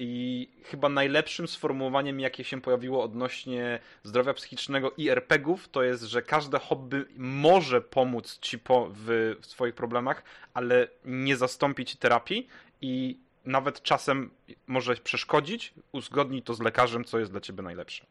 I 0.00 0.48
chyba 0.64 0.88
najlepszym 0.88 1.48
sformułowaniem, 1.48 2.20
jakie 2.20 2.44
się 2.44 2.60
pojawiło 2.60 3.02
odnośnie 3.02 3.80
zdrowia 4.02 4.34
psychicznego 4.34 4.92
i 4.96 5.08
RPGów, 5.08 5.68
to 5.68 5.82
jest, 5.82 6.02
że 6.02 6.22
każde 6.22 6.58
hobby 6.58 7.06
może 7.16 7.80
pomóc 7.80 8.38
ci 8.40 8.58
po, 8.58 8.88
w, 8.90 9.36
w 9.40 9.46
swoich 9.46 9.74
problemach, 9.74 10.22
ale 10.54 10.88
nie 11.04 11.36
zastąpi 11.36 11.84
ci 11.84 11.96
terapii 11.96 12.48
i 12.80 13.18
nawet 13.44 13.82
czasem 13.82 14.30
może 14.66 14.96
przeszkodzić. 14.96 15.74
Uzgodnij 15.92 16.42
to 16.42 16.54
z 16.54 16.60
lekarzem, 16.60 17.04
co 17.04 17.18
jest 17.18 17.30
dla 17.30 17.40
ciebie 17.40 17.62
najlepsze. 17.62 18.06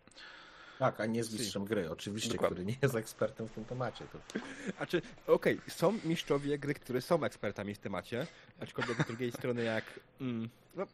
Tak, 0.80 1.02
a 1.02 1.06
nie 1.06 1.24
z 1.24 1.34
mistrzem 1.34 1.66
gry, 1.66 1.92
oczywiście, 1.92 2.32
Dokładnie. 2.32 2.56
który 2.56 2.66
nie 2.66 2.76
jest 2.82 2.96
ekspertem 2.96 3.48
w 3.48 3.52
tym 3.52 3.66
temacie. 3.66 4.06
To... 4.14 4.40
A 4.80 4.86
czy, 4.86 5.02
okej, 5.28 5.62
są 5.68 6.00
mistrzowie 6.04 6.60
gry, 6.60 6.74
którzy 6.74 7.02
są 7.02 7.24
ekspertami 7.24 7.76
w 7.76 7.80
temacie, 7.80 8.28
aczkolwiek 8.60 9.04
z 9.04 9.08
drugiej 9.08 9.32
strony 9.32 9.64
jak, 9.64 10.00
mm, 10.22 10.50
no, 10.76 10.88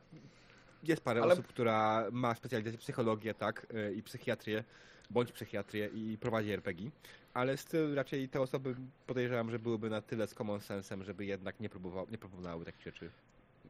jest 0.84 1.02
parę 1.04 1.22
Ale- 1.22 1.34
osób, 1.34 1.48
która 1.48 2.06
ma 2.12 2.36
specjalizację 2.36 2.78
w 2.78 2.82
psychologię, 2.82 3.34
tak, 3.34 3.68
y, 3.90 3.94
i 3.94 4.04
psychiatrię, 4.04 4.64
bądź 5.10 5.32
psychiatrię 5.32 5.88
i 5.94 6.18
prowadzi 6.18 6.52
RPG, 6.52 6.90
ale 7.34 7.58
styl 7.58 7.96
raczej 7.96 8.30
te 8.30 8.42
osoby 8.42 8.76
podejrzewam, 9.08 9.52
że 9.52 9.60
byłyby 9.60 9.90
na 9.90 10.02
tyle 10.02 10.28
z 10.28 10.34
common 10.34 10.60
sensem, 10.60 11.04
żeby 11.04 11.26
jednak 11.26 11.60
nie, 11.60 11.70
próbował, 11.70 12.08
nie 12.12 12.18
próbowały 12.18 12.66
takich 12.66 12.82
rzeczy. 12.82 13.10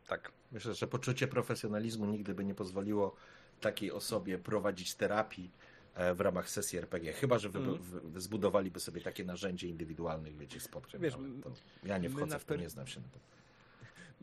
Tak. 0.08 0.32
Myślę, 0.52 0.74
że 0.74 0.88
poczucie 0.88 1.28
profesjonalizmu 1.28 2.06
nigdy 2.06 2.34
by 2.34 2.46
nie 2.46 2.54
pozwoliło 2.56 3.16
takiej 3.62 3.92
osobie 3.92 4.38
prowadzić 4.38 4.96
terapii 4.96 5.52
e, 5.96 6.14
w 6.16 6.22
ramach 6.22 6.50
sesji 6.50 6.78
RPG. 6.80 7.14
Chyba, 7.14 7.40
że 7.40 7.50
wy, 7.50 7.60
Mhm. 7.60 7.78
wy, 8.12 8.22
zbudowaliby 8.22 8.80
sobie 8.80 9.02
takie 9.02 9.24
narzędzie 9.26 9.68
indywidualnych, 9.68 10.38
wiecie, 10.38 10.60
spotkań. 10.60 11.02
Wiesz, 11.02 11.14
to 11.14 11.52
ja 11.84 11.98
nie 11.98 12.10
wchodzę 12.10 12.40
w 12.40 12.46
to, 12.46 12.48
per- 12.48 12.60
nie 12.60 12.70
znam 12.70 12.88
się 12.88 13.00
na 13.00 13.08
to. 13.08 13.20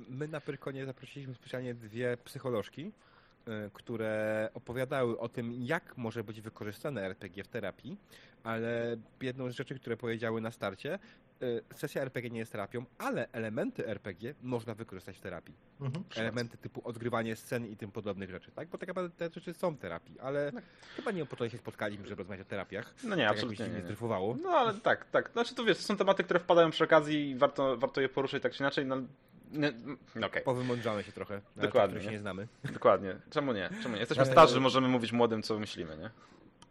My 0.09 0.29
na 0.29 0.41
Pyrkonie 0.41 0.87
zaprosiliśmy 0.87 1.35
specjalnie 1.35 1.75
dwie 1.75 2.17
psycholożki, 2.25 2.93
y, 3.49 3.71
które 3.73 4.49
opowiadały 4.55 5.19
o 5.19 5.29
tym, 5.29 5.53
jak 5.53 5.97
może 5.97 6.25
być 6.25 6.41
wykorzystane 6.41 7.03
RPG 7.03 7.45
w 7.45 7.49
terapii, 7.49 7.97
ale 8.45 8.97
jedną 9.21 9.51
z 9.51 9.55
rzeczy, 9.55 9.75
które 9.75 9.97
powiedziały 9.97 10.41
na 10.41 10.51
starcie, 10.51 10.99
y, 11.43 11.63
sesja 11.75 12.03
RPG 12.03 12.31
nie 12.31 12.39
jest 12.39 12.53
terapią, 12.53 12.85
ale 12.99 13.29
elementy 13.33 13.87
RPG 13.87 14.35
można 14.43 14.75
wykorzystać 14.75 15.17
w 15.17 15.21
terapii. 15.21 15.55
Mhm. 15.81 16.05
Elementy 16.17 16.57
typu 16.57 16.81
odgrywanie 16.89 17.37
scen 17.37 17.67
i 17.67 17.77
tym 17.77 17.93
podobnych 17.93 18.31
rzeczy, 18.31 18.51
tak? 18.51 18.69
Bo 18.69 18.79
tak 18.79 18.89
naprawdę 18.89 19.17
te 19.17 19.35
rzeczy 19.35 19.55
są 19.55 19.75
w 19.75 19.79
terapii, 19.79 20.21
ale 20.21 20.53
chyba 20.97 21.11
nie 21.11 21.27
po 21.27 21.37
to 21.37 21.49
się 21.49 21.59
spotkaliśmy, 21.59 22.09
żeby 22.09 22.23
rozmawiać 22.23 22.47
o 22.47 22.51
terapiach. 22.51 22.95
No 23.05 23.17
nie, 23.17 23.23
tak 23.23 23.33
absolutnie 23.33 23.69
nie 23.69 23.75
nie. 23.75 23.83
zdryfowało. 23.83 24.37
No 24.43 24.51
ale 24.51 24.75
tak, 24.75 25.11
tak. 25.11 25.31
Znaczy 25.33 25.55
to 25.55 25.65
wiesz, 25.65 25.77
to 25.79 25.83
są 25.83 25.97
tematy, 25.97 26.25
które 26.25 26.41
wpadają 26.41 26.71
przy 26.71 26.85
okazji 26.85 27.31
i 27.31 27.35
warto, 27.37 27.77
warto 27.77 28.01
je 28.01 28.09
poruszyć 28.09 28.43
tak 28.43 28.53
czy 28.53 28.63
inaczej. 28.63 28.87
No, 28.87 28.97
no 30.15 30.27
okej, 30.27 30.43
Powymądrzamy 30.43 31.03
się 31.03 31.13
trochę. 31.13 31.41
na 31.57 31.63
Dokładnie, 31.63 31.89
których 31.89 32.05
się 32.05 32.11
nie? 32.13 32.19
znamy. 32.19 32.49
dokładnie. 32.73 33.17
Czemu 33.31 33.53
nie? 33.53 33.71
Czemu 33.83 33.95
nie? 33.95 34.01
Jesteśmy 34.01 34.23
Ale- 34.25 34.33
starzy, 34.33 34.61
możemy 34.61 34.89
mówić 34.89 35.13
młodym, 35.13 35.43
co 35.43 35.59
myślimy, 35.59 35.97
nie? 35.97 36.11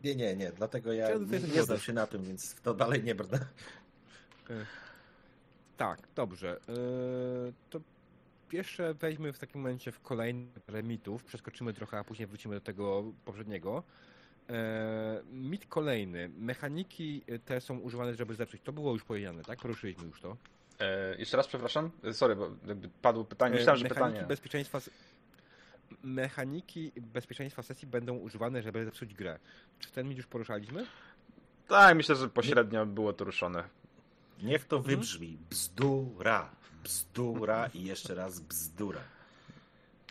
Nie, 0.03 0.15
nie, 0.15 0.35
nie, 0.35 0.51
dlatego 0.51 0.93
ja 0.93 1.09
nie, 1.17 1.39
nie 1.55 1.63
znam 1.63 1.79
się 1.79 1.93
na 1.93 2.07
tym, 2.07 2.23
więc 2.23 2.53
w 2.53 2.61
to 2.61 2.73
dalej 2.73 3.03
nie 3.03 3.15
brnę. 3.15 3.39
Tak, 5.77 6.07
dobrze. 6.15 6.59
Yy, 6.67 7.53
to 7.69 7.79
pierwsze 8.49 8.93
weźmy 8.93 9.33
w 9.33 9.39
takim 9.39 9.61
momencie 9.61 9.91
w 9.91 9.99
kolejny 9.99 10.47
parę 10.65 10.83
mitów, 10.83 11.23
przeskoczymy 11.23 11.73
trochę, 11.73 11.97
a 11.99 12.03
później 12.03 12.27
wrócimy 12.27 12.55
do 12.55 12.61
tego 12.61 13.03
poprzedniego. 13.25 13.83
Mit 15.31 15.65
kolejny. 15.65 16.29
Mechaniki 16.37 17.21
te 17.45 17.61
są 17.61 17.77
używane, 17.79 18.15
żeby 18.15 18.35
zepsuć. 18.35 18.61
To 18.61 18.73
było 18.73 18.93
już 18.93 19.03
powiedziane, 19.03 19.43
tak? 19.43 19.59
Poruszyliśmy 19.59 20.05
już 20.05 20.21
to. 20.21 20.37
E, 20.79 21.15
jeszcze 21.17 21.37
raz 21.37 21.47
przepraszam. 21.47 21.91
E, 22.03 22.13
Sorry, 22.13 22.35
bo 22.35 22.49
jakby 22.67 22.89
padło 23.01 23.25
pytanie. 23.25 23.53
Yy, 23.53 23.59
Myślałem, 23.59 23.77
że 23.79 23.83
mechaniki 23.83 24.11
pytanie. 24.13 24.27
bezpieczeństwa... 24.27 24.79
Mechaniki 26.03 26.91
bezpieczeństwa 26.97 27.63
sesji 27.63 27.87
będą 27.87 28.15
używane, 28.17 28.61
żeby 28.61 28.85
zepsuć 28.85 29.13
grę. 29.13 29.39
Czy 29.79 29.91
ten 29.91 30.07
mit 30.07 30.17
już 30.17 30.27
poruszaliśmy? 30.27 30.85
Tak, 31.67 31.95
myślę, 31.95 32.15
że 32.15 32.29
pośrednio 32.29 32.85
było 32.85 33.13
to 33.13 33.25
ruszone. 33.25 33.63
Niech 34.43 34.65
to 34.65 34.79
wybrzmi. 34.79 35.37
Bzdura. 35.49 36.51
Bzdura 36.83 37.69
i 37.73 37.83
jeszcze 37.83 38.15
raz 38.15 38.39
bzdura. 38.39 38.99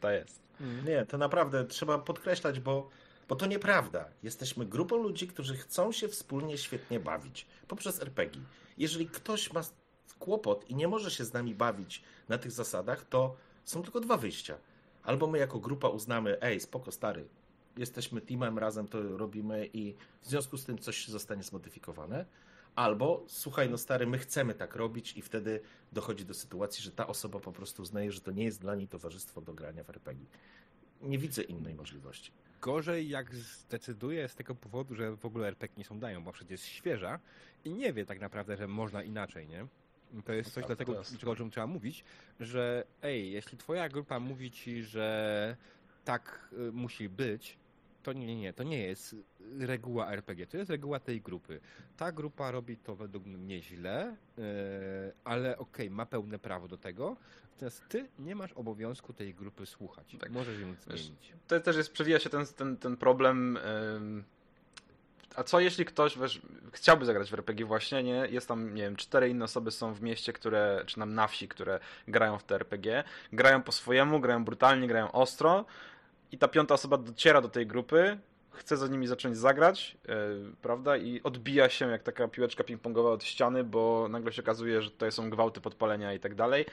To 0.00 0.10
jest. 0.10 0.40
Nie, 0.84 1.06
to 1.06 1.18
naprawdę 1.18 1.64
trzeba 1.64 1.98
podkreślać, 1.98 2.60
bo, 2.60 2.90
bo 3.28 3.36
to 3.36 3.46
nieprawda. 3.46 4.08
Jesteśmy 4.22 4.66
grupą 4.66 4.96
ludzi, 4.96 5.28
którzy 5.28 5.56
chcą 5.56 5.92
się 5.92 6.08
wspólnie 6.08 6.58
świetnie 6.58 7.00
bawić 7.00 7.46
poprzez 7.68 8.02
RPG. 8.02 8.42
Jeżeli 8.78 9.06
ktoś 9.06 9.52
ma 9.52 9.62
kłopot 10.18 10.70
i 10.70 10.74
nie 10.74 10.88
może 10.88 11.10
się 11.10 11.24
z 11.24 11.32
nami 11.32 11.54
bawić 11.54 12.02
na 12.28 12.38
tych 12.38 12.52
zasadach, 12.52 13.04
to 13.04 13.36
są 13.64 13.82
tylko 13.82 14.00
dwa 14.00 14.16
wyjścia. 14.16 14.58
Albo 15.02 15.26
my 15.26 15.38
jako 15.38 15.58
grupa 15.58 15.88
uznamy, 15.88 16.40
ej, 16.42 16.60
spoko 16.60 16.92
stary, 16.92 17.28
jesteśmy 17.76 18.20
teamem, 18.20 18.58
razem 18.58 18.88
to 18.88 19.16
robimy 19.16 19.68
i 19.72 19.94
w 20.20 20.28
związku 20.28 20.56
z 20.56 20.64
tym 20.64 20.78
coś 20.78 21.08
zostanie 21.08 21.42
zmodyfikowane. 21.42 22.24
Albo, 22.74 23.24
słuchaj, 23.26 23.70
no 23.70 23.78
stary, 23.78 24.06
my 24.06 24.18
chcemy 24.18 24.54
tak 24.54 24.76
robić 24.76 25.16
i 25.16 25.22
wtedy 25.22 25.60
dochodzi 25.92 26.24
do 26.24 26.34
sytuacji, 26.34 26.84
że 26.84 26.90
ta 26.90 27.06
osoba 27.06 27.40
po 27.40 27.52
prostu 27.52 27.82
uznaje, 27.82 28.12
że 28.12 28.20
to 28.20 28.32
nie 28.32 28.44
jest 28.44 28.60
dla 28.60 28.74
niej 28.74 28.88
towarzystwo 28.88 29.40
do 29.40 29.54
grania 29.54 29.84
w 29.84 29.90
RPG. 29.90 30.26
Nie 31.02 31.18
widzę 31.18 31.42
innej 31.42 31.74
możliwości. 31.74 32.32
Gorzej 32.60 33.08
jak 33.08 33.34
zdecyduje 33.34 34.28
z 34.28 34.34
tego 34.34 34.54
powodu, 34.54 34.94
że 34.94 35.16
w 35.16 35.24
ogóle 35.24 35.48
RPG 35.48 35.78
nie 35.78 35.84
są 35.84 35.98
dają, 35.98 36.24
bo 36.24 36.32
przecież 36.32 36.50
jest 36.50 36.66
świeża 36.66 37.18
i 37.64 37.70
nie 37.70 37.92
wie 37.92 38.06
tak 38.06 38.20
naprawdę, 38.20 38.56
że 38.56 38.68
można 38.68 39.02
inaczej, 39.02 39.48
nie? 39.48 39.66
To 40.24 40.32
jest 40.32 40.52
coś 40.52 40.64
Tak, 40.64 40.66
dlatego, 40.66 41.02
czego 41.18 41.32
o 41.32 41.36
czym 41.36 41.50
trzeba 41.50 41.66
mówić, 41.66 42.04
że 42.40 42.84
ej, 43.02 43.32
jeśli 43.32 43.59
twoja 43.59 43.88
grupa 43.88 44.20
mówi 44.20 44.50
ci, 44.50 44.82
że 44.82 45.56
tak 46.04 46.48
y, 46.52 46.72
musi 46.72 47.09
być, 47.09 47.59
to 48.02 48.12
nie, 48.12 48.26
nie, 48.26 48.36
nie, 48.36 48.52
to 48.52 48.62
nie 48.62 48.82
jest 48.82 49.16
reguła 49.59 50.12
RPG, 50.12 50.46
to 50.46 50.56
jest 50.56 50.70
reguła 50.70 51.00
tej 51.00 51.20
grupy. 51.20 51.61
Ta 51.96 52.12
grupa 52.12 52.50
robi 52.50 52.76
to 52.76 52.96
według 52.96 53.26
mnie 53.26 53.62
źle, 53.62 54.16
yy, 54.36 54.44
ale 55.24 55.59
okej, 55.59 55.90
ma 55.90 56.06
pełne 56.06 56.38
prawo 56.38 56.68
do 56.68 56.78
tego, 56.78 57.16
natomiast 57.52 57.88
ty 57.88 58.09
nie 58.18 58.34
masz 58.34 58.52
obowiązku 58.52 59.12
tej 59.12 59.34
grupy 59.34 59.66
słuchać. 59.66 60.16
Tak. 60.20 60.30
Możesz 60.30 60.61
ją 60.61 60.74
zmienić. 60.74 61.32
To 61.48 61.61
też 61.61 61.76
jest, 61.76 61.92
przewija 61.92 62.18
się 62.18 62.30
ten, 62.30 62.46
ten, 62.46 62.76
ten 62.76 62.96
problem. 62.96 63.56
ym, 63.96 64.24
A 65.39 65.43
co 65.45 65.61
jeśli 65.61 65.84
ktoś 65.84 66.18
wiesz, 66.18 66.41
chciałby 66.72 67.05
zagrać 67.05 67.30
w 67.30 67.34
RPG 67.34 67.66
właśnie, 67.66 68.03
nie? 68.03 68.26
Jest 68.30 68.49
tam, 68.49 68.74
nie 68.74 68.82
wiem, 68.82 68.97
cztery 68.97 69.28
inne 69.28 69.45
osoby 69.45 69.70
są 69.70 69.95
w 69.95 70.03
mieście, 70.03 70.32
które, 70.32 70.82
czy 70.86 70.99
nam 70.99 71.14
na 71.14 71.26
wsi, 71.26 71.49
które 71.49 71.80
grają 72.09 72.39
w 72.39 72.45
te 72.45 72.55
RPG. 72.55 73.05
Grają 73.32 73.62
po 73.62 73.72
swojemu, 73.72 74.20
grają 74.20 74.45
brutalnie, 74.45 74.89
grają 74.89 75.12
ostro 75.12 75.64
i 76.32 76.39
ta 76.39 76.49
piąta 76.49 76.74
osoba 76.74 76.97
dociera 76.97 77.41
do 77.41 77.49
tej 77.49 77.66
grupy, 77.66 78.18
chce 78.51 78.76
za 78.76 78.89
nimi 78.89 79.07
zacząć 79.07 79.36
zagrać, 79.36 79.97
yy, 80.09 80.14
prawda? 80.62 80.97
I 80.97 81.22
odbija 81.22 81.68
się 81.68 81.91
jak 81.91 82.03
taka 82.03 82.28
piłeczka 82.28 82.64
ping-pongowa 82.64 83.12
od 83.12 83.24
ściany, 83.24 83.64
bo 83.64 84.07
nagle 84.11 84.32
się 84.32 84.43
okazuje, 84.43 84.82
że 84.82 84.91
tutaj 84.91 85.12
są 85.12 85.30
gwałty, 85.30 85.61
podpalenia 85.61 86.14
i 86.14 86.20
tak 86.20 86.34
dalej. 86.34 86.66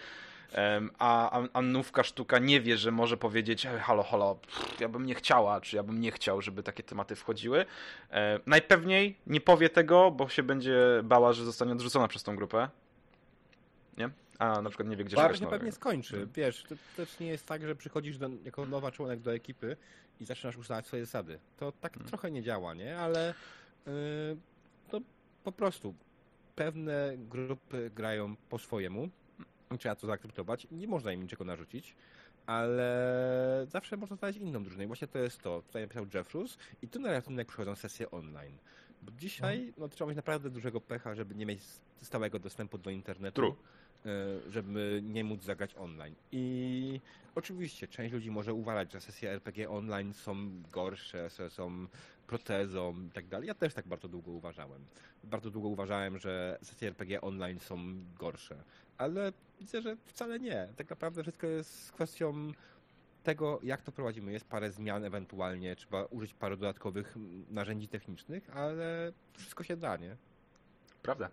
A 0.99 1.41
Annówka 1.53 2.03
sztuka 2.03 2.39
nie 2.39 2.61
wie, 2.61 2.77
że 2.77 2.91
może 2.91 3.17
powiedzieć 3.17 3.65
"Ej, 3.65 3.79
halo, 3.79 4.03
halo, 4.03 4.35
pff, 4.35 4.79
ja 4.79 4.89
bym 4.89 5.05
nie 5.05 5.15
chciała, 5.15 5.61
czy 5.61 5.75
ja 5.75 5.83
bym 5.83 6.01
nie 6.01 6.11
chciał, 6.11 6.41
żeby 6.41 6.63
takie 6.63 6.83
tematy 6.83 7.15
wchodziły. 7.15 7.65
E, 8.11 8.39
najpewniej 8.45 9.17
nie 9.27 9.41
powie 9.41 9.69
tego, 9.69 10.11
bo 10.11 10.29
się 10.29 10.43
będzie 10.43 10.77
bała, 11.03 11.33
że 11.33 11.45
zostanie 11.45 11.71
odrzucona 11.71 12.07
przez 12.07 12.23
tą 12.23 12.35
grupę. 12.35 12.69
Nie? 13.97 14.09
A 14.39 14.61
na 14.61 14.69
przykład 14.69 14.89
nie 14.89 14.95
wie, 14.97 15.03
gdzie 15.03 15.15
Bardzo 15.15 15.37
szukać 15.37 15.51
pewnie 15.59 15.71
skończy. 15.71 16.15
Mhm. 16.15 16.31
Wiesz, 16.35 16.63
to 16.69 16.75
też 16.97 17.19
nie 17.19 17.27
jest 17.27 17.45
tak, 17.45 17.63
że 17.63 17.75
przychodzisz 17.75 18.17
do, 18.17 18.29
jako 18.45 18.65
nowa 18.65 18.91
członek 18.91 19.19
do 19.19 19.33
ekipy 19.33 19.77
i 20.21 20.25
zaczynasz 20.25 20.57
ustalać 20.57 20.87
swoje 20.87 21.05
zasady. 21.05 21.39
To 21.57 21.71
tak 21.71 21.93
Mhm. 21.93 22.09
trochę 22.09 22.31
nie 22.31 22.43
działa, 22.43 22.73
nie? 22.73 22.97
Ale 22.97 23.33
yy, 23.87 23.93
to 24.89 25.01
po 25.43 25.51
prostu 25.51 25.93
pewne 26.55 27.13
grupy 27.17 27.91
grają 27.95 28.35
po 28.49 28.59
swojemu. 28.59 29.09
Trzeba 29.78 29.95
to 29.95 30.07
zaakceptować. 30.07 30.67
Nie 30.71 30.88
można 30.88 31.11
im 31.11 31.21
niczego 31.21 31.43
narzucić 31.43 31.95
ale 32.45 33.65
zawsze 33.69 33.97
można 33.97 34.15
znaleźć 34.15 34.39
inną 34.39 34.63
drużynę. 34.63 34.84
I 34.84 34.88
właśnie 34.88 35.07
to 35.07 35.19
jest 35.19 35.41
to. 35.41 35.61
Tutaj 35.61 35.82
napisał 35.82 36.05
Jeffrus 36.13 36.57
i 36.82 36.88
tu 36.88 36.99
na 36.99 37.11
ratunek 37.11 37.47
przychodzą 37.47 37.76
sesje 37.76 38.11
online. 38.11 38.57
Bo 39.01 39.11
dzisiaj 39.11 39.73
no, 39.78 39.89
trzeba 39.89 40.07
mieć 40.07 40.15
naprawdę 40.15 40.49
dużego 40.49 40.82
pecha, 40.82 41.15
żeby 41.15 41.36
nie 41.36 41.45
mieć 41.45 41.59
stałego 42.01 42.39
dostępu 42.39 42.78
do 42.78 42.89
internetu. 42.89 43.41
True. 43.41 43.55
E, 44.05 44.51
żeby 44.51 45.01
nie 45.03 45.23
móc 45.23 45.43
zagrać 45.43 45.76
online. 45.76 46.15
I 46.32 47.01
oczywiście 47.36 47.88
część 47.88 48.13
ludzi 48.13 48.32
może 48.32 48.53
uważać, 48.53 48.91
że 48.91 49.01
sesje 49.01 49.32
RPG 49.32 49.69
online 49.69 50.13
są 50.13 50.63
gorsze, 50.71 51.30
są 51.49 51.88
protezą 52.28 53.01
i 53.07 53.11
tak 53.11 53.28
dalej. 53.28 53.47
Ja 53.47 53.53
też 53.53 53.73
tak 53.73 53.88
bardzo 53.88 54.07
długo 54.07 54.32
uważałem. 54.32 54.86
Bardzo 55.23 55.51
długo 55.51 55.67
uważałem, 55.67 56.17
że 56.17 56.57
sesje 56.61 56.88
RPG 56.88 57.21
online 57.21 57.59
są 57.59 57.78
gorsze. 58.19 58.63
Ale 58.97 59.34
widzę, 59.59 59.82
że 59.82 59.97
wcale 60.05 60.39
nie. 60.39 60.69
Tak 60.76 60.89
naprawdę 60.89 61.23
wszystko 61.23 61.47
jest 61.47 61.91
kwestią 61.91 62.51
tego, 63.23 63.59
jak 63.63 63.82
to 63.82 63.91
prowadzimy. 63.91 64.32
Jest 64.32 64.45
parę 64.45 64.71
zmian 64.71 65.03
ewentualnie, 65.03 65.76
trzeba 65.76 66.05
użyć 66.05 66.34
paru 66.34 66.57
dodatkowych 66.57 67.15
narzędzi 67.49 67.88
technicznych, 67.88 68.57
ale 68.57 69.11
wszystko 69.34 69.63
się 69.63 69.78
da, 69.78 69.97
nie? 69.97 70.17
Prawda. 71.01 71.30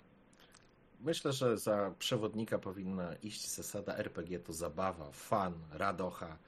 Myślę, 1.00 1.32
że 1.32 1.58
za 1.58 1.94
przewodnika 1.98 2.58
powinna 2.58 3.14
iść 3.14 3.50
zasada 3.50 3.96
RPG 3.96 4.38
to 4.38 4.52
zabawa, 4.52 5.10
fan, 5.10 5.54
radocha, 5.70 6.38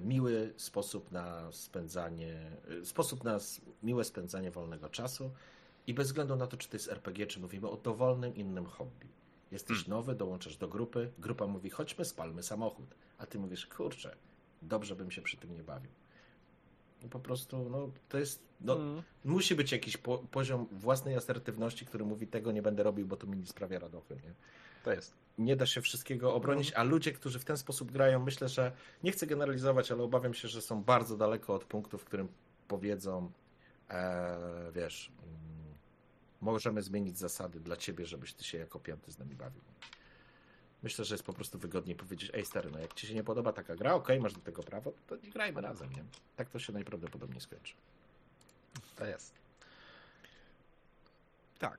miły 0.00 0.52
sposób 0.56 1.12
na 1.12 1.52
spędzanie, 1.52 2.50
e, 2.82 2.84
sposób 2.84 3.24
na 3.24 3.38
miłe 3.82 4.04
spędzanie 4.04 4.50
wolnego 4.50 4.88
czasu 4.88 5.30
i 5.86 5.94
bez 5.94 6.06
względu 6.06 6.36
na 6.36 6.46
to, 6.46 6.56
czy 6.56 6.68
to 6.68 6.76
jest 6.76 6.88
RPG, 6.88 7.26
czy 7.26 7.40
mówimy 7.40 7.68
o 7.68 7.76
dowolnym 7.76 8.36
innym 8.36 8.66
hobby. 8.66 9.06
Jesteś 9.52 9.76
hmm. 9.76 9.90
nowy, 9.90 10.14
dołączasz 10.14 10.56
do 10.56 10.68
grupy, 10.68 11.12
grupa 11.18 11.46
mówi 11.46 11.70
chodźmy, 11.70 12.04
spalmy 12.04 12.42
samochód, 12.42 12.94
a 13.18 13.26
ty 13.26 13.38
mówisz 13.38 13.66
kurczę, 13.66 14.16
dobrze 14.62 14.96
bym 14.96 15.10
się 15.10 15.22
przy 15.22 15.36
tym 15.36 15.54
nie 15.54 15.62
bawił. 15.62 15.90
I 17.02 17.08
po 17.08 17.18
prostu, 17.18 17.68
no, 17.70 17.90
to 18.08 18.18
jest, 18.18 18.42
no, 18.60 18.76
mm. 18.76 19.02
musi 19.24 19.54
być 19.54 19.72
jakiś 19.72 19.96
po, 19.96 20.18
poziom 20.18 20.66
własnej 20.72 21.16
asertywności, 21.16 21.86
który 21.86 22.04
mówi, 22.04 22.26
tego 22.26 22.52
nie 22.52 22.62
będę 22.62 22.82
robił, 22.82 23.06
bo 23.06 23.16
to 23.16 23.26
mi 23.26 23.36
nie 23.36 23.46
sprawia 23.46 23.78
radochy, 23.78 24.14
nie? 24.14 24.34
To 24.84 24.92
jest. 24.92 25.25
Nie 25.38 25.56
da 25.56 25.66
się 25.66 25.80
wszystkiego 25.80 26.34
obronić, 26.34 26.72
a 26.72 26.82
ludzie, 26.82 27.12
którzy 27.12 27.38
w 27.38 27.44
ten 27.44 27.56
sposób 27.56 27.92
grają, 27.92 28.20
myślę, 28.20 28.48
że, 28.48 28.72
nie 29.02 29.12
chcę 29.12 29.26
generalizować, 29.26 29.92
ale 29.92 30.02
obawiam 30.02 30.34
się, 30.34 30.48
że 30.48 30.62
są 30.62 30.84
bardzo 30.84 31.16
daleko 31.16 31.54
od 31.54 31.64
punktu, 31.64 31.98
w 31.98 32.04
którym 32.04 32.28
powiedzą, 32.68 33.32
e, 33.90 34.38
wiesz, 34.74 35.12
mm, 35.22 35.74
możemy 36.40 36.82
zmienić 36.82 37.18
zasady 37.18 37.60
dla 37.60 37.76
ciebie, 37.76 38.06
żebyś 38.06 38.34
ty 38.34 38.44
się 38.44 38.58
jako 38.58 38.80
piąty 38.80 39.12
z 39.12 39.18
nami 39.18 39.34
bawił. 39.34 39.62
Myślę, 40.82 41.04
że 41.04 41.14
jest 41.14 41.24
po 41.24 41.32
prostu 41.32 41.58
wygodniej 41.58 41.96
powiedzieć, 41.96 42.30
ej 42.34 42.44
stary, 42.44 42.70
no 42.70 42.78
jak 42.78 42.94
ci 42.94 43.06
się 43.06 43.14
nie 43.14 43.24
podoba 43.24 43.52
taka 43.52 43.76
gra, 43.76 43.94
okej, 43.94 44.16
okay, 44.16 44.22
masz 44.22 44.32
do 44.32 44.40
tego 44.40 44.62
prawo, 44.62 44.92
to 45.06 45.16
nie 45.16 45.30
grajmy 45.30 45.60
razem, 45.60 45.92
nie? 45.92 46.04
Tak 46.36 46.50
to 46.50 46.58
się 46.58 46.72
najprawdopodobniej 46.72 47.40
skończy. 47.40 47.74
To 48.96 49.04
jest. 49.04 49.34
Tak. 51.58 51.78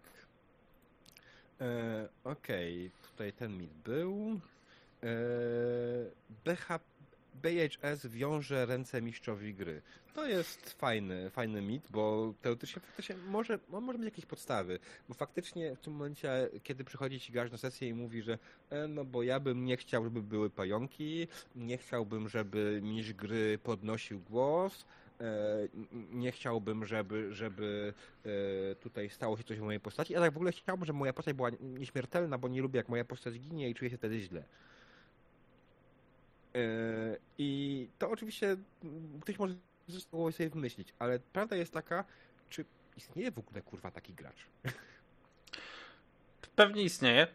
E, 1.62 2.10
Okej, 2.24 2.88
okay. 2.88 3.10
tutaj 3.12 3.34
ten 3.34 3.58
mit 3.58 3.74
był. 3.74 4.40
E, 5.04 5.08
BH, 6.46 6.80
BHS 7.42 8.08
wiąże 8.08 8.66
ręce 8.66 9.02
mistrzowi 9.02 9.54
gry. 9.54 9.82
To 10.14 10.26
jest 10.26 10.70
fajny, 10.70 11.30
fajny 11.30 11.62
mit, 11.62 11.88
bo 11.90 12.34
teoretycznie 12.42 12.82
faktycznie 12.82 13.16
może, 13.18 13.60
może 13.70 13.98
mieć 13.98 14.06
jakieś 14.06 14.26
podstawy, 14.26 14.80
bo 15.10 15.14
faktycznie 15.14 15.76
w 15.76 15.80
tym 15.80 15.94
momencie, 15.94 16.50
kiedy 16.64 16.84
przychodzi 16.84 17.20
ci 17.20 17.32
grać 17.32 17.52
na 17.52 17.58
sesję 17.58 17.90
i 17.90 17.94
mówi, 17.94 18.22
że 18.22 18.38
e, 18.70 18.88
no 18.88 19.06
bo 19.06 19.24
ja 19.24 19.40
bym 19.40 19.66
nie 19.66 19.78
chciał, 19.78 20.04
żeby 20.04 20.22
były 20.22 20.50
pająki, 20.50 21.28
nie 21.56 21.78
chciałbym, 21.78 22.30
żeby 22.30 22.80
mistrz 22.84 23.14
gry 23.14 23.60
podnosił 23.64 24.20
głos, 24.20 24.86
nie 26.12 26.32
chciałbym, 26.32 26.86
żeby, 26.86 27.34
żeby 27.34 27.94
e, 28.26 28.76
tutaj 28.76 29.10
stało 29.10 29.38
się 29.38 29.44
coś 29.44 29.60
w 29.60 29.62
mojej 29.62 29.80
postaci. 29.80 30.14
Ja 30.14 30.20
tak 30.20 30.34
w 30.34 30.38
ogóle 30.38 30.52
chciałbym, 30.52 30.86
żeby 30.86 31.00
moja 31.00 31.14
postać 31.14 31.36
była 31.36 31.50
nieśmiertelna, 31.60 32.38
bo 32.38 32.48
nie 32.48 32.62
lubię, 32.62 32.78
jak 32.78 32.90
moja 32.90 33.06
postać 33.06 33.40
ginie 33.40 33.70
i 33.70 33.76
czuję 33.76 33.92
się 33.92 33.98
wtedy 33.98 34.20
źle. 34.20 34.44
I 37.38 37.90
to 38.00 38.10
oczywiście 38.10 38.58
ktoś 39.22 39.40
może 39.40 39.56
mogło 40.12 40.32
sobie 40.32 40.50
wymyślić, 40.50 40.94
ale 41.00 41.20
prawda 41.20 41.56
jest 41.56 41.74
taka, 41.74 42.06
czy 42.50 42.66
istnieje 42.98 43.32
w 43.32 43.40
ogóle 43.40 43.62
kurwa 43.62 43.92
taki 43.92 44.14
gracz? 44.14 44.46
Pewnie 46.56 46.84
istnieje. 46.84 47.28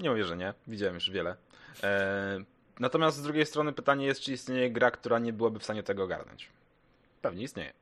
Nie 0.00 0.10
mówię, 0.10 0.24
że 0.24 0.36
nie. 0.36 0.54
Widziałem 0.66 0.94
już 0.94 1.10
wiele. 1.10 1.36
E, 1.82 2.38
natomiast 2.80 3.16
z 3.16 3.22
drugiej 3.22 3.46
strony 3.46 3.72
pytanie 3.72 4.06
jest, 4.06 4.20
czy 4.20 4.32
istnieje 4.32 4.70
gra, 4.70 4.90
która 4.90 5.18
nie 5.18 5.32
byłaby 5.32 5.58
w 5.58 5.64
stanie 5.64 5.82
tego 5.82 6.04
ogarnąć. 6.04 6.48
Pewnie 7.22 7.44
istnieje. 7.44 7.72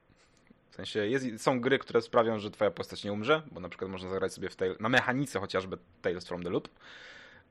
W 0.70 0.74
sensie 0.76 1.06
jest, 1.06 1.42
są 1.42 1.60
gry, 1.60 1.78
które 1.78 2.02
sprawią, 2.02 2.38
że 2.38 2.50
twoja 2.50 2.70
postać 2.70 3.04
nie 3.04 3.12
umrze, 3.12 3.42
bo 3.52 3.60
na 3.60 3.68
przykład 3.68 3.90
można 3.90 4.10
zagrać 4.10 4.32
sobie 4.32 4.48
w 4.48 4.56
tej, 4.56 4.70
na 4.80 4.88
mechanice 4.88 5.40
chociażby 5.40 5.78
Tales 6.02 6.26
from 6.26 6.42
the 6.42 6.50
Loop 6.50 6.68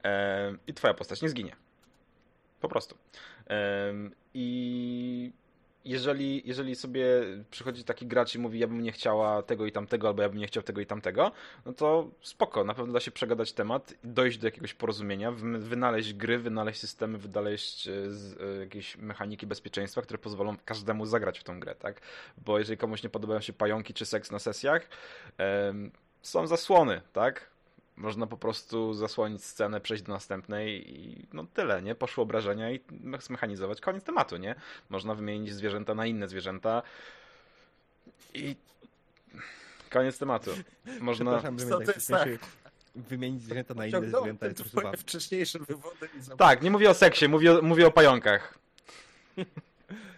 e, 0.03 0.55
i 0.67 0.73
twoja 0.73 0.93
postać 0.93 1.21
nie 1.21 1.29
zginie. 1.29 1.55
Po 2.61 2.69
prostu. 2.69 2.97
E, 3.49 3.93
I 4.33 5.31
jeżeli, 5.85 6.41
jeżeli 6.45 6.75
sobie 6.75 7.05
przychodzi 7.51 7.83
taki 7.83 8.07
gracz 8.07 8.35
i 8.35 8.39
mówi, 8.39 8.59
ja 8.59 8.67
bym 8.67 8.81
nie 8.81 8.91
chciała 8.91 9.43
tego 9.43 9.65
i 9.65 9.71
tamtego, 9.71 10.07
albo 10.07 10.21
ja 10.21 10.29
bym 10.29 10.37
nie 10.37 10.47
chciał 10.47 10.63
tego 10.63 10.81
i 10.81 10.85
tamtego, 10.85 11.31
no 11.65 11.73
to 11.73 12.09
spoko, 12.21 12.63
na 12.63 12.73
pewno 12.73 12.93
da 12.93 12.99
się 12.99 13.11
przegadać 13.11 13.53
temat, 13.53 13.93
dojść 14.03 14.37
do 14.37 14.47
jakiegoś 14.47 14.73
porozumienia, 14.73 15.31
wynaleźć 15.59 16.13
gry, 16.13 16.39
wynaleźć 16.39 16.79
systemy, 16.79 17.17
wynaleźć 17.17 17.87
e, 17.87 17.91
e, 17.91 18.59
jakieś 18.59 18.97
mechaniki 18.97 19.47
bezpieczeństwa, 19.47 20.01
które 20.01 20.17
pozwolą 20.17 20.55
każdemu 20.65 21.05
zagrać 21.05 21.39
w 21.39 21.43
tą 21.43 21.59
grę, 21.59 21.75
tak? 21.75 22.01
Bo 22.37 22.59
jeżeli 22.59 22.77
komuś 22.77 23.03
nie 23.03 23.09
podobają 23.09 23.41
się 23.41 23.53
pająki 23.53 23.93
czy 23.93 24.05
seks 24.05 24.31
na 24.31 24.39
sesjach, 24.39 24.89
są 26.21 26.47
zasłony, 26.47 27.01
tak? 27.13 27.54
Można 27.97 28.27
po 28.27 28.37
prostu 28.37 28.93
zasłonić 28.93 29.43
scenę, 29.43 29.81
przejść 29.81 30.03
do 30.03 30.13
następnej 30.13 30.93
i 30.99 31.27
no 31.33 31.45
tyle, 31.53 31.81
nie? 31.81 31.95
Poszło 31.95 32.23
obrażenia 32.23 32.71
i 32.71 32.79
zmechanizować. 33.19 33.81
Koniec 33.81 34.03
tematu, 34.03 34.37
nie? 34.37 34.55
Można 34.89 35.15
wymienić 35.15 35.53
zwierzęta 35.53 35.95
na 35.95 36.05
inne 36.05 36.27
zwierzęta 36.27 36.81
i 38.33 38.55
koniec 39.89 40.17
tematu. 40.17 40.51
Można... 40.99 41.43
Jest 41.95 42.07
tak? 42.07 42.29
Wymienić 42.95 43.43
zwierzęta 43.43 43.73
na 43.73 43.85
inne 43.85 44.09
zwierzęta 44.09 44.47
jest 44.47 44.65
wcześniejsze 44.97 45.59
wywody. 45.59 46.09
Tak, 46.37 46.61
nie 46.61 46.71
mówię 46.71 46.89
o 46.89 46.93
seksie, 46.93 47.27
mówię, 47.27 47.61
mówię 47.61 47.87
o 47.87 47.91
pająkach. 47.91 48.57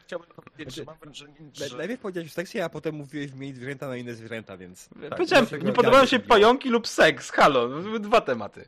Chciałbym 0.08 0.30
powiedzieć, 0.30 0.76
że 0.76 0.84
mam 0.84 0.96
wrażenie, 1.04 1.36
że... 1.54 1.78
Najpierw 1.78 2.02
powiedziałeś 2.02 2.32
seksie, 2.32 2.60
a 2.60 2.70
potem 2.70 2.96
mówiłeś 2.96 3.32
wymienić 3.32 3.56
zwierzęta 3.56 3.88
na 3.88 3.98
inne 3.98 4.16
zwierzęta, 4.16 4.58
więc... 4.58 4.90
Tak, 5.02 5.10
Powiedziałem, 5.10 5.46
nie 5.64 5.74
podobają 5.74 6.06
się 6.06 6.20
pająki 6.20 6.70
lub 6.70 6.88
seks, 6.88 7.32
halo, 7.32 7.70
były 7.70 8.00
dwa 8.00 8.22
tematy. 8.22 8.68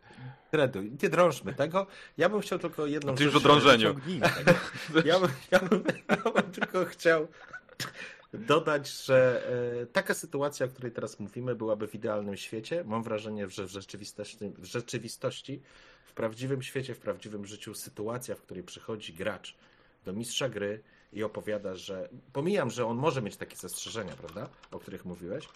Kredu, 0.52 0.82
nie 0.82 1.10
drążmy 1.10 1.54
tego. 1.54 1.88
Ja 2.18 2.30
bym 2.30 2.42
chciał 2.42 2.60
tylko 2.60 2.86
jedną 2.86 3.16
Ty 3.16 3.24
już 3.24 3.36
o 3.36 3.40
drążeniu. 3.40 3.96
Ja 5.06 5.20
bym, 5.20 5.32
ja, 5.52 5.60
bym, 5.60 5.84
ja 6.10 6.32
bym 6.32 6.52
tylko 6.52 6.86
chciał 6.86 7.28
dodać, 8.34 9.04
że 9.06 9.44
e, 9.82 9.86
taka 9.86 10.14
sytuacja, 10.14 10.66
o 10.66 10.70
której 10.70 10.92
teraz 10.92 11.20
mówimy, 11.20 11.56
byłaby 11.56 11.88
w 11.88 11.96
idealnym 11.96 12.38
świecie. 12.38 12.84
Mam 12.84 13.04
wrażenie, 13.04 13.50
że 13.50 13.66
w 13.66 13.70
rzeczywistości, 13.70 14.38
w 14.58 14.66
rzeczywistości, 14.66 15.62
w 16.06 16.14
prawdziwym 16.14 16.62
świecie, 16.62 16.96
w 16.96 17.00
prawdziwym 17.00 17.46
życiu, 17.46 17.74
sytuacja, 17.74 18.36
w 18.36 18.42
której 18.42 18.64
przychodzi 18.64 19.14
gracz 19.14 19.56
do 20.06 20.14
mistrza 20.14 20.50
gry 20.50 20.84
i 21.14 21.24
opowiada, 21.24 21.76
że. 21.76 22.10
Pomijam, 22.34 22.70
że 22.70 22.86
on 22.86 22.98
może 22.98 23.22
mieć 23.22 23.38
takie 23.38 23.56
zastrzeżenia, 23.56 24.14
prawda? 24.16 24.50
O 24.72 24.80
których 24.80 25.06
mówiłeś. 25.06 25.50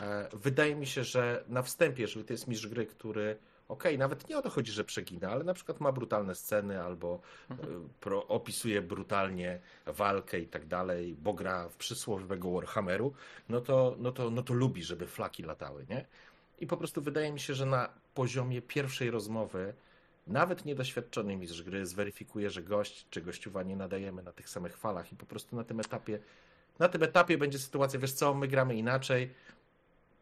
E, 0.00 0.28
wydaje 0.32 0.76
mi 0.76 0.86
się, 0.86 1.04
że 1.04 1.44
na 1.48 1.62
wstępie, 1.62 2.02
jeżeli 2.02 2.24
to 2.24 2.32
jest 2.32 2.48
mistrz 2.48 2.66
gry, 2.66 2.86
który 2.86 3.38
okej, 3.68 3.92
okay, 3.92 3.98
nawet 3.98 4.28
nie 4.28 4.38
o 4.38 4.42
to 4.42 4.50
chodzi, 4.50 4.72
że 4.72 4.84
przegina, 4.84 5.30
ale 5.30 5.44
na 5.44 5.54
przykład 5.54 5.80
ma 5.80 5.92
brutalne 5.92 6.34
sceny 6.34 6.82
albo 6.82 7.20
mhm. 7.50 7.88
pro, 8.00 8.26
opisuje 8.26 8.82
brutalnie 8.82 9.60
walkę 9.86 10.38
i 10.38 10.46
tak 10.46 10.66
dalej, 10.66 11.16
bo 11.22 11.32
gra 11.32 11.68
w 11.68 11.76
przysłowiowego 11.76 12.50
Warhammeru, 12.50 13.12
no 13.48 13.60
to, 13.60 13.96
no, 13.98 14.12
to, 14.12 14.30
no 14.30 14.42
to 14.42 14.54
lubi, 14.54 14.84
żeby 14.84 15.06
flaki 15.06 15.42
latały, 15.42 15.86
nie? 15.90 16.06
I 16.60 16.66
po 16.66 16.76
prostu 16.76 17.02
wydaje 17.02 17.32
mi 17.32 17.40
się, 17.40 17.54
że 17.54 17.66
na 17.66 17.88
poziomie 18.14 18.62
pierwszej 18.62 19.10
rozmowy 19.10 19.74
nawet 20.28 20.64
niedoświadczony 20.64 21.36
mistrz 21.36 21.62
gry 21.62 21.86
zweryfikuje, 21.86 22.50
że 22.50 22.62
gość 22.62 23.06
czy 23.10 23.22
gościuwa 23.22 23.62
nie 23.62 23.76
nadajemy 23.76 24.22
na 24.22 24.32
tych 24.32 24.48
samych 24.48 24.76
falach 24.76 25.12
i 25.12 25.16
po 25.16 25.26
prostu 25.26 25.56
na 25.56 25.64
tym 25.64 25.80
etapie 25.80 26.18
na 26.78 26.88
tym 26.88 27.02
etapie 27.02 27.38
będzie 27.38 27.58
sytuacja, 27.58 27.98
wiesz 27.98 28.12
co, 28.12 28.34
my 28.34 28.48
gramy 28.48 28.76
inaczej. 28.76 29.30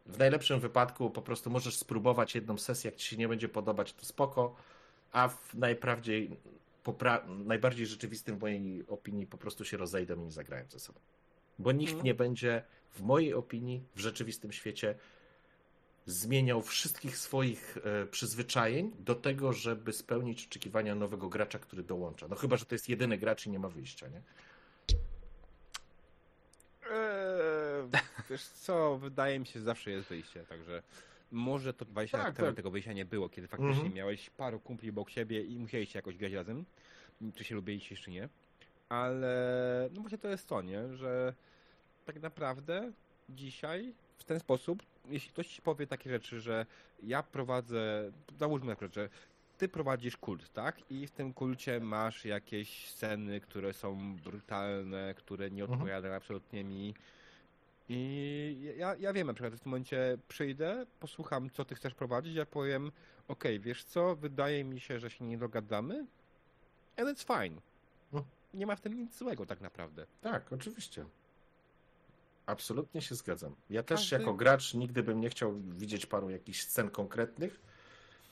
W 0.07 0.19
najlepszym 0.19 0.61
wypadku 0.61 1.11
po 1.11 1.23
prostu 1.23 1.51
możesz 1.51 1.77
spróbować 1.77 2.35
jedną 2.35 2.59
sesję, 2.59 2.91
jak 2.91 3.01
ci 3.01 3.09
się 3.09 3.17
nie 3.17 3.29
będzie 3.29 3.49
podobać, 3.49 3.93
to 3.93 4.07
spoko, 4.07 4.57
a 5.13 5.29
w 5.29 5.55
najprawdziej, 5.55 6.31
najbardziej 7.29 7.87
rzeczywistym 7.87 8.39
w 8.39 8.41
mojej 8.41 8.87
opinii 8.89 9.27
po 9.27 9.39
prostu 9.39 9.65
się 9.65 9.77
rozejdą 9.77 10.21
i 10.21 10.25
nie 10.25 10.31
zagrają 10.31 10.65
ze 10.69 10.81
sobą. 10.81 11.01
Bo 11.59 11.73
nikt 11.73 11.91
mhm. 11.91 12.05
nie 12.05 12.15
będzie, 12.15 12.63
w 12.91 13.01
mojej 13.01 13.35
opinii, 13.35 13.83
w 13.95 14.01
rzeczywistym 14.01 14.53
świecie 14.53 14.95
zmieniał 16.07 16.63
wszystkich 16.63 17.19
swoich 17.19 17.79
e, 17.85 18.07
przyzwyczajeń 18.07 18.93
do 18.99 19.15
tego, 19.15 19.53
żeby 19.53 19.93
spełnić 19.93 20.47
oczekiwania 20.47 20.95
nowego 20.95 21.29
gracza, 21.29 21.59
który 21.59 21.83
dołącza. 21.83 22.29
No 22.29 22.37
chyba, 22.37 22.57
że 22.57 22.65
to 22.65 22.75
jest 22.75 22.89
jedyny 22.89 23.19
gracz 23.19 23.47
i 23.47 23.51
nie 23.51 23.59
ma 23.59 23.69
wyjścia, 23.69 24.09
nie? 24.09 24.23
Eee, 26.91 27.89
wiesz 28.31 28.45
co, 28.47 28.99
wydaje 28.99 29.39
mi 29.39 29.47
się, 29.47 29.59
że 29.61 29.65
zawsze 29.65 29.91
jest 29.91 30.09
wyjście, 30.09 30.45
także 30.45 30.83
może 31.33 31.75
to 31.75 31.85
20 31.85 32.19
Tak, 32.19 32.27
lat 32.27 32.37
temu 32.37 32.49
tak. 32.49 32.57
tego 32.57 32.71
wyjścia 32.71 32.93
nie 32.93 33.05
było, 33.05 33.29
kiedy 33.29 33.49
faktycznie 33.49 33.75
Mhm. 33.75 33.95
miałeś 33.95 34.31
paru 34.31 34.61
kumpli 34.61 34.91
obok 34.91 35.11
siebie 35.11 35.43
i 35.43 35.59
musieliście 35.59 35.99
jakoś 35.99 36.17
grać 36.17 36.33
razem, 36.33 36.65
czy 37.35 37.45
się 37.45 37.55
lubiliście, 37.55 37.97
czy 37.97 38.11
nie, 38.11 38.29
ale 38.89 39.89
no 39.95 40.01
właśnie 40.01 40.19
to 40.19 40.29
jest 40.29 40.49
to, 40.49 40.63
nie, 40.63 40.97
że 40.97 41.35
tak 42.05 42.21
naprawdę 42.23 42.93
dzisiaj 43.29 43.93
w 44.19 44.25
ten 44.25 44.41
sposób, 44.41 44.83
jeśli 45.09 45.31
ktoś 45.31 45.47
ci 45.49 45.63
powie 45.63 45.87
takie 45.87 46.11
rzeczy, 46.11 46.41
że 46.41 46.67
ja 47.03 47.23
prowadzę, 47.23 48.13
załóżmy 48.39 48.67
na 48.69 48.75
przykład, 48.77 48.95
że 48.95 49.09
ty 49.59 49.69
prowadzisz 49.69 50.17
kult, 50.17 50.53
tak? 50.53 50.91
I 50.91 51.07
w 51.07 51.11
tym 51.11 51.33
kulcie 51.33 51.81
masz 51.81 52.25
jakieś 52.25 52.91
sceny, 52.91 53.41
które 53.41 53.73
są 53.73 54.17
brutalne, 54.17 55.15
które 55.15 55.51
nie 55.51 55.63
Mhm. 55.63 55.81
odpowiadają 55.81 56.15
absolutnie 56.15 56.65
mi. 56.65 56.95
I 57.89 58.73
ja, 58.77 58.95
ja 58.97 59.13
wiem 59.13 59.27
na 59.27 59.35
przykład, 59.35 59.53
że 59.53 59.59
w 59.59 59.61
tym 59.61 59.71
momencie 59.71 60.19
przyjdę, 60.29 60.87
posłucham, 61.01 61.51
co 61.51 61.65
ty 61.65 61.75
chcesz 61.75 61.95
prowadzić, 61.95 62.35
ja 62.35 62.47
powiem, 62.47 62.93
okej, 63.29 63.61
wiesz 63.61 63.85
co, 63.85 64.17
wydaje 64.17 64.65
mi 64.65 64.81
się, 64.81 64.99
że 65.01 65.11
się 65.11 65.25
nie 65.25 65.39
dogadamy, 65.39 66.07
and 66.97 67.09
it's 67.19 67.27
fine. 67.43 67.61
Mhm. 68.13 68.31
Nie 68.55 68.67
ma 68.67 68.77
w 68.77 68.81
tym 68.81 68.95
nic 68.95 69.19
złego 69.19 69.47
tak 69.47 69.61
naprawdę. 69.61 70.07
Tak, 70.21 70.53
oczywiście. 70.53 71.05
Absolutnie 72.47 73.03
się 73.03 73.15
zgadzam. 73.15 73.55
Ja 73.71 73.83
też 73.83 74.01
Każdy- 74.01 74.17
jako 74.17 74.35
gracz 74.35 74.75
nigdy 74.75 75.03
bym 75.03 75.21
nie 75.21 75.31
chciał 75.31 75.55
widzieć 75.55 76.07
paru 76.07 76.31
jakichś 76.31 76.61
scen 76.63 76.91
konkretnych. 76.91 77.61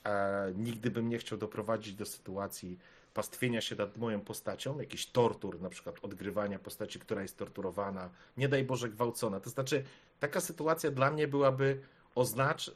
E, 0.04 0.52
nigdy 0.56 0.90
bym 0.90 1.08
nie 1.08 1.18
chciał 1.18 1.38
doprowadzić 1.38 1.94
do 1.94 2.06
sytuacji 2.06 2.78
pastwienia 3.14 3.60
się 3.60 3.76
nad 3.76 3.96
moją 3.96 4.20
postacią, 4.20 4.80
jakiś 4.80 5.06
tortur, 5.06 5.60
na 5.60 5.68
przykład 5.68 5.96
odgrywania 6.02 6.58
postaci, 6.58 6.98
która 6.98 7.22
jest 7.22 7.38
torturowana, 7.38 8.10
nie 8.36 8.48
daj 8.48 8.64
Boże 8.64 8.88
gwałcona. 8.88 9.40
To 9.40 9.50
znaczy, 9.50 9.84
taka 10.20 10.40
sytuacja 10.40 10.90
dla 10.90 11.10
mnie 11.10 11.28
byłaby 11.28 11.80
oznacz, 12.14 12.70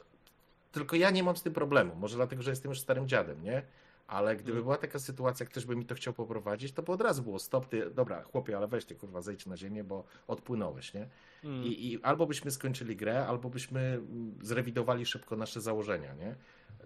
tylko 0.71 0.95
ja 0.95 1.09
nie 1.09 1.23
mam 1.23 1.37
z 1.37 1.43
tym 1.43 1.53
problemu. 1.53 1.95
Może 1.95 2.15
dlatego, 2.15 2.41
że 2.41 2.49
jestem 2.49 2.69
już 2.71 2.79
starym 2.79 3.07
dziadem, 3.07 3.43
nie? 3.43 3.61
Ale 4.09 4.35
gdyby 4.35 4.61
była 4.61 4.77
taka 4.77 4.99
sytuacja, 4.99 5.45
ktoś 5.45 5.65
by 5.65 5.75
mi 5.75 5.85
to 5.85 5.95
chciał 5.95 6.13
poprowadzić, 6.13 6.71
to 6.71 6.83
by 6.83 6.91
od 6.91 7.01
razu 7.01 7.23
było 7.23 7.39
stop, 7.39 7.67
ty, 7.67 7.89
dobra, 7.89 8.23
chłopie, 8.23 8.57
ale 8.57 8.67
weź 8.67 8.85
ty, 8.85 8.95
kurwa, 8.95 9.21
zejdź 9.21 9.45
na 9.45 9.57
ziemię, 9.57 9.83
bo 9.83 10.03
odpłynąłeś, 10.27 10.93
nie? 10.93 11.07
Mm. 11.43 11.63
I, 11.63 11.87
I 11.87 12.03
albo 12.03 12.25
byśmy 12.25 12.51
skończyli 12.51 12.95
grę, 12.95 13.27
albo 13.27 13.49
byśmy 13.49 14.01
zrewidowali 14.41 15.05
szybko 15.05 15.35
nasze 15.35 15.61
założenia, 15.61 16.13
nie? 16.13 16.35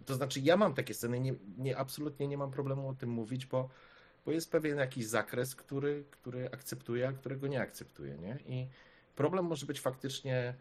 To 0.05 0.15
znaczy, 0.15 0.39
ja 0.39 0.57
mam 0.57 0.73
takie 0.73 0.93
sceny, 0.93 1.19
nie, 1.19 1.33
nie, 1.57 1.77
absolutnie 1.77 2.27
nie 2.27 2.37
mam 2.37 2.51
problemu 2.51 2.89
o 2.89 2.93
tym 2.93 3.09
mówić, 3.09 3.45
bo, 3.45 3.69
bo 4.25 4.31
jest 4.31 4.51
pewien 4.51 4.77
jakiś 4.77 5.05
zakres, 5.05 5.55
który, 5.55 6.03
który 6.11 6.49
akceptuję, 6.51 7.07
a 7.07 7.11
którego 7.11 7.47
nie 7.47 7.61
akceptuję, 7.61 8.17
nie? 8.17 8.37
I 8.45 8.67
problem 9.15 9.45
może 9.45 9.65
być 9.65 9.79
faktycznie. 9.81 10.55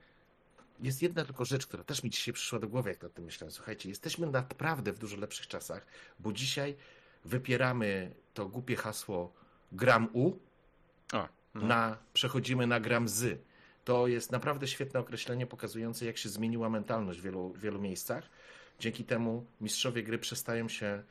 Jest 0.82 1.02
jedna 1.02 1.24
tylko 1.24 1.44
rzecz, 1.44 1.66
która 1.66 1.84
też 1.84 2.02
mi 2.02 2.10
dzisiaj 2.10 2.34
przyszła 2.34 2.58
do 2.58 2.68
głowy, 2.68 2.90
jak 2.90 3.02
nad 3.02 3.14
tym 3.14 3.24
myślałem. 3.24 3.52
Słuchajcie, 3.52 3.88
jesteśmy 3.88 4.26
naprawdę 4.26 4.92
w 4.92 4.98
dużo 4.98 5.16
lepszych 5.16 5.46
czasach, 5.46 5.86
bo 6.18 6.32
dzisiaj 6.32 6.76
wypieramy 7.24 8.14
to 8.34 8.48
głupie 8.48 8.76
hasło 8.76 9.32
gram 9.72 10.08
U, 10.12 10.38
O, 11.12 11.28
no. 11.54 11.66
na, 11.66 11.98
przechodzimy 12.12 12.66
na 12.66 12.80
gram 12.80 13.08
z. 13.08 13.40
To 13.84 14.06
jest 14.06 14.32
naprawdę 14.32 14.68
świetne 14.68 15.00
określenie 15.00 15.46
pokazujące, 15.46 16.06
jak 16.06 16.18
się 16.18 16.28
zmieniła 16.28 16.68
mentalność 16.68 17.20
w 17.20 17.22
wielu, 17.22 17.48
w 17.52 17.60
wielu 17.60 17.80
miejscach. 17.80 18.30
Dzięki 18.78 19.04
temu 19.04 19.46
mistrzowie 19.60 20.02
gry 20.02 20.18
przestają 20.18 20.68
się 20.68 21.02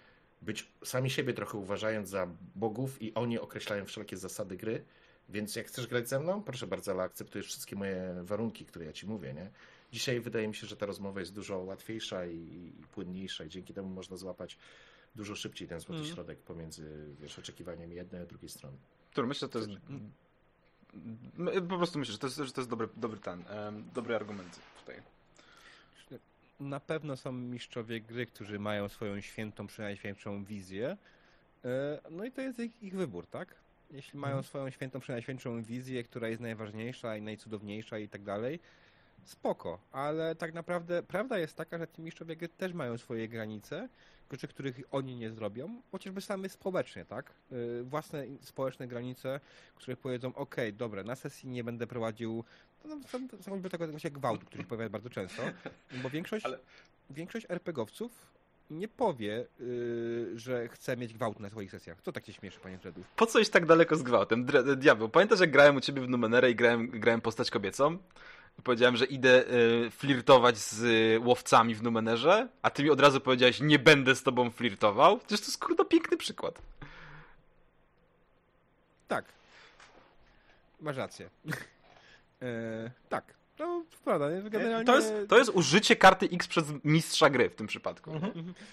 być 0.42 0.72
sami 0.84 1.10
siebie 1.10 1.34
trochę 1.34 1.58
uważając 1.58 2.10
za 2.10 2.28
bogów 2.56 3.02
i 3.02 3.14
oni 3.14 3.40
określają 3.40 3.86
wszelkie 3.86 4.18
zasady 4.18 4.58
gry. 4.58 4.84
Więc 5.32 5.56
jak 5.56 5.68
chcesz 5.68 5.88
grać 5.88 6.10
ze 6.10 6.20
mną, 6.20 6.44
proszę 6.44 6.68
bardzo, 6.68 6.92
ale 6.92 7.04
akceptujesz 7.04 7.48
wszystkie 7.48 7.76
moje 7.76 8.16
warunki, 8.24 8.66
które 8.66 8.86
ja 8.86 8.94
ci 8.94 9.08
mówię, 9.08 9.34
nie? 9.34 9.50
Dzisiaj 9.92 10.20
wydaje 10.20 10.48
mi 10.48 10.56
się, 10.56 10.68
że 10.68 10.76
ta 10.78 10.86
rozmowa 10.86 11.20
jest 11.20 11.34
dużo 11.34 11.58
łatwiejsza 11.60 12.26
i, 12.26 12.36
i 12.80 12.84
płynniejsza 12.92 13.44
i 13.44 13.50
dzięki 13.50 13.74
temu 13.74 13.90
można 13.90 14.18
złapać 14.18 14.58
dużo 15.16 15.36
szybciej 15.36 15.68
ten 15.68 15.80
złoty 15.80 16.02
Mm. 16.02 16.14
środek 16.14 16.40
pomiędzy 16.40 17.16
wiesz, 17.22 17.40
oczekiwaniami 17.40 17.96
jednej 17.96 18.22
a 18.22 18.26
drugiej 18.26 18.50
strony. 18.50 18.78
Który 19.12 19.28
myślę, 19.28 19.46
że 19.46 19.50
to 19.50 19.60
jest. 19.60 19.72
Po 21.70 21.78
prostu 21.78 22.00
myślę, 22.00 22.12
że 22.12 22.18
to 22.20 22.28
jest, 22.28 22.38
że 22.38 22.52
to 22.52 22.62
jest 22.62 22.70
dobry, 22.70 22.88
dobry 22.98 23.20
ten, 23.20 23.44
dobry 23.94 24.16
argument 24.16 24.60
tutaj. 24.80 24.96
Na 26.60 26.80
pewno 26.80 27.18
są 27.18 27.32
mistrzowie 27.32 28.02
gry, 28.02 28.26
którzy 28.26 28.60
mają 28.60 28.90
swoją 28.90 29.22
świętą, 29.22 29.68
przynajświętszą 29.68 30.44
wizję. 30.44 30.98
E, 31.66 32.02
No 32.12 32.26
i 32.26 32.32
to 32.32 32.42
jest 32.42 32.60
ich, 32.60 32.84
ich 32.84 32.96
wybór, 32.96 33.28
tak? 33.28 33.56
Jeśli 33.92 34.20
mają 34.20 34.36
Mhm. 34.36 34.44
swoją 34.44 34.70
świętą, 34.70 35.00
przynajświętszą 35.00 35.64
wizję, 35.64 36.04
która 36.04 36.28
jest 36.28 36.42
najważniejsza 36.42 37.18
i 37.18 37.22
najcudowniejsza 37.22 38.00
i 38.00 38.08
tak 38.10 38.24
dalej, 38.24 38.60
spoko. 39.24 39.80
Ale 39.92 40.36
tak 40.36 40.54
naprawdę 40.54 41.04
prawda 41.04 41.38
jest 41.40 41.56
taka, 41.56 41.78
że 41.78 41.88
ci 41.88 42.02
mistrzowie 42.02 42.36
gry 42.36 42.50
też 42.50 42.74
mają 42.74 42.98
swoje 42.98 43.28
granice, 43.28 43.90
rzeczy, 44.32 44.48
których 44.48 44.80
oni 44.92 45.16
nie 45.16 45.32
zrobią, 45.32 45.82
chociażby 45.92 46.22
same 46.22 46.50
społecznie, 46.50 47.06
tak? 47.06 47.34
E, 47.52 47.84
Własne 47.84 48.26
społeczne 48.42 48.88
granice, 48.88 49.40
które 49.76 49.98
powiedzą, 49.98 50.36
ok, 50.36 50.56
dobra, 50.74 51.04
na 51.04 51.16
sesji 51.16 51.50
nie 51.50 51.64
będę 51.64 51.88
prowadził 51.88 52.44
no, 52.86 53.00
są, 53.08 53.28
są 53.42 53.52
choćby 53.52 53.70
tego 53.70 53.88
właśnie 53.88 54.12
gwałtu, 54.12 54.46
który 54.46 54.64
się 54.64 54.70
pojawia 54.70 54.90
bardzo 54.90 55.10
często, 55.10 55.44
bo 56.04 56.10
większość, 56.10 56.46
Ale- 56.46 56.60
większość 57.10 57.46
RPGowców 57.50 58.31
nie 58.72 58.88
powie, 58.88 59.46
yy, 59.60 60.32
że 60.36 60.68
chce 60.68 60.98
mieć 60.98 61.14
gwałt 61.14 61.40
na 61.40 61.50
swoich 61.50 61.72
sesjach. 61.72 62.02
Co 62.02 62.12
tak 62.12 62.26
się 62.26 62.34
śmieszy, 62.34 62.60
panie 62.60 62.78
Dredu? 62.78 63.04
Po 63.16 63.26
co 63.26 63.40
iść 63.40 63.52
tak 63.52 63.66
daleko 63.66 63.96
z 63.96 64.04
gwałtem? 64.04 64.46
Dre- 64.46 64.76
Diabeł, 64.76 65.10
pamiętasz 65.10 65.40
jak 65.40 65.52
grałem 65.52 65.76
u 65.76 65.82
ciebie 65.82 66.02
w 66.02 66.10
Numenerę 66.10 66.52
i 66.52 66.56
grałem, 66.56 66.88
grałem 66.88 67.22
postać 67.22 67.50
kobiecą? 67.50 67.98
Powiedziałem, 68.64 68.98
że 68.98 69.06
idę 69.06 69.54
y, 69.54 69.90
flirtować 69.92 70.58
z 70.58 70.84
y, 70.84 71.20
łowcami 71.20 71.76
w 71.76 71.84
Numenerze, 71.84 72.48
a 72.62 72.70
ty 72.70 72.84
mi 72.84 72.90
od 72.90 73.00
razu 73.00 73.22
powiedziałeś, 73.22 73.62
nie 73.62 73.80
będę 73.80 74.16
z 74.16 74.24
tobą 74.24 74.52
flirtował? 74.52 75.18
Przecież 75.18 75.40
to 75.40 75.46
jest 75.46 75.66
kurde 75.66 75.86
piękny 75.86 76.18
przykład. 76.18 76.62
Tak. 79.08 79.26
Masz 80.82 80.98
rację. 80.98 81.30
e, 82.42 82.92
tak. 83.10 83.41
No, 83.62 83.84
prawda, 84.06 84.32
nie? 84.32 84.50
generalnie... 84.50 84.86
To 84.86 84.96
jest, 84.96 85.14
to 85.30 85.38
jest 85.38 85.50
użycie 85.54 85.96
karty 85.96 86.30
X 86.34 86.48
przez 86.48 86.66
mistrza 86.84 87.30
gry 87.30 87.50
w 87.50 87.56
tym 87.56 87.68
przypadku. 87.68 88.12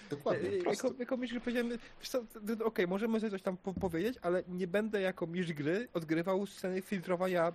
Dokładnie, 0.09 0.49
E. 0.49 0.57
Jako, 0.57 0.91
jako 0.99 1.17
mistrz 1.17 1.33
gry 1.33 1.41
powiedziałem, 1.41 1.71
to- 2.11 2.55
to 2.59 2.65
okej, 2.65 2.87
możemy 2.87 3.19
sobie 3.19 3.31
coś 3.31 3.41
tam 3.41 3.57
po 3.57 3.73
powiedzieć, 3.73 4.17
ale 4.21 4.43
nie 4.47 4.67
będę 4.67 5.01
jako 5.01 5.27
mistrz 5.27 5.53
gry 5.53 5.87
odgrywał 5.93 6.45
sceny 6.45 6.81
filtrowania 6.81 7.53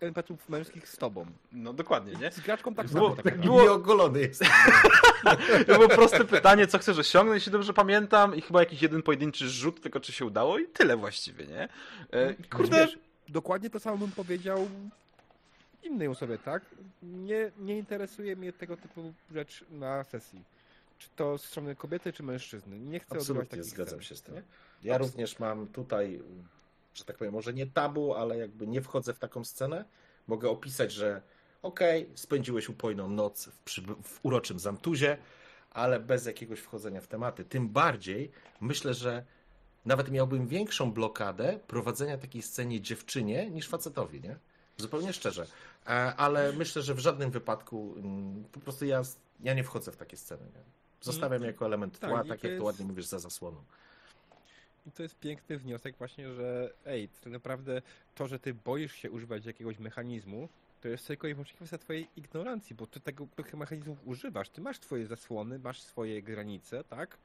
NPC-ów 0.00 0.48
męskich 0.48 0.88
z 0.88 0.96
tobą. 0.96 1.26
No 1.52 1.72
dokładnie, 1.72 2.12
nie? 2.20 2.30
Z 2.32 2.40
graczką 2.40 2.74
tak 2.74 2.86
Było- 2.88 3.04
samo. 3.04 3.16
Tak 3.16 3.24
naprawdę. 3.24 3.46
było- 3.46 3.62
Nieogolony 3.62 4.20
jest. 4.20 4.42
To 5.66 5.74
było 5.74 5.88
proste 5.88 6.24
pytanie, 6.24 6.66
co 6.66 6.78
chcesz 6.78 6.98
osiągnąć, 6.98 7.36
jeśli 7.40 7.52
dobrze 7.52 7.72
pamiętam, 7.72 8.34
i 8.36 8.40
chyba 8.40 8.60
jakiś 8.60 8.82
jeden 8.82 9.02
pojedynczy 9.02 9.48
rzut, 9.48 9.80
tylko 9.82 10.00
czy 10.00 10.12
się 10.12 10.24
udało 10.24 10.58
i 10.58 10.66
tyle 10.66 10.96
właściwie, 10.96 11.46
nie? 11.46 11.68
E, 12.10 12.34
Kurde, 12.56 12.76
Wiesz, 12.76 12.98
dokładnie 13.28 13.70
to 13.70 13.80
samo 13.80 13.98
bym 13.98 14.12
powiedział 14.12 14.68
innej 15.82 16.08
osobie, 16.08 16.38
tak? 16.38 16.62
Nie, 17.02 17.50
nie 17.58 17.78
interesuje 17.78 18.36
mnie 18.36 18.52
tego 18.52 18.76
typu 18.76 19.12
rzecz 19.30 19.64
na 19.70 20.04
sesji. 20.04 20.44
Czy 20.98 21.08
to 21.16 21.38
z 21.38 21.44
strony 21.44 21.76
kobiety, 21.76 22.12
czy 22.12 22.22
mężczyzny. 22.22 22.78
Nie 22.78 23.00
chcę 23.00 23.16
Absolutnie 23.16 23.48
takich 23.48 23.64
zgadzam 23.64 23.98
scen, 23.98 24.02
się 24.02 24.16
z 24.16 24.22
tym. 24.22 24.34
nie? 24.34 24.42
Ja 24.82 24.98
również 24.98 25.38
mam 25.38 25.66
tutaj, 25.66 26.22
że 26.94 27.04
tak 27.04 27.16
powiem, 27.16 27.32
może 27.32 27.52
nie 27.52 27.66
tabu, 27.66 28.14
ale 28.14 28.38
jakby 28.38 28.66
nie 28.66 28.82
wchodzę 28.82 29.14
w 29.14 29.18
taką 29.18 29.44
scenę. 29.44 29.84
Mogę 30.26 30.50
opisać, 30.50 30.92
że 30.92 31.22
okej, 31.62 32.08
spędziłeś 32.14 32.68
upojną 32.68 33.08
noc 33.10 33.46
w, 33.46 33.64
przyby- 33.64 34.02
w 34.02 34.20
uroczym 34.22 34.58
Zamtuzie, 34.58 35.18
ale 35.70 36.00
bez 36.00 36.26
jakiegoś 36.26 36.60
wchodzenia 36.60 37.00
w 37.00 37.06
tematy. 37.06 37.44
Tym 37.44 37.68
bardziej 37.68 38.30
myślę, 38.60 38.94
że 38.94 39.24
nawet 39.84 40.10
miałbym 40.10 40.46
większą 40.46 40.92
blokadę 40.92 41.58
prowadzenia 41.66 42.18
takiej 42.18 42.42
scenie 42.42 42.80
dziewczynie 42.80 43.50
niż 43.50 43.68
facetowi, 43.68 44.20
nie? 44.20 44.36
Zupełnie 44.76 45.12
szczerze. 45.12 45.46
E, 45.86 45.88
Ale 46.16 46.52
myślę, 46.52 46.82
że 46.82 46.94
w 46.94 46.98
żadnym 46.98 47.30
wypadku 47.30 47.94
mm, 47.96 48.44
po 48.52 48.60
prostu 48.60 48.84
ja, 48.84 49.02
ja 49.40 49.54
nie 49.54 49.64
wchodzę 49.64 49.92
w 49.92 49.96
takie 49.96 50.16
sceny. 50.16 50.42
Nie? 50.42 50.62
Zostawiam 51.00 51.42
jako 51.42 51.66
element 51.66 51.98
Tak, 51.98 52.10
tła, 52.10 52.18
tak 52.18 52.26
to 52.26 52.32
jak 52.32 52.40
to 52.40 52.48
jest- 52.48 52.62
ładnie 52.62 52.86
mówisz, 52.86 53.06
za 53.06 53.18
zasłoną. 53.18 53.64
I 54.86 54.90
to 54.92 55.02
jest 55.02 55.18
piękny 55.18 55.58
wniosek 55.58 55.96
właśnie, 55.96 56.32
że 56.34 56.72
ej, 56.86 57.08
tak 57.08 57.32
naprawdę 57.32 57.82
to, 58.14 58.28
że 58.28 58.38
ty 58.38 58.54
boisz 58.54 58.94
się 58.94 59.10
używać 59.10 59.44
jakiegoś 59.46 59.78
mechanizmu, 59.78 60.48
to 60.80 60.88
jest 60.88 61.06
tylko 61.06 61.26
i 61.28 61.34
wyłącznie 61.34 61.56
kwestia 61.56 61.78
twojej 61.78 62.08
ignorancji, 62.16 62.76
bo 62.76 62.86
ty 62.86 63.00
tego, 63.00 63.26
tych 63.36 63.54
mechanizmów 63.54 63.98
używasz. 64.04 64.48
Ty 64.48 64.60
masz 64.60 64.80
swoje 64.80 65.06
zasłony, 65.06 65.58
masz 65.58 65.82
swoje 65.82 66.22
granice, 66.22 66.84
tak? 66.84 67.18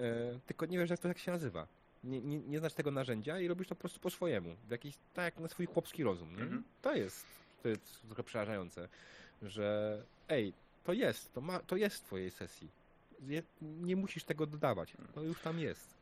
E, 0.00 0.38
tylko 0.46 0.66
nie 0.66 0.78
wiesz, 0.78 0.90
jak 0.90 1.00
to 1.00 1.08
tak 1.08 1.18
się 1.18 1.32
nazywa. 1.32 1.66
Nie, 2.04 2.20
nie, 2.20 2.38
nie 2.38 2.58
znasz 2.58 2.74
tego 2.74 2.90
narzędzia 2.90 3.40
i 3.40 3.48
robisz 3.48 3.68
to 3.68 3.74
po 3.74 3.80
prostu 3.80 4.00
po 4.00 4.10
swojemu. 4.10 4.56
W 4.68 4.70
jakiś, 4.70 4.98
tak 5.14 5.24
jak 5.24 5.38
na 5.38 5.48
swój 5.48 5.66
chłopski 5.66 6.04
rozum. 6.04 6.36
Nie? 6.36 6.42
Mhm. 6.42 6.64
To 6.82 6.94
jest, 6.94 7.26
to 7.62 7.68
jest 7.68 8.02
trochę 8.06 8.22
przerażające, 8.22 8.88
że 9.42 9.98
ej, 10.28 10.52
to 10.84 10.92
jest, 10.92 11.32
to, 11.32 11.40
ma, 11.40 11.58
to 11.60 11.76
jest 11.76 11.96
w 11.96 12.00
twojej 12.00 12.30
sesji. 12.30 12.70
Je, 13.26 13.42
nie 13.62 13.96
musisz 13.96 14.24
tego 14.24 14.46
dodawać, 14.46 14.96
to 15.14 15.22
już 15.22 15.40
tam 15.40 15.58
jest. 15.58 15.97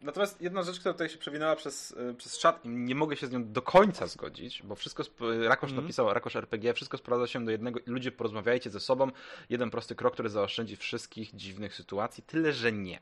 Natomiast 0.00 0.40
jedna 0.40 0.62
rzecz, 0.62 0.80
która 0.80 0.92
tutaj 0.92 1.08
się 1.08 1.18
przewinęła 1.18 1.56
przez, 1.56 1.94
e, 2.10 2.14
przez 2.14 2.38
czat 2.38 2.64
i 2.64 2.68
nie 2.68 2.94
mogę 2.94 3.16
się 3.16 3.26
z 3.26 3.30
nią 3.30 3.52
do 3.52 3.62
końca 3.62 4.06
zgodzić, 4.06 4.62
bo 4.62 4.74
wszystko, 4.74 5.02
Rakosz 5.42 5.70
mm. 5.70 5.84
napisał, 5.84 6.14
Rakosz 6.14 6.36
RPG, 6.36 6.74
wszystko 6.74 6.98
sprowadza 6.98 7.26
się 7.26 7.44
do 7.44 7.50
jednego, 7.50 7.80
ludzie 7.86 8.12
porozmawiajcie 8.12 8.70
ze 8.70 8.80
sobą, 8.80 9.10
jeden 9.50 9.70
prosty 9.70 9.94
krok, 9.94 10.12
który 10.12 10.28
zaoszczędzi 10.28 10.76
wszystkich 10.76 11.36
dziwnych 11.36 11.74
sytuacji, 11.74 12.22
tyle, 12.22 12.52
że 12.52 12.72
nie. 12.72 13.00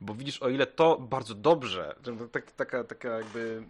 Bo 0.00 0.14
widzisz, 0.14 0.42
o 0.42 0.48
ile 0.48 0.66
to 0.66 0.98
bardzo 0.98 1.34
dobrze, 1.34 1.94
tak, 2.32 2.50
taka, 2.52 2.84
taka 2.84 3.08
jakby 3.08 3.62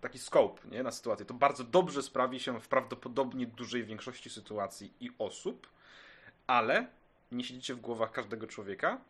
taki 0.00 0.18
scope 0.18 0.68
nie, 0.70 0.82
na 0.82 0.90
sytuację, 0.90 1.26
to 1.26 1.34
bardzo 1.34 1.64
dobrze 1.64 2.02
sprawi 2.02 2.40
się 2.40 2.60
w 2.60 2.68
prawdopodobnie 2.68 3.46
dużej 3.46 3.84
większości 3.84 4.30
sytuacji 4.30 4.92
i 5.00 5.10
osób, 5.18 5.66
ale 6.46 6.86
nie 7.32 7.44
siedzicie 7.44 7.74
w 7.74 7.80
głowach 7.80 8.12
każdego 8.12 8.46
człowieka, 8.46 9.00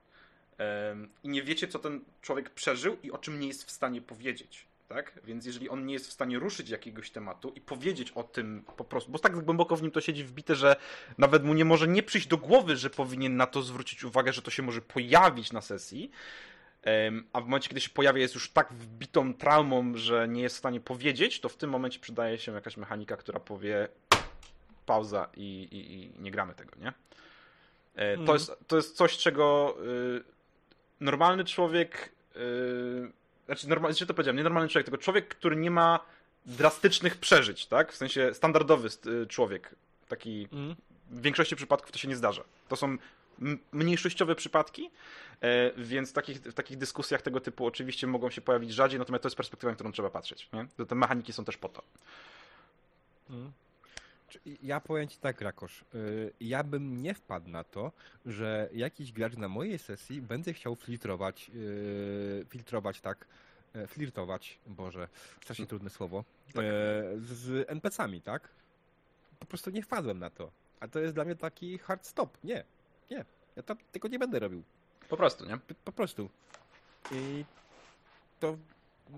i 1.24 1.28
nie 1.28 1.42
wiecie, 1.42 1.68
co 1.68 1.78
ten 1.78 2.00
człowiek 2.22 2.50
przeżył 2.50 2.96
i 3.02 3.10
o 3.10 3.18
czym 3.18 3.40
nie 3.40 3.48
jest 3.48 3.64
w 3.64 3.70
stanie 3.70 4.02
powiedzieć. 4.02 4.66
Tak? 4.88 5.20
Więc 5.24 5.46
jeżeli 5.46 5.68
on 5.68 5.86
nie 5.86 5.94
jest 5.94 6.08
w 6.08 6.12
stanie 6.12 6.38
ruszyć 6.38 6.68
jakiegoś 6.68 7.10
tematu 7.10 7.52
i 7.56 7.60
powiedzieć 7.60 8.10
o 8.10 8.22
tym 8.22 8.64
po 8.76 8.84
prostu, 8.84 9.12
bo 9.12 9.18
tak 9.18 9.44
głęboko 9.44 9.76
w 9.76 9.82
nim 9.82 9.90
to 9.90 10.00
siedzi 10.00 10.24
wbite, 10.24 10.54
że 10.54 10.76
nawet 11.18 11.44
mu 11.44 11.54
nie 11.54 11.64
może 11.64 11.88
nie 11.88 12.02
przyjść 12.02 12.26
do 12.26 12.36
głowy, 12.36 12.76
że 12.76 12.90
powinien 12.90 13.36
na 13.36 13.46
to 13.46 13.62
zwrócić 13.62 14.04
uwagę, 14.04 14.32
że 14.32 14.42
to 14.42 14.50
się 14.50 14.62
może 14.62 14.80
pojawić 14.80 15.52
na 15.52 15.60
sesji, 15.60 16.10
a 17.32 17.40
w 17.40 17.44
momencie, 17.44 17.68
kiedy 17.68 17.80
się 17.80 17.90
pojawia, 17.90 18.20
jest 18.20 18.34
już 18.34 18.50
tak 18.50 18.72
wbitą 18.72 19.34
traumą, 19.34 19.96
że 19.96 20.28
nie 20.28 20.42
jest 20.42 20.54
w 20.56 20.58
stanie 20.58 20.80
powiedzieć, 20.80 21.40
to 21.40 21.48
w 21.48 21.56
tym 21.56 21.70
momencie 21.70 22.00
przydaje 22.00 22.38
się 22.38 22.52
jakaś 22.52 22.76
mechanika, 22.76 23.16
która 23.16 23.40
powie 23.40 23.88
pauza 24.86 25.28
i, 25.36 25.68
i, 25.70 25.94
i 25.94 26.22
nie 26.22 26.30
gramy 26.30 26.54
tego, 26.54 26.72
nie? 26.80 26.92
E, 27.94 28.16
to, 28.16 28.22
mm. 28.22 28.34
jest, 28.34 28.52
to 28.66 28.76
jest 28.76 28.96
coś, 28.96 29.18
czego 29.18 29.76
y, 29.86 30.24
normalny 31.02 31.44
człowiek, 31.44 32.12
yy, 32.34 33.12
znaczy, 33.46 33.68
normal, 33.68 33.92
znaczy 33.92 34.06
to 34.06 34.14
powiedziałem, 34.14 34.36
nie 34.36 34.42
normalny 34.42 34.68
człowiek, 34.68 34.86
tylko 34.86 35.02
człowiek, 35.02 35.28
który 35.28 35.56
nie 35.56 35.70
ma 35.70 36.00
drastycznych 36.46 37.16
przeżyć, 37.16 37.66
tak? 37.66 37.92
W 37.92 37.96
sensie 37.96 38.34
standardowy 38.34 38.88
y, 39.06 39.26
człowiek, 39.26 39.74
taki 40.08 40.48
mm. 40.52 40.76
w 41.10 41.22
większości 41.22 41.56
przypadków 41.56 41.92
to 41.92 41.98
się 41.98 42.08
nie 42.08 42.16
zdarza. 42.16 42.44
To 42.68 42.76
są 42.76 42.96
mniejszościowe 43.72 44.34
przypadki, 44.34 44.90
e, 45.40 45.72
więc 45.76 46.10
w 46.10 46.12
takich, 46.12 46.40
w 46.40 46.54
takich 46.54 46.78
dyskusjach 46.78 47.22
tego 47.22 47.40
typu 47.40 47.66
oczywiście 47.66 48.06
mogą 48.06 48.30
się 48.30 48.40
pojawić 48.40 48.70
rzadziej, 48.70 48.98
natomiast 48.98 49.22
to 49.22 49.26
jest 49.26 49.36
perspektywa, 49.36 49.70
na 49.70 49.74
którą 49.74 49.92
trzeba 49.92 50.10
patrzeć. 50.10 50.48
Nie? 50.52 50.86
Te 50.86 50.94
mechaniki 50.94 51.32
są 51.32 51.44
też 51.44 51.56
po 51.56 51.68
to. 51.68 51.82
Mm. 53.30 53.52
Ja 54.62 54.80
powiem 54.80 55.08
Ci 55.08 55.18
tak, 55.18 55.40
Rakosz. 55.40 55.84
Y, 55.94 56.32
ja 56.40 56.64
bym 56.64 57.02
nie 57.02 57.14
wpadł 57.14 57.50
na 57.50 57.64
to, 57.64 57.92
że 58.26 58.68
jakiś 58.72 59.12
gracz 59.12 59.36
na 59.36 59.48
mojej 59.48 59.78
sesji 59.78 60.22
będzie 60.22 60.52
chciał 60.52 60.76
filtrować, 60.76 61.50
y, 61.54 62.46
filtrować 62.48 63.00
tak, 63.00 63.26
e, 63.74 63.86
flirtować, 63.86 64.58
Boże, 64.66 65.08
strasznie 65.42 65.66
trudne 65.66 65.90
słowo, 65.90 66.24
tak. 66.54 66.64
z 67.22 67.70
NPC-ami, 67.70 68.22
tak? 68.22 68.48
Po 69.38 69.46
prostu 69.46 69.70
nie 69.70 69.82
wpadłem 69.82 70.18
na 70.18 70.30
to. 70.30 70.50
A 70.80 70.88
to 70.88 71.00
jest 71.00 71.14
dla 71.14 71.24
mnie 71.24 71.36
taki 71.36 71.78
hard 71.78 72.06
stop. 72.06 72.38
Nie, 72.44 72.64
nie. 73.10 73.24
Ja 73.56 73.62
tam 73.62 73.76
tego 73.92 74.08
nie 74.08 74.18
będę 74.18 74.38
robił. 74.38 74.62
Po 75.08 75.16
prostu, 75.16 75.46
nie? 75.46 75.58
Po 75.84 75.92
prostu. 75.92 76.30
I 77.10 77.44
to 78.40 78.56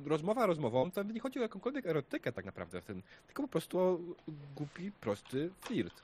rozmowa 0.06 0.46
rozmową, 0.46 0.90
to 0.90 1.02
nie 1.02 1.20
chodzi 1.20 1.38
o 1.38 1.42
jakąkolwiek 1.42 1.86
erotykę 1.86 2.32
tak 2.32 2.44
naprawdę 2.44 2.80
w 2.80 2.84
tym, 2.84 3.02
tylko 3.26 3.42
po 3.42 3.48
prostu 3.48 3.78
o 3.78 3.98
głupi, 4.56 4.92
prosty 4.92 5.50
flirt. 5.60 6.02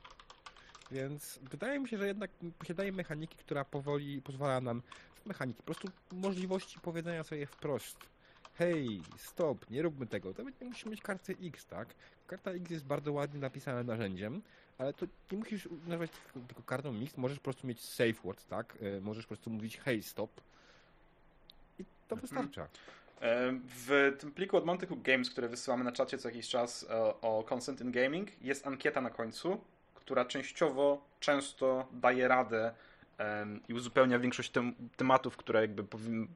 Więc 0.91 1.39
wydaje 1.51 1.81
mi 1.81 1.89
się, 1.89 1.99
że 1.99 2.07
jednak 2.07 2.31
posiadanie 2.59 2.93
mechaniki, 2.93 3.37
która 3.37 3.65
powoli 3.65 4.23
pozwala 4.23 4.61
nam, 4.61 4.83
mechaniki, 5.27 5.57
po 5.57 5.65
prostu 5.65 5.89
możliwości 6.13 6.81
powiedzenia 6.81 7.25
sobie 7.25 7.47
wprost. 7.47 7.97
Hej, 8.55 9.03
stop, 9.17 9.71
nie 9.71 9.83
róbmy 9.83 10.07
tego. 10.07 10.35
To 10.35 10.43
nie 10.43 10.53
musimy 10.61 10.91
mieć 10.91 11.01
karty 11.01 11.37
X, 11.43 11.67
tak? 11.67 11.89
Karta 12.27 12.51
X 12.51 12.71
jest 12.71 12.85
bardzo 12.85 13.13
ładnie 13.13 13.41
napisana 13.41 13.83
narzędziem, 13.83 14.43
ale 14.79 14.93
to 14.93 15.07
nie 15.33 15.39
musisz 15.39 15.67
używać 15.67 16.11
tylko 16.49 16.63
kartą 16.63 16.93
mix, 16.93 17.17
możesz 17.17 17.39
po 17.39 17.45
prostu 17.45 17.67
mieć 17.67 17.81
safe 17.85 18.13
word, 18.13 18.47
tak? 18.47 18.79
E, 18.81 19.01
możesz 19.01 19.25
po 19.25 19.29
prostu 19.29 19.51
mówić 19.51 19.79
hej, 19.79 20.03
stop. 20.03 20.31
I 21.79 21.85
to 21.85 22.15
mhm. 22.15 22.21
wystarcza. 22.21 22.69
W 23.21 24.17
tym 24.19 24.33
pliku 24.33 24.57
od 24.57 24.67
Monty 24.67 24.87
Hook 24.87 25.03
Games, 25.03 25.31
które 25.31 25.49
wysyłamy 25.49 25.85
na 25.85 25.93
czacie 25.93 26.19
co 26.19 26.29
jakiś 26.29 26.49
czas 26.49 26.87
e, 26.91 27.21
o 27.21 27.45
consent 27.49 27.81
in 27.81 27.93
gaming, 27.93 28.43
jest 28.43 28.67
ankieta 28.67 29.01
na 29.01 29.11
końcu, 29.11 29.61
która 29.95 30.25
częściowo, 30.25 31.05
często 31.21 31.89
daje 31.93 32.29
radę 32.29 32.75
i 33.69 33.75
uzupełnia 33.75 34.19
większość 34.19 34.51
tem 34.51 34.75
tematów, 34.97 35.37
które 35.37 35.61
jakby 35.61 35.85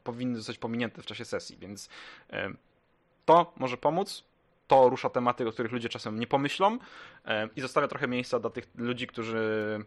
powinny 0.04 0.36
zostać 0.36 0.58
pominięte 0.58 1.02
w 1.02 1.06
czasie 1.06 1.24
sesji, 1.24 1.56
więc 1.56 1.88
to 3.24 3.52
może 3.56 3.76
pomóc. 3.76 4.24
To 4.66 4.88
rusza 4.88 5.10
tematy, 5.10 5.48
o 5.48 5.52
których 5.52 5.72
ludzie 5.72 5.88
czasem 5.88 6.20
nie 6.20 6.26
pomyślą 6.26 6.78
i 7.56 7.60
zostawia 7.60 7.88
trochę 7.88 8.08
miejsca 8.08 8.40
dla 8.40 8.50
tych 8.50 8.66
ludzi, 8.74 9.06
którzy 9.06 9.84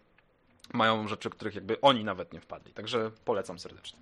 mają 0.74 1.08
rzeczy, 1.08 1.30
których 1.30 1.56
jakby 1.56 1.82
oni 1.82 2.04
nawet 2.04 2.34
nie 2.34 2.42
wpadli. 2.42 2.74
Także 2.74 3.12
polecam 3.26 3.60
serdecznie. 3.60 4.00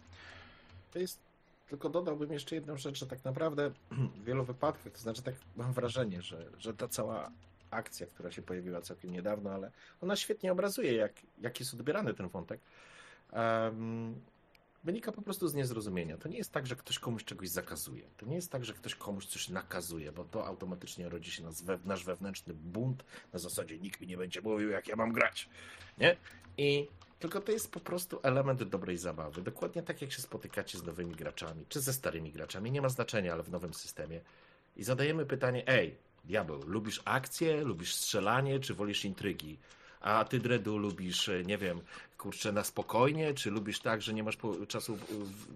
To 0.94 1.00
jest 1.00 1.20
tylko 1.68 1.90
dodałbym 1.90 2.32
jeszcze 2.32 2.56
jedną 2.56 2.78
rzecz, 2.78 3.00
że 3.00 3.08
tak 3.08 3.24
naprawdę 3.26 3.72
w 4.22 4.24
wielu 4.24 4.46
wypadkach, 4.46 4.94
to 4.94 5.00
znaczy 5.00 5.22
tak 5.22 5.36
mam 5.56 5.74
wrażenie, 5.74 6.22
że, 6.22 6.50
że 6.58 6.74
ta 6.74 6.88
cała 6.88 7.32
akcja, 7.72 8.08
która 8.08 8.32
się 8.32 8.42
pojawiła 8.42 8.82
całkiem 8.82 9.12
niedawno, 9.12 9.52
ale 9.52 9.72
ona 10.02 10.16
świetnie 10.16 10.52
obrazuje, 10.52 10.94
jak, 10.94 11.14
jak 11.42 11.60
jest 11.60 11.74
odbierany 11.74 12.14
ten 12.14 12.28
wątek, 12.28 12.62
um, 13.32 14.22
wynika 14.84 15.12
po 15.12 15.22
prostu 15.22 15.48
z 15.48 15.54
niezrozumienia. 15.54 16.18
To 16.18 16.30
nie 16.30 16.38
jest 16.38 16.52
tak, 16.52 16.68
że 16.68 16.76
ktoś 16.76 17.00
komuś 17.00 17.24
czegoś 17.24 17.50
zakazuje. 17.50 18.08
To 18.18 18.26
nie 18.26 18.36
jest 18.36 18.52
tak, 18.52 18.66
że 18.66 18.74
ktoś 18.74 18.96
komuś 18.96 19.26
coś 19.26 19.50
nakazuje, 19.50 20.12
bo 20.12 20.26
to 20.26 20.46
automatycznie 20.48 21.10
rodzi 21.10 21.32
się 21.32 21.44
nasz, 21.44 21.56
nasz 21.86 22.04
wewnętrzny 22.04 22.54
bunt 22.54 23.06
na 23.34 23.40
zasadzie 23.40 23.80
nikt 23.80 24.02
mi 24.02 24.08
nie 24.08 24.18
będzie 24.18 24.42
mówił, 24.42 24.70
jak 24.70 24.88
ja 24.88 24.96
mam 24.96 25.12
grać. 25.12 25.50
Nie? 25.98 26.18
I 26.58 26.88
tylko 27.20 27.42
to 27.42 27.52
jest 27.52 27.72
po 27.72 27.80
prostu 27.80 28.20
element 28.24 28.64
dobrej 28.64 28.98
zabawy. 28.98 29.42
Dokładnie 29.42 29.84
tak, 29.84 30.02
jak 30.02 30.12
się 30.12 30.22
spotykacie 30.22 30.78
z 30.78 30.84
nowymi 30.84 31.16
graczami, 31.16 31.66
czy 31.70 31.82
ze 31.82 31.94
starymi 31.94 32.32
graczami, 32.32 32.72
nie 32.72 32.82
ma 32.82 32.90
znaczenia, 32.90 33.34
ale 33.34 33.44
w 33.44 33.52
nowym 33.52 33.74
systemie. 33.74 34.22
I 34.76 34.84
zadajemy 34.84 35.26
pytanie, 35.26 35.68
ej, 35.68 35.98
diabeł, 36.24 36.62
lubisz 36.68 37.02
akcję, 37.06 37.64
lubisz 37.64 37.96
strzelanie, 37.96 38.60
czy 38.60 38.74
wolisz 38.74 39.06
intrygi? 39.06 39.58
A 40.06 40.26
ty, 40.26 40.40
Dredu, 40.40 40.78
lubisz, 40.78 41.30
nie 41.46 41.58
wiem, 41.58 41.82
kurczę, 42.18 42.52
na 42.52 42.64
spokojnie, 42.64 43.34
czy 43.34 43.52
lubisz 43.52 43.80
tak, 43.80 44.02
że 44.02 44.14
nie 44.14 44.24
masz 44.24 44.38
czasu, 44.68 44.98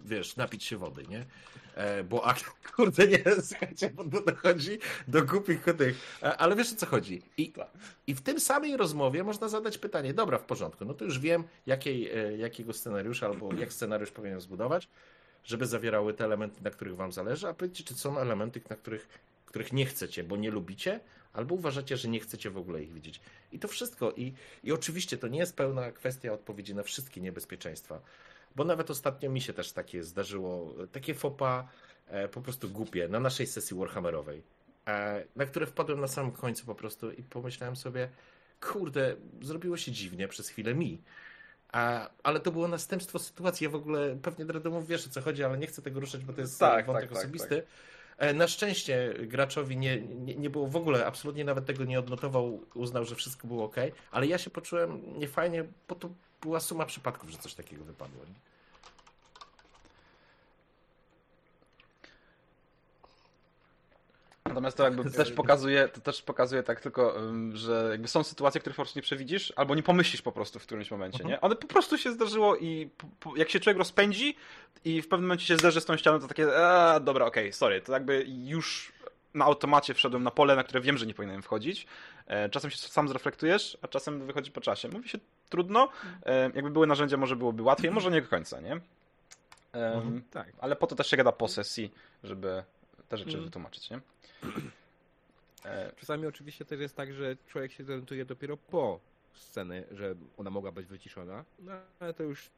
wiesz, 0.05 0.35
napić 0.35 0.63
się 0.63 0.77
wody, 0.77 1.03
nie? 1.09 1.25
E, 1.75 2.03
bo, 2.03 2.27
a, 2.27 2.35
kurde, 2.75 3.07
nie, 3.07 3.23
słuchajcie, 3.41 3.89
bo 3.89 4.03
to 4.03 4.21
dochodzi 4.21 4.79
do 5.07 5.25
głupich 5.25 5.63
tych, 5.77 6.19
e, 6.23 6.37
ale 6.37 6.55
wiesz 6.55 6.73
o 6.73 6.75
co 6.75 6.85
chodzi. 6.85 7.21
I, 7.37 7.53
I 8.07 8.15
w 8.15 8.21
tym 8.21 8.39
samej 8.39 8.77
rozmowie 8.77 9.23
można 9.23 9.47
zadać 9.47 9.77
pytanie, 9.77 10.13
dobra, 10.13 10.37
w 10.37 10.45
porządku, 10.45 10.85
no 10.85 10.93
to 10.93 11.05
już 11.05 11.19
wiem, 11.19 11.43
jakiej, 11.65 12.09
e, 12.11 12.37
jakiego 12.37 12.73
scenariusza 12.73 13.25
albo 13.25 13.53
jak 13.53 13.73
scenariusz 13.73 14.11
powinien 14.11 14.41
zbudować, 14.41 14.87
żeby 15.43 15.65
zawierały 15.65 16.13
te 16.13 16.25
elementy, 16.25 16.63
na 16.63 16.69
których 16.71 16.95
wam 16.95 17.11
zależy, 17.11 17.47
a 17.47 17.53
powiedzcie, 17.53 17.83
czy 17.83 17.95
są 17.95 18.19
elementy, 18.19 18.61
na 18.69 18.75
których, 18.75 19.07
których 19.45 19.73
nie 19.73 19.85
chcecie, 19.85 20.23
bo 20.23 20.37
nie 20.37 20.51
lubicie, 20.51 20.99
albo 21.33 21.55
uważacie, 21.55 21.97
że 21.97 22.07
nie 22.07 22.19
chcecie 22.19 22.49
w 22.49 22.57
ogóle 22.57 22.83
ich 22.83 22.93
widzieć. 22.93 23.21
I 23.51 23.59
to 23.59 23.67
wszystko. 23.67 24.11
I, 24.11 24.33
i 24.63 24.71
oczywiście 24.71 25.17
to 25.17 25.27
nie 25.27 25.39
jest 25.39 25.55
pełna 25.55 25.91
kwestia 25.91 26.33
odpowiedzi 26.33 26.75
na 26.75 26.83
wszystkie 26.83 27.21
niebezpieczeństwa, 27.21 28.01
bo 28.55 28.63
nawet 28.63 28.89
ostatnio 28.89 29.29
mi 29.29 29.41
się 29.41 29.53
też 29.53 29.71
takie 29.71 30.03
zdarzyło, 30.03 30.73
takie 30.91 31.13
fopa 31.13 31.67
e, 32.07 32.27
po 32.27 32.41
prostu 32.41 32.69
głupie 32.69 33.07
na 33.07 33.19
naszej 33.19 33.47
sesji 33.47 33.77
Warhammerowej, 33.77 34.43
e, 34.87 35.23
na 35.35 35.45
które 35.45 35.65
wpadłem 35.65 35.99
na 35.99 36.07
samym 36.07 36.31
końcu 36.31 36.65
po 36.65 36.75
prostu 36.75 37.11
i 37.11 37.23
pomyślałem 37.23 37.75
sobie, 37.75 38.09
kurde, 38.61 39.15
zrobiło 39.41 39.77
się 39.77 39.91
dziwnie 39.91 40.27
przez 40.27 40.49
chwilę 40.49 40.75
mi. 40.75 41.01
A, 41.71 42.09
ale 42.23 42.39
to 42.39 42.51
było 42.51 42.67
następstwo 42.67 43.19
sytuacji. 43.19 43.63
Ja 43.63 43.69
w 43.69 43.75
ogóle 43.75 44.17
pewnie 44.21 44.45
Dredomów 44.45 44.87
wiesz 44.87 45.07
o 45.07 45.09
co 45.09 45.21
chodzi, 45.21 45.43
ale 45.43 45.57
nie 45.57 45.67
chcę 45.67 45.81
tego 45.81 45.99
ruszać, 45.99 46.25
bo 46.25 46.33
to 46.33 46.41
jest 46.41 46.59
tak, 46.59 46.85
wątek 46.85 47.03
tak, 47.03 47.11
tak 47.11 47.19
osobisty. 47.19 47.55
Tak, 47.55 47.65
na 48.33 48.47
szczęście 48.47 49.13
graczowi 49.19 49.77
nie, 49.77 50.01
nie, 50.01 50.35
nie, 50.35 50.49
było 50.49 50.67
w 50.67 50.75
ogóle, 50.75 51.05
absolutnie 51.05 51.45
nawet 51.45 51.65
tego 51.65 51.85
nie 51.85 51.99
odnotował, 51.99 52.61
uznał, 52.73 53.05
że 53.05 53.15
wszystko 53.15 53.47
było 53.47 53.65
ok, 53.65 53.75
ale 54.11 54.27
ja 54.27 54.37
się 54.37 54.49
poczułem 54.49 55.19
niefajnie, 55.19 55.63
bo 55.87 55.95
to 55.95 56.09
była 56.41 56.59
suma 56.59 56.85
przypadków, 56.85 57.29
że 57.29 57.37
coś 57.37 57.53
takiego 57.53 57.83
wypadło. 57.83 58.25
Nie? 58.25 58.33
Natomiast 64.61 64.77
to 64.77 64.83
jakby 64.83 65.11
też 65.11 65.31
pokazuje, 65.31 65.87
to 65.87 66.01
też 66.01 66.21
pokazuje 66.21 66.63
tak 66.63 66.81
tylko, 66.81 67.15
że 67.53 67.87
jakby 67.91 68.07
są 68.07 68.23
sytuacje, 68.23 68.61
których 68.61 68.75
po 68.75 68.83
prostu 68.83 68.99
nie 68.99 69.03
przewidzisz, 69.03 69.53
albo 69.55 69.75
nie 69.75 69.83
pomyślisz 69.83 70.21
po 70.21 70.31
prostu 70.31 70.59
w 70.59 70.63
którymś 70.63 70.91
momencie, 70.91 71.23
nie? 71.23 71.41
One 71.41 71.55
po 71.55 71.67
prostu 71.67 71.97
się 71.97 72.11
zdarzyło 72.11 72.57
i 72.57 72.89
jak 73.35 73.49
się 73.49 73.59
człowiek 73.59 73.77
rozpędzi 73.77 74.35
i 74.85 75.01
w 75.01 75.07
pewnym 75.07 75.27
momencie 75.27 75.45
się 75.45 75.57
zderzy 75.57 75.81
z 75.81 75.85
tą 75.85 75.97
ścianą, 75.97 76.19
to 76.19 76.27
takie, 76.27 76.57
a, 76.67 76.99
dobra, 76.99 77.25
okej, 77.25 77.43
okay, 77.43 77.53
sorry, 77.53 77.81
to 77.81 77.93
jakby 77.93 78.25
już 78.27 78.91
na 79.33 79.45
automacie 79.45 79.93
wszedłem 79.93 80.23
na 80.23 80.31
pole, 80.31 80.55
na 80.55 80.63
które 80.63 80.81
wiem, 80.81 80.97
że 80.97 81.05
nie 81.05 81.13
powinienem 81.13 81.41
wchodzić. 81.41 81.87
E, 82.27 82.49
czasem 82.49 82.71
się 82.71 82.77
sam 82.77 83.07
zreflektujesz, 83.07 83.77
a 83.81 83.87
czasem 83.87 84.25
wychodzi 84.25 84.51
po 84.51 84.61
czasie. 84.61 84.89
Mówi 84.89 85.09
się 85.09 85.17
trudno. 85.49 85.89
E, 86.25 86.41
jakby 86.41 86.69
były 86.69 86.87
narzędzia, 86.87 87.17
może 87.17 87.35
byłoby 87.35 87.63
łatwiej, 87.63 87.91
może 87.91 88.11
nie 88.11 88.21
do 88.21 88.27
końca, 88.27 88.59
nie? 88.61 88.79
Mhm, 89.73 90.21
tak. 90.31 90.47
Ale 90.59 90.75
po 90.75 90.87
to 90.87 90.95
też 90.95 91.07
się 91.07 91.17
gada 91.17 91.31
po 91.31 91.47
sesji, 91.47 91.91
żeby 92.23 92.63
te 93.09 93.17
rzeczy 93.17 93.29
Mhm. 93.29 93.45
wytłumaczyć, 93.45 93.89
nie? 93.89 93.99
E, 95.65 95.91
Czasami 95.97 96.25
oczywiście 96.25 96.65
też 96.65 96.79
jest 96.79 96.95
tak, 96.95 97.13
że 97.13 97.37
człowiek 97.47 97.71
się 97.71 97.83
zorientuje 97.83 98.25
dopiero 98.25 98.57
po 98.57 98.99
scenie, 99.33 99.83
że 99.91 100.15
ona 100.37 100.49
mogła 100.49 100.71
być 100.71 100.85
wyciszona, 100.85 101.45
no 101.59 101.71
ale 101.99 102.13
to 102.13 102.23
już 102.23 102.51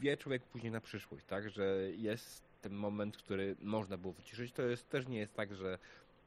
wie 0.00 0.16
człowiek 0.16 0.42
później 0.42 0.72
na 0.72 0.80
przyszłość, 0.80 1.24
tak, 1.24 1.50
że 1.50 1.78
jest 1.96 2.42
ten 2.62 2.72
moment, 2.72 3.16
który 3.16 3.56
można 3.62 3.96
było 3.96 4.12
wyciszyć. 4.12 4.52
To 4.52 4.62
jest 4.62 4.88
też 4.88 5.06
nie 5.08 5.18
jest 5.18 5.34
tak, 5.34 5.54
że 5.54 5.78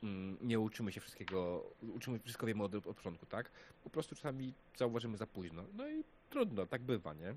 mm, 0.04 0.38
nie 0.42 0.60
uczymy 0.60 0.92
się 0.92 1.02
wszystkiego, 1.02 1.64
uczymy 1.96 2.20
wszystko 2.20 2.48
wiemy 2.48 2.64
od, 2.64 2.76
od 2.76 2.84
początku, 2.84 3.26
tak? 3.26 3.52
Po 3.84 3.90
prostu 3.90 4.16
czasami 4.16 4.54
zauważymy 4.76 5.18
za 5.18 5.28
późno. 5.28 5.64
No 5.74 5.90
i 5.90 6.04
trudno, 6.30 6.66
tak 6.66 6.82
bywa, 6.82 7.14
nie? 7.14 7.30
E, 7.30 7.36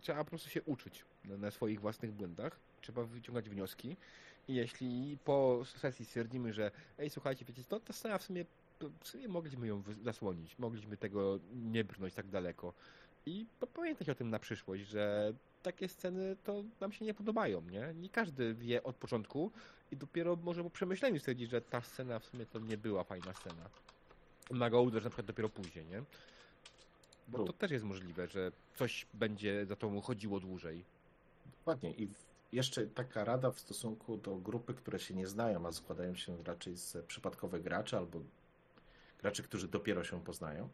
trzeba 0.00 0.24
po 0.24 0.30
prostu 0.30 0.50
się 0.50 0.62
uczyć 0.62 1.04
na, 1.24 1.36
na 1.36 1.50
swoich 1.50 1.80
własnych 1.80 2.12
błędach, 2.12 2.60
trzeba 2.80 3.04
wyciągać 3.04 3.48
wnioski 3.50 3.96
jeśli 4.48 5.18
po 5.24 5.62
sesji 5.64 6.04
stwierdzimy, 6.04 6.52
że 6.52 6.70
ej, 6.98 7.10
słuchajcie, 7.10 7.44
wiecie, 7.44 7.64
to 7.64 7.80
ta 7.80 7.92
scena 7.92 8.18
w 8.18 8.22
sumie, 8.22 8.44
w 9.00 9.08
sumie 9.08 9.28
mogliśmy 9.28 9.66
ją 9.66 9.82
zasłonić, 10.02 10.58
mogliśmy 10.58 10.96
tego 10.96 11.38
nie 11.52 11.84
brnąć 11.84 12.14
tak 12.14 12.26
daleko. 12.26 12.72
I 13.26 13.46
pamiętać 13.74 14.08
o 14.08 14.14
tym 14.14 14.30
na 14.30 14.38
przyszłość, 14.38 14.86
że 14.86 15.32
takie 15.62 15.88
sceny 15.88 16.36
to 16.44 16.64
nam 16.80 16.92
się 16.92 17.04
nie 17.04 17.14
podobają, 17.14 17.60
nie? 17.60 17.94
Nie 17.94 18.08
każdy 18.08 18.54
wie 18.54 18.82
od 18.82 18.96
początku 18.96 19.50
i 19.92 19.96
dopiero 19.96 20.36
może 20.36 20.62
po 20.62 20.70
przemyśleniu 20.70 21.18
stwierdzi, 21.18 21.46
że 21.46 21.60
ta 21.60 21.80
scena 21.80 22.18
w 22.18 22.24
sumie 22.24 22.46
to 22.46 22.58
nie 22.58 22.78
była 22.78 23.04
fajna 23.04 23.32
scena. 23.34 23.70
Ma 24.50 24.70
go 24.70 24.82
uderz 24.82 25.04
na 25.04 25.10
przykład 25.10 25.26
dopiero 25.26 25.48
później, 25.48 25.86
nie? 25.86 26.02
Bo 27.28 27.44
to 27.44 27.52
też 27.52 27.70
jest 27.70 27.84
możliwe, 27.84 28.28
że 28.28 28.52
coś 28.76 29.06
będzie 29.14 29.66
za 29.66 29.76
to 29.76 29.90
mu 29.90 30.00
chodziło 30.00 30.40
dłużej. 30.40 30.84
Dokładnie. 31.58 31.90
I 31.90 32.08
jeszcze 32.52 32.86
taka 32.86 33.24
rada 33.24 33.50
w 33.50 33.60
stosunku 33.60 34.16
do 34.16 34.36
grupy, 34.36 34.74
które 34.74 34.98
się 34.98 35.14
nie 35.14 35.26
znają, 35.26 35.66
a 35.66 35.72
składają 35.72 36.14
się 36.14 36.42
raczej 36.44 36.76
z 36.76 37.06
przypadkowych 37.06 37.62
graczy 37.62 37.96
albo 37.96 38.20
graczy, 39.18 39.42
którzy 39.42 39.68
dopiero 39.68 40.04
się 40.04 40.24
poznają. 40.24 40.68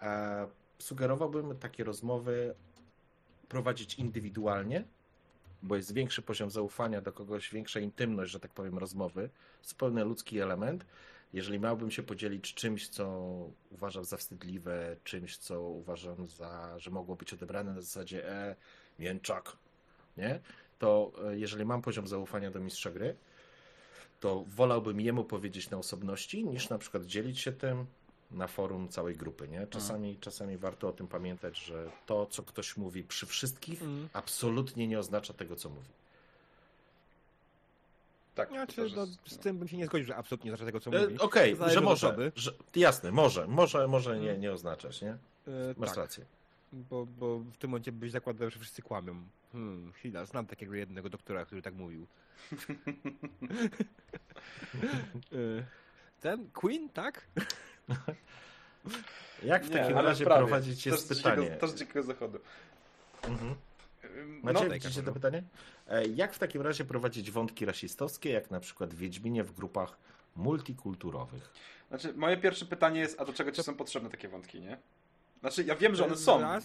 E, 0.00 0.48
sugerowałbym 0.78 1.58
takie 1.58 1.84
rozmowy 1.84 2.54
prowadzić 3.48 3.94
indywidualnie, 3.94 4.84
bo 5.62 5.76
jest 5.76 5.94
większy 5.94 6.22
poziom 6.22 6.50
zaufania 6.50 7.00
do 7.00 7.12
kogoś, 7.12 7.50
większa 7.50 7.80
intymność, 7.80 8.32
że 8.32 8.40
tak 8.40 8.52
powiem, 8.52 8.78
rozmowy, 8.78 9.30
zupełnie 9.62 10.04
ludzki 10.04 10.40
element. 10.40 10.86
Jeżeli 11.32 11.60
miałbym 11.60 11.90
się 11.90 12.02
podzielić 12.02 12.54
czymś, 12.54 12.88
co 12.88 13.28
uważam 13.70 14.04
za 14.04 14.16
wstydliwe, 14.16 14.96
czymś, 15.04 15.36
co 15.36 15.62
uważam 15.62 16.28
za, 16.28 16.78
że 16.78 16.90
mogło 16.90 17.16
być 17.16 17.32
odebrane 17.32 17.74
na 17.74 17.80
zasadzie 17.80 18.30
e, 18.30 18.56
mięczak, 18.98 19.56
nie? 20.16 20.40
To 20.78 21.12
e, 21.30 21.38
jeżeli 21.38 21.64
mam 21.64 21.82
poziom 21.82 22.06
zaufania 22.08 22.50
do 22.50 22.60
mistrza 22.60 22.90
gry, 22.90 23.16
to 24.20 24.44
wolałbym 24.46 25.00
jemu 25.00 25.24
powiedzieć 25.24 25.70
na 25.70 25.78
osobności, 25.78 26.44
niż 26.44 26.68
na 26.68 26.78
przykład 26.78 27.04
dzielić 27.04 27.40
się 27.40 27.52
tym 27.52 27.86
na 28.30 28.46
forum 28.46 28.88
całej 28.88 29.16
grupy, 29.16 29.48
nie? 29.48 29.66
Czasami, 29.66 30.16
czasami 30.20 30.56
warto 30.56 30.88
o 30.88 30.92
tym 30.92 31.08
pamiętać, 31.08 31.58
że 31.58 31.90
to, 32.06 32.26
co 32.26 32.42
ktoś 32.42 32.76
mówi 32.76 33.04
przy 33.04 33.26
wszystkich, 33.26 33.82
Mm. 33.82 34.08
absolutnie 34.12 34.88
nie 34.88 34.98
oznacza 34.98 35.34
tego, 35.34 35.56
co 35.56 35.68
mówi. 35.70 35.88
tak, 38.34 38.48
Znaczy, 38.48 38.86
no, 38.96 39.06
z 39.26 39.38
tym 39.38 39.58
bym 39.58 39.68
się 39.68 39.76
nie 39.76 39.86
zgodził, 39.86 40.06
że 40.06 40.16
absolutnie 40.16 40.50
nie 40.50 40.56
znaczy 40.56 40.66
tego, 40.72 40.80
co 40.80 40.90
E, 40.90 41.02
mówi. 41.02 41.18
Okej, 41.18 41.56
Zależy 41.56 41.74
że 41.74 41.80
może, 41.80 42.16
że, 42.36 42.52
jasne, 42.76 43.12
może, 43.12 43.46
może, 43.46 43.88
może 43.88 44.20
nie, 44.20 44.30
Mm. 44.30 44.40
nie 44.42 44.52
oznaczać, 44.52 45.02
nie? 45.02 45.10
E, 45.10 45.18
Masz 45.76 45.88
tak, 45.88 45.98
rację. 45.98 46.24
bo, 46.72 47.06
bo 47.06 47.38
w 47.38 47.56
tym 47.56 47.70
momencie 47.70 47.92
byś 47.92 48.10
zakładał, 48.10 48.50
że 48.50 48.58
wszyscy 48.58 48.82
kłamią. 48.82 49.22
Hmm, 49.52 49.92
chwila, 49.92 50.24
znam 50.24 50.46
takiego 50.46 50.74
jednego 50.74 51.08
doktora, 51.10 51.44
który 51.44 51.62
tak 51.62 51.74
mówił. 51.74 52.06
E, 55.32 55.64
Ten? 56.20 56.50
Queen, 56.50 56.88
tak? 56.88 57.26
Jak 59.42 59.64
w 59.64 59.70
Nie, 59.70 59.76
takim 59.78 59.98
razie 59.98 60.24
prawie. 60.24 60.40
prowadzić 60.46 60.86
jest 60.86 61.08
Też 61.08 61.18
pytanie. 61.18 61.42
dzikiego- 61.42 61.60
Też 61.60 61.70
dzikiego 61.70 62.02
zachodu. 62.02 62.38
Mhm. 63.28 63.54
Macie, 64.42 64.64
no, 64.68 64.74
widzicie 64.74 65.02
to 65.02 65.12
pytanie? 65.12 65.42
E, 65.88 66.06
Jak 66.06 66.34
w 66.34 66.38
takim 66.38 66.62
razie 66.62 66.84
prowadzić 66.84 67.30
wątki 67.30 67.64
rasistowskie, 67.64 68.30
jak 68.30 68.50
na 68.50 68.60
przykład 68.60 68.94
w 68.94 68.96
Wiedźminie 68.98 69.44
w 69.44 69.52
grupach 69.52 69.98
multikulturowych? 70.36 71.50
Znaczy, 71.88 72.14
moje 72.14 72.36
pierwsze 72.36 72.66
pytanie 72.66 73.00
jest, 73.00 73.20
a 73.20 73.24
do 73.24 73.32
czego 73.32 73.52
ci 73.52 73.62
są 73.62 73.74
potrzebne 73.74 74.10
takie 74.10 74.28
wątki, 74.28 74.60
nie? 74.60 74.78
Znaczy, 75.40 75.64
ja 75.64 75.76
wiem, 75.76 75.94
że 75.94 76.04
one 76.04 76.16
są, 76.16 76.40
Raz, 76.40 76.64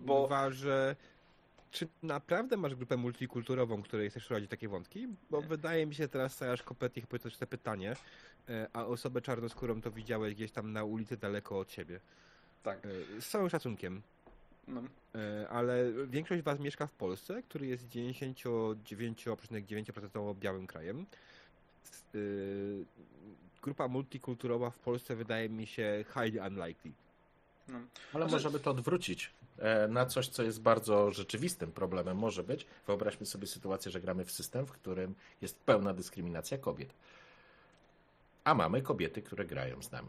bo... 0.00 0.26
Dwa, 0.26 0.50
że 0.50 0.96
czy 1.70 1.88
naprawdę 2.02 2.56
masz 2.56 2.74
grupę 2.74 2.96
multikulturową, 2.96 3.82
której 3.82 4.10
chcesz 4.10 4.26
prowadzić 4.26 4.50
takie 4.50 4.68
wątki? 4.68 5.08
Bo 5.30 5.42
wydaje 5.42 5.86
mi 5.86 5.94
się 5.94 6.08
teraz 6.08 6.32
stajasz 6.34 6.62
kompletnie 6.62 7.02
to 7.02 7.46
pytanie, 7.46 7.96
e, 8.48 8.68
a 8.72 8.84
osobę 8.84 9.20
czarnoskórą 9.22 9.80
to 9.80 9.90
widziałeś 9.90 10.34
gdzieś 10.34 10.52
tam 10.52 10.72
na 10.72 10.84
ulicy 10.84 11.16
daleko 11.16 11.58
od 11.58 11.72
siebie. 11.72 12.00
Tak, 12.62 12.86
E, 12.86 13.20
Z 13.20 13.28
całym 13.28 13.50
szacunkiem. 13.50 14.02
no. 14.68 14.82
E, 15.14 15.48
ale 15.48 15.92
większość 16.06 16.42
Was 16.42 16.60
mieszka 16.60 16.86
w 16.86 16.92
Polsce, 16.92 17.42
który 17.42 17.66
jest 17.66 17.88
99,9% 17.88 20.34
białym 20.38 20.66
krajem. 20.66 21.06
Grupa 23.62 23.88
multikulturowa 23.88 24.70
w 24.70 24.78
Polsce 24.78 25.16
wydaje 25.16 25.48
mi 25.48 25.66
się 25.66 26.04
highly 26.14 26.40
unlikely. 26.48 26.92
no. 27.68 27.78
Ale 27.78 27.88
Znaczy- 28.28 28.32
możemy 28.32 28.58
to 28.60 28.70
odwrócić 28.70 29.30
na 29.88 30.06
coś, 30.06 30.28
co 30.28 30.42
jest 30.42 30.62
bardzo 30.62 31.10
rzeczywistym 31.10 31.72
problemem. 31.72 32.16
Może 32.16 32.42
być. 32.42 32.66
Wyobraźmy 32.86 33.26
sobie 33.26 33.46
sytuację, 33.46 33.90
że 33.92 34.00
gramy 34.00 34.24
w 34.24 34.32
system, 34.32 34.66
w 34.66 34.72
którym 34.72 35.14
jest 35.42 35.58
pełna 35.58 35.94
dyskryminacja 35.94 36.58
kobiet. 36.58 36.94
A 38.44 38.54
mamy 38.54 38.82
kobiety, 38.82 39.22
które 39.22 39.44
grają 39.44 39.82
z 39.82 39.92
nami. 39.92 40.08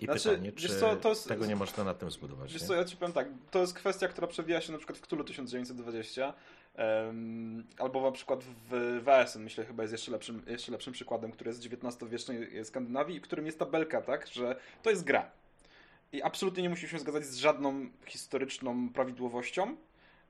I 0.00 0.04
Znaczy, 0.04 0.28
pytanie, 0.28 0.52
czy 0.52 0.68
co, 0.68 1.08
jest- 1.08 1.28
tego 1.28 1.46
nie 1.46 1.56
można 1.56 1.84
na 1.84 1.94
tym 1.94 2.10
zbudować? 2.10 2.52
Wiesz 2.52 2.62
nie? 2.62 2.68
co, 2.68 2.74
ja 2.74 2.84
ci 2.84 2.96
powiem 2.96 3.12
tak, 3.12 3.28
to 3.50 3.60
jest 3.60 3.74
kwestia, 3.74 4.08
która 4.08 4.26
przewija 4.26 4.60
się 4.60 4.72
na 4.72 4.78
przykład 4.78 4.98
w 4.98 5.00
Cthulhu 5.00 5.24
1920, 5.24 6.34
em, 6.74 7.64
albo 7.78 8.02
na 8.02 8.12
przykład 8.12 8.44
w 8.44 9.00
WSN, 9.04 9.42
myślę, 9.42 9.64
chyba 9.64 9.82
jest 9.82 9.92
jeszcze 9.92 10.12
lepszym, 10.12 10.42
jeszcze 10.46 10.72
lepszym 10.72 10.92
przykładem, 10.92 11.32
który 11.32 11.48
jest 11.48 11.62
z 11.62 11.66
XIX-wiecznej 11.66 12.64
Skandynawii, 12.64 13.20
w 13.20 13.22
którym 13.22 13.46
jest 13.46 13.58
tabelka, 13.58 14.02
tak, 14.02 14.26
że 14.26 14.56
to 14.82 14.90
jest 14.90 15.04
gra. 15.04 15.30
I 16.14 16.22
absolutnie 16.22 16.62
nie 16.62 16.68
musimy 16.68 16.88
się 16.88 16.98
zgadzać 16.98 17.24
z 17.24 17.36
żadną 17.36 17.86
historyczną 18.06 18.88
prawidłowością, 18.92 19.76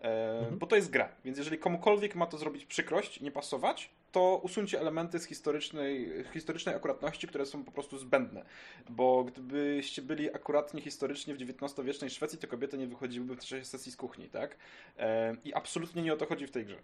e, 0.01 0.39
Mhm. 0.39 0.59
bo 0.59 0.67
to 0.67 0.77
jest 0.77 0.91
gra. 0.91 1.09
Więc 1.25 1.39
jeżeli 1.39 1.59
komukolwiek 1.59 2.15
ma 2.15 2.27
to 2.27 2.39
zrobić 2.39 2.65
przykrość 2.67 3.21
nie 3.21 3.31
pasować, 3.31 3.91
to 4.13 4.41
usuńcie 4.43 4.81
elementy 4.81 5.19
z 5.19 5.25
historycznej, 5.25 6.11
historycznej 6.33 6.75
akuratności, 6.75 7.29
które 7.29 7.47
są 7.47 7.65
po 7.65 7.71
prostu 7.73 7.99
zbędne. 7.99 8.45
Bo 8.89 9.25
gdybyście 9.25 10.03
byli 10.03 10.35
akuratnie 10.35 10.81
historycznie 10.81 11.35
w 11.35 11.43
XIX-wiecznej 11.43 12.11
Szwecji, 12.11 12.39
to 12.39 12.47
kobiety 12.49 12.79
nie 12.79 12.87
wychodziłyby 12.87 13.37
w 13.37 13.39
czasie 13.41 13.65
sesji 13.65 13.93
z 13.93 13.97
kuchni, 13.97 14.29
tak? 14.29 14.57
E, 14.99 15.37
I 15.45 15.55
absolutnie 15.55 16.03
nie 16.03 16.13
o 16.13 16.17
to 16.17 16.27
chodzi 16.27 16.47
w 16.47 16.51
tej 16.51 16.65
grze. 16.67 16.79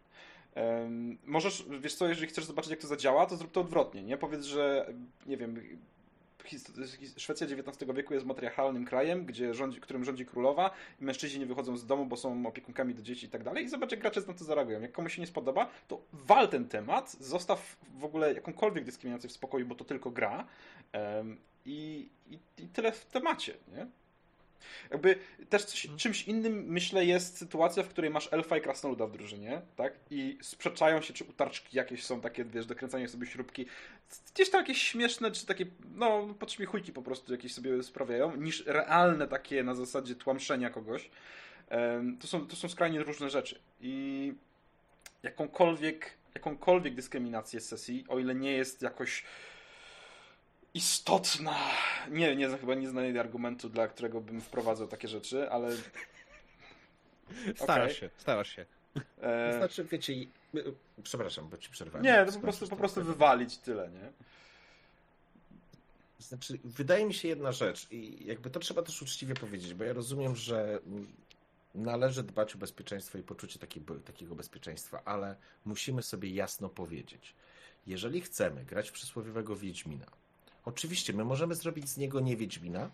E, 0.56 0.90
możesz, 1.24 1.64
wiesz 1.80 1.94
co, 1.94 2.08
jeżeli 2.08 2.26
chcesz 2.26 2.44
zobaczyć, 2.44 2.70
jak 2.70 2.80
to 2.80 2.86
zadziała, 2.86 3.26
to 3.26 3.36
zrób 3.36 3.52
to 3.52 3.60
odwrotnie, 3.60 4.02
nie? 4.02 4.16
Powiedz, 4.16 4.44
że, 4.44 4.86
nie 5.26 5.36
wiem, 5.36 5.78
Szwecja 7.16 7.46
XIX 7.46 7.92
wieku 7.94 8.14
jest 8.14 8.26
matriarchalnym 8.26 8.84
krajem, 8.84 9.26
gdzie 9.26 9.54
rządzi, 9.54 9.80
którym 9.80 10.04
rządzi 10.04 10.26
królowa 10.26 10.70
i 11.00 11.04
mężczyźni 11.04 11.40
nie 11.40 11.46
wychodzą 11.46 11.76
z 11.76 11.86
domu, 11.86 12.06
bo 12.06 12.16
są 12.16 12.46
opiekunkami 12.46 12.94
do 12.94 13.02
dzieci 13.02 13.26
i 13.26 13.28
tak 13.28 13.42
dalej 13.42 13.64
i 13.64 13.68
zobacz, 13.68 13.90
jak 13.90 14.00
gracze 14.00 14.20
na 14.26 14.34
to 14.34 14.44
zareagują. 14.44 14.80
Jak 14.80 14.92
komuś 14.92 15.14
się 15.14 15.20
nie 15.20 15.26
spodoba, 15.26 15.70
to 15.88 16.02
wal 16.12 16.48
ten 16.48 16.68
temat, 16.68 17.12
zostaw 17.12 17.76
w 17.98 18.04
ogóle 18.04 18.34
jakąkolwiek 18.34 18.84
dyskryminację 18.84 19.28
w 19.28 19.32
spokoju, 19.32 19.66
bo 19.66 19.74
to 19.74 19.84
tylko 19.84 20.10
gra 20.10 20.46
em, 20.92 21.38
i, 21.66 22.08
i, 22.30 22.38
i 22.58 22.68
tyle 22.68 22.92
w 22.92 23.06
temacie, 23.06 23.54
nie? 23.68 23.86
Jakby 24.90 25.16
też 25.48 25.64
coś, 25.64 25.88
czymś 25.96 26.22
innym, 26.22 26.64
myślę, 26.66 27.04
jest 27.04 27.38
sytuacja, 27.38 27.82
w 27.82 27.88
której 27.88 28.10
masz 28.10 28.28
elfa 28.32 28.56
i 28.56 28.60
krasnoluda 28.60 29.06
w 29.06 29.12
drużynie, 29.12 29.62
tak? 29.76 29.94
I 30.10 30.38
sprzeczają 30.42 31.00
się, 31.00 31.14
czy 31.14 31.24
utarczki 31.24 31.76
jakieś 31.76 32.04
są 32.04 32.20
takie, 32.20 32.44
wiesz, 32.44 32.66
dokręcanie 32.66 33.08
sobie 33.08 33.26
śrubki. 33.26 33.66
Gdzieś 34.34 34.50
tam 34.50 34.60
jakieś 34.60 34.82
śmieszne, 34.82 35.30
czy 35.30 35.46
takie, 35.46 35.66
no, 35.94 36.34
podśmiechujki 36.38 36.92
po 36.92 37.02
prostu 37.02 37.32
jakieś 37.32 37.54
sobie 37.54 37.82
sprawiają, 37.82 38.36
niż 38.36 38.66
realne 38.66 39.28
takie 39.28 39.62
na 39.62 39.74
zasadzie 39.74 40.14
tłamszenia 40.14 40.70
kogoś. 40.70 41.10
To 42.20 42.26
są, 42.26 42.46
to 42.46 42.56
są 42.56 42.68
skrajnie 42.68 43.02
różne 43.02 43.30
rzeczy. 43.30 43.60
I 43.80 44.34
jakąkolwiek, 45.22 46.10
jakąkolwiek 46.34 46.94
dyskryminację 46.94 47.60
z 47.60 47.68
sesji, 47.68 48.04
o 48.08 48.18
ile 48.18 48.34
nie 48.34 48.52
jest 48.52 48.82
jakoś 48.82 49.24
istotna. 50.74 51.56
Nie, 52.10 52.36
nie 52.36 52.48
znam, 52.48 52.60
chyba 52.60 52.74
nie 52.74 52.88
znajdę 52.88 53.20
argumentu, 53.20 53.68
dla 53.68 53.88
którego 53.88 54.20
bym 54.20 54.40
wprowadzał 54.40 54.88
takie 54.88 55.08
rzeczy, 55.08 55.50
ale 55.50 55.76
Starasz 57.56 57.84
Okej. 57.90 57.94
się, 58.00 58.10
starasz 58.16 58.56
się. 58.56 58.66
To 58.94 59.26
E, 59.26 59.58
znaczy, 59.58 59.84
wiecie, 59.84 60.12
przepraszam, 61.02 61.48
bo 61.48 61.56
ci 61.58 61.70
przerwałem. 61.70 62.04
nie, 62.04 62.26
to 62.26 62.32
po 62.32 62.40
prostu, 62.40 62.68
po 62.68 62.76
prostu 62.76 63.04
wywalić 63.04 63.58
tyle, 63.58 63.90
nie? 63.90 64.12
Znaczy, 66.18 66.58
wydaje 66.64 67.06
mi 67.06 67.14
się 67.14 67.28
jedna 67.28 67.52
rzecz 67.52 67.86
i 67.90 68.26
jakby 68.26 68.50
to 68.50 68.60
trzeba 68.60 68.82
też 68.82 69.02
uczciwie 69.02 69.34
powiedzieć, 69.34 69.74
bo 69.74 69.84
ja 69.84 69.92
rozumiem, 69.92 70.36
że 70.36 70.80
należy 71.74 72.22
dbać 72.22 72.54
o 72.54 72.58
bezpieczeństwo 72.58 73.18
i 73.18 73.22
poczucie 73.22 73.58
takiego, 73.58 73.94
takiego 73.94 74.34
bezpieczeństwa, 74.34 75.02
ale 75.04 75.36
musimy 75.64 76.02
sobie 76.02 76.30
jasno 76.30 76.68
powiedzieć, 76.68 77.34
jeżeli 77.86 78.20
chcemy 78.20 78.64
grać 78.64 78.88
w 78.88 78.92
przysłowiowego 78.92 79.56
Wiedźmina, 79.56 80.06
oczywiście 80.64 81.12
my 81.12 81.24
możemy 81.24 81.54
zrobić 81.54 81.88
z 81.88 81.96
niego 81.96 82.20
nie 82.20 82.36
Wiedźmina 82.36 82.90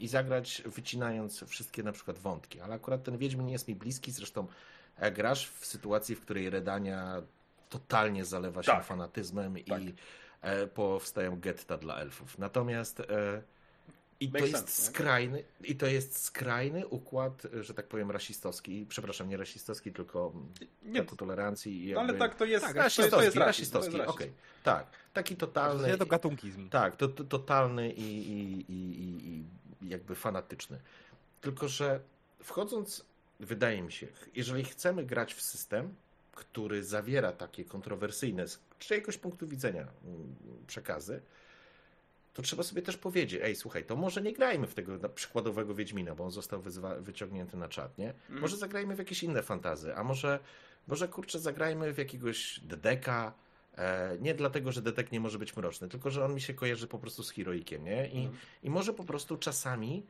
i 0.00 0.08
zagrać 0.08 0.62
wycinając 0.66 1.44
wszystkie 1.44 1.82
na 1.82 1.92
przykład 1.92 2.18
wątki, 2.18 2.60
ale 2.60 2.74
akurat 2.74 3.02
ten 3.04 3.18
Wiedźmin 3.18 3.46
nie 3.46 3.52
jest 3.52 3.68
mi 3.68 3.74
bliski, 3.74 4.12
zresztą 4.12 4.46
e, 4.96 5.12
grasz 5.12 5.48
w 5.48 5.66
sytuacji, 5.66 6.14
w 6.14 6.20
której 6.20 6.50
Redania 6.50 7.22
totalnie 7.68 8.24
zalewa 8.24 8.62
się 8.62 8.72
Tak. 8.72 8.84
fanatyzmem 8.84 9.54
Tak. 9.68 9.82
i 9.82 9.94
e, 10.40 10.66
powstają 10.66 11.40
getta 11.40 11.76
dla 11.76 11.96
elfów. 11.96 12.38
Natomiast 12.38 13.02
i 14.20 14.30
to 14.32 14.38
jest 14.38 14.52
sense, 14.52 14.82
nie? 14.82 14.88
skrajny, 14.88 15.44
i 15.64 15.76
to 15.76 15.86
jest 15.86 16.22
skrajny 16.24 16.86
układ, 16.86 17.42
że 17.60 17.74
tak 17.74 17.86
powiem, 17.86 18.10
rasistowski. 18.10 18.86
Przepraszam, 18.88 19.28
nie 19.28 19.36
rasistowski, 19.36 19.92
tylko 19.92 20.32
Nie, 20.82 21.04
tolerancji. 21.04 21.88
i 21.88 21.92
no 21.92 22.00
ale 22.00 22.08
jakby- 22.08 22.18
tak 22.18 22.34
to 22.34 22.44
jest, 22.44 22.64
Tak, 22.64 22.74
to 22.76 22.82
jest, 22.84 22.96
to 22.96 23.02
rasistowski, 23.02 23.24
jest 23.24 23.36
rasistowski, 23.36 23.96
jest 23.96 24.08
okej. 24.08 24.26
rasizm. 24.26 24.42
Tak, 24.62 24.86
taki 25.12 25.36
totalny. 25.36 25.98
To 25.98 26.06
gatunkizm. 26.06 26.68
Tak, 26.68 26.96
to, 26.96 27.08
to, 27.08 27.24
totalny 27.24 27.92
i, 27.92 28.28
i, 28.28 28.72
i, 28.72 29.02
i, 29.02 29.44
i 29.82 29.88
jakby 29.88 30.14
fanatyczny. 30.14 30.80
Tylko, 31.40 31.68
że 31.68 32.00
wchodząc, 32.42 33.04
wydaje 33.40 33.82
mi 33.82 33.92
się, 33.92 34.06
jeżeli 34.34 34.64
chcemy 34.64 35.04
grać 35.04 35.34
w 35.34 35.42
system, 35.42 35.94
który 36.32 36.84
zawiera 36.84 37.32
takie 37.32 37.64
kontrowersyjne 37.64 38.48
z 38.48 38.60
czyjegoś 38.78 39.18
punktu 39.18 39.46
widzenia 39.46 39.86
mm, 40.04 40.34
przekazy, 40.66 41.20
to 42.38 42.42
trzeba 42.42 42.62
sobie 42.62 42.82
też 42.82 42.96
powiedzieć, 42.96 43.40
ej, 43.42 43.56
słuchaj, 43.56 43.84
to 43.84 43.96
może 43.96 44.22
nie 44.22 44.32
grajmy 44.32 44.66
w 44.66 44.74
tego 44.74 45.08
przykładowego 45.08 45.74
Wiedźmina, 45.74 46.14
bo 46.14 46.24
on 46.24 46.30
został 46.30 46.62
wyciągnięty 47.00 47.56
na 47.56 47.68
czat, 47.68 47.98
nie? 47.98 48.08
Mhm. 48.10 48.40
Może 48.40 48.56
zagrajmy 48.56 48.94
w 48.94 48.98
jakieś 48.98 49.22
inne 49.22 49.42
fantazy, 49.42 49.94
a 49.96 50.04
może, 50.04 50.38
może 50.88 51.08
kurczę, 51.08 51.38
zagrajmy 51.38 51.92
w 51.92 51.98
jakiegoś 51.98 52.60
Dedeka, 52.60 53.34
e, 53.78 54.16
nie 54.20 54.34
dlatego, 54.34 54.72
że 54.72 54.82
Dedek 54.82 55.12
nie 55.12 55.20
może 55.20 55.38
być 55.38 55.56
mroczny, 55.56 55.88
tylko, 55.88 56.10
że 56.10 56.24
on 56.24 56.34
mi 56.34 56.40
się 56.40 56.54
kojarzy 56.54 56.86
po 56.86 56.98
prostu 56.98 57.22
z 57.22 57.30
heroikiem, 57.30 57.84
nie? 57.84 58.08
I, 58.08 58.18
Mhm. 58.18 58.36
i 58.62 58.70
może 58.70 58.92
po 58.92 59.04
prostu 59.04 59.36
czasami 59.36 60.06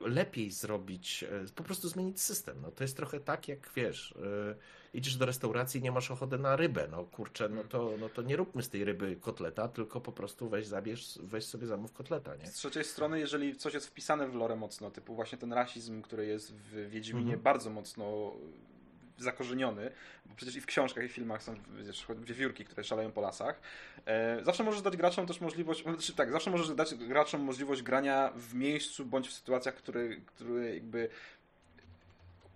lepiej 0.00 0.50
zrobić, 0.50 1.24
e, 1.24 1.28
po 1.54 1.62
prostu 1.62 1.88
zmienić 1.88 2.20
system. 2.20 2.60
No 2.62 2.70
to 2.70 2.84
jest 2.84 2.96
trochę 2.96 3.20
tak, 3.20 3.48
jak 3.48 3.70
wiesz, 3.76 4.12
e, 4.12 4.54
idziesz 4.94 5.16
do 5.16 5.26
restauracji 5.26 5.80
i 5.80 5.82
nie 5.82 5.92
masz 5.92 6.10
ochoty 6.10 6.38
na 6.38 6.56
rybę, 6.56 6.88
no 6.90 7.04
kurczę, 7.04 7.48
no 7.48 7.64
to, 7.64 7.94
no 8.00 8.08
to 8.08 8.22
nie 8.22 8.36
róbmy 8.36 8.62
z 8.62 8.68
tej 8.68 8.84
ryby 8.84 9.16
kotleta, 9.16 9.68
tylko 9.68 10.00
po 10.00 10.12
prostu 10.12 10.48
weź 10.48 10.66
zabierz, 10.66 11.18
weź 11.22 11.44
sobie 11.44 11.66
zamów 11.66 11.92
kotleta, 11.92 12.36
nie? 12.36 12.46
Z 12.46 12.52
trzeciej 12.52 12.84
strony, 12.84 13.20
jeżeli 13.20 13.56
coś 13.56 13.74
jest 13.74 13.86
wpisane 13.86 14.28
w 14.28 14.34
lore 14.34 14.56
mocno, 14.56 14.90
typu 14.90 15.14
właśnie 15.14 15.38
ten 15.38 15.52
rasizm, 15.52 16.02
który 16.02 16.26
jest 16.26 16.54
w 16.54 16.90
Wiedźminie 16.90 17.22
Mhm. 17.24 17.42
bardzo 17.42 17.70
mocno 17.70 18.32
zakorzeniony, 19.22 19.90
bo 20.26 20.34
przecież 20.34 20.56
i 20.56 20.60
w 20.60 20.66
książkach 20.66 21.04
i 21.04 21.08
w 21.08 21.12
filmach 21.12 21.42
są 21.42 21.54
wiesz, 21.84 22.06
wiewiórki, 22.18 22.64
które 22.64 22.84
szaleją 22.84 23.12
po 23.12 23.20
lasach. 23.20 23.60
E, 24.06 24.44
zawsze 24.44 24.64
możesz 24.64 24.82
dać 24.82 24.96
graczom 24.96 25.26
też 25.26 25.40
możliwość, 25.40 25.82
znaczy 25.82 26.14
tak, 26.14 26.32
zawsze 26.32 26.50
możesz 26.50 26.74
dać 26.74 26.94
graczom 26.94 27.40
możliwość 27.40 27.82
grania 27.82 28.32
w 28.36 28.54
miejscu 28.54 29.04
bądź 29.04 29.28
w 29.28 29.32
sytuacjach, 29.32 29.74
które, 29.74 30.08
które 30.16 30.74
jakby 30.74 31.08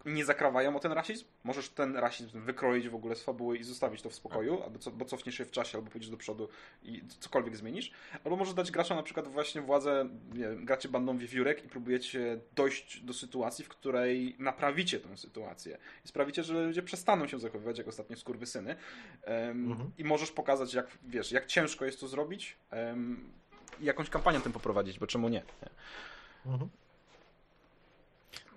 nie 0.07 0.25
zakrawają 0.25 0.77
o 0.77 0.81
ten 0.81 0.93
rasizm. 0.93 1.25
Możesz 1.45 1.69
ten 1.69 1.97
rasizm 1.97 2.41
wykroić 2.41 2.89
w 2.89 2.95
ogóle 2.95 3.17
z 3.17 3.23
fabuły 3.23 3.59
i 3.59 3.65
zostawić 3.65 4.03
to 4.03 4.11
w 4.11 4.15
spokoju, 4.15 4.63
albo 4.63 4.79
co, 4.79 4.91
bo 4.91 5.05
cofniesz 5.05 5.35
się 5.35 5.45
w 5.45 5.51
czasie, 5.51 5.79
albo 5.79 5.91
pójdziesz 5.91 6.11
do 6.11 6.17
przodu 6.17 6.49
i 6.83 7.03
cokolwiek 7.21 7.57
zmienisz. 7.57 7.91
Albo 8.25 8.37
możesz 8.37 8.55
dać 8.55 8.71
graczom 8.71 8.97
na 8.97 9.03
przykład 9.03 9.29
właśnie 9.29 9.61
władzę, 9.61 10.09
nie 10.35 10.41
wiem, 10.41 10.65
gracie 10.65 10.89
bandą 10.89 11.19
wiewiórek 11.19 11.65
i 11.65 11.69
próbujecie 11.69 12.41
dojść 12.55 13.01
do 13.01 13.13
sytuacji, 13.13 13.65
w 13.65 13.69
której 13.69 14.37
naprawicie 14.39 15.01
tę 15.01 15.17
sytuację. 15.17 15.79
I 16.05 16.09
sprawicie, 16.09 16.43
że 16.43 16.67
ludzie 16.67 16.83
przestaną 16.83 17.27
się 17.27 17.39
zachowywać 17.39 17.79
jak 17.79 17.89
ostatnie 17.89 18.17
skurwysyny. 18.17 18.77
Um, 19.27 19.77
Mhm. 19.77 19.91
I 19.99 20.05
możesz 20.05 20.33
pokazać, 20.33 20.75
jak, 20.75 20.87
wiesz, 21.05 21.33
jak 21.33 21.47
ciężko 21.47 21.85
jest 21.85 22.01
to 22.01 22.09
zrobić 22.09 22.57
um, 22.73 23.33
i 23.81 23.85
jakąś 23.85 24.11
kampanię 24.11 24.41
tym 24.41 24.53
poprowadzić, 24.53 24.99
bo 24.99 25.07
czemu 25.07 25.29
nie? 25.29 25.43
nie? 25.63 25.71
Mhm. 26.53 26.71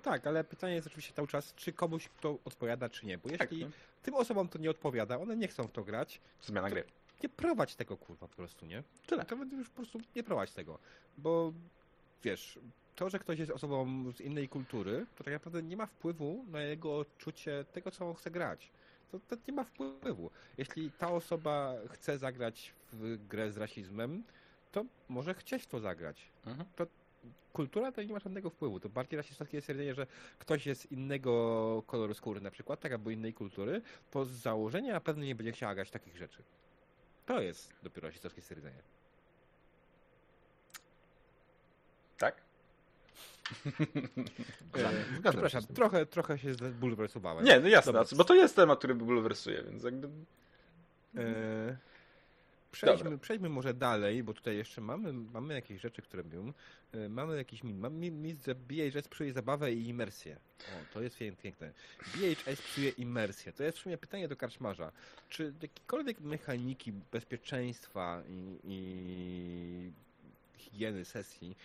Tak, 0.02 0.28
ale 0.28 0.43
pytanie 0.43 0.76
jest 0.76 0.88
oczywiście 0.88 1.14
cały 1.14 1.28
czas, 1.28 1.54
czy 1.56 1.74
komuś 1.74 2.10
to 2.22 2.38
odpowiada, 2.45 2.89
czy 2.89 3.06
nie. 3.06 3.18
Bo 3.18 3.30
Tak, 3.30 3.52
jeśli 3.52 3.66
no. 3.66 3.72
tym 4.04 4.16
osobom 4.16 4.47
to 4.50 4.60
nie 4.60 4.70
odpowiada, 4.70 5.18
one 5.20 5.36
nie 5.38 5.47
chcą 5.47 5.64
w 5.64 5.72
to 5.72 5.84
grać, 5.84 6.22
Zmiana 6.41 6.70
gry. 6.70 6.84
nie 7.24 7.30
prowadź 7.30 7.76
tego 7.76 7.97
kurwa 7.97 8.28
po 8.28 8.36
prostu, 8.36 8.66
nie? 8.66 8.84
Tyle. 9.08 9.26
To 9.26 9.36
już 9.36 9.70
po 9.70 9.76
prostu 9.76 10.00
nie 10.16 10.24
prowadź 10.24 10.52
tego. 10.52 10.80
Bo 11.18 11.54
wiesz, 12.24 12.60
to, 12.95 13.10
że 13.10 13.20
ktoś 13.20 13.39
jest 13.39 13.52
osobą 13.52 14.12
z 14.12 14.22
innej 14.22 14.50
kultury, 14.50 15.06
to 15.16 15.24
tak 15.24 15.34
naprawdę 15.34 15.64
nie 15.64 15.78
ma 15.78 15.86
wpływu 15.86 16.45
na 16.47 16.62
jego 16.62 16.97
odczucie 16.97 17.66
tego, 17.72 17.91
co 17.91 18.10
on 18.10 18.16
chce 18.16 18.32
grać. 18.32 18.72
To, 19.12 19.20
to 19.20 19.36
nie 19.47 19.54
ma 19.54 19.64
wpływu. 19.64 20.32
Jeśli 20.58 20.91
ta 20.91 21.12
osoba 21.12 21.74
chce 21.89 22.18
zagrać 22.18 22.74
w 22.91 23.28
grę 23.28 23.52
z 23.52 23.58
rasizmem, 23.58 24.24
to 24.72 24.86
może 25.10 25.34
chcieć 25.34 25.68
to 25.68 25.80
zagrać. 25.80 26.32
Mhm. 26.45 26.70
Kultura 27.53 27.91
to 27.91 28.03
nie 28.03 28.13
ma 28.13 28.20
żadnego 28.20 28.49
wpływu. 28.49 28.80
To 28.80 28.89
bardziej 28.89 29.17
rasistowskie 29.17 29.57
jest 29.57 29.65
stwierdzenie, 29.65 29.95
że 29.95 30.07
ktoś 30.39 30.65
jest 30.65 30.91
innego 30.91 31.84
koloru 31.88 32.13
skóry 32.13 32.41
na 32.41 32.51
przykład, 32.51 32.80
tak, 32.80 32.91
albo 32.91 33.09
innej 33.09 33.34
kultury, 33.34 33.82
to 34.11 34.26
z 34.26 34.32
założenia 34.32 34.93
na 34.93 35.01
pewno 35.01 35.24
nie 35.24 35.36
będzie 35.36 35.51
chciała 35.51 35.76
grać 35.76 35.91
takich 35.91 36.17
rzeczy. 36.17 36.43
To 37.26 37.41
jest 37.41 37.74
dopiero 37.84 38.07
rasistowskie 38.07 38.41
stwierdzenie. 38.41 38.82
Tak? 42.17 42.41
Się 44.78 45.22
Przepraszam, 45.24 45.63
trochę, 45.63 46.05
trochę 46.05 46.38
się 46.38 46.53
zbulwersowałem. 46.53 47.45
Nie, 47.45 47.59
no 47.59 47.67
jasne, 47.67 47.93
Dobra. 47.93 48.17
bo 48.17 48.24
to 48.24 48.36
jest 48.36 48.55
temat, 48.55 48.80
który 48.80 48.95
bulwersuje, 48.95 49.63
więc 49.63 49.84
jakby... 49.84 50.09
E, 51.17 51.78
Przejdźmy, 52.72 53.17
przejdźmy 53.17 53.49
może 53.49 53.74
dalej, 53.74 54.24
bo 54.24 54.34
tutaj 54.34 54.57
jeszcze 54.57 54.82
mamy, 54.82 55.13
mamy 55.13 55.53
jakieś 55.53 55.82
rzeczy, 55.82 56.01
które 56.01 56.24
mówią. 56.24 56.53
E, 56.91 57.09
Mamy 57.09 57.38
jakiś 57.38 57.63
min. 57.63 57.80
Mam 57.80 57.93
mi- 57.95 58.11
mi, 58.11 58.36
że 58.45 58.55
BHS 58.55 59.07
psuje 59.07 59.34
zabawę 59.34 59.74
i 59.74 59.88
imersję. 59.88 60.38
O, 60.59 60.93
to 60.93 61.01
jest 61.01 61.17
pię- 61.17 61.36
piękne. 61.36 61.74
BHS 62.15 62.61
psuje 62.61 62.89
imersję. 62.89 63.53
To 63.53 63.63
jest 63.63 63.78
w 63.78 63.82
sumie 63.82 63.97
pytanie 63.97 64.28
do 64.28 64.36
karczmarza. 64.36 64.91
Czy 65.30 65.53
jakiekolwiek 65.61 66.20
mechaniki 66.20 66.91
bezpieczeństwa 66.91 68.24
i, 68.30 68.59
i 68.63 69.91
higieny 70.57 71.05
sesji 71.05 71.55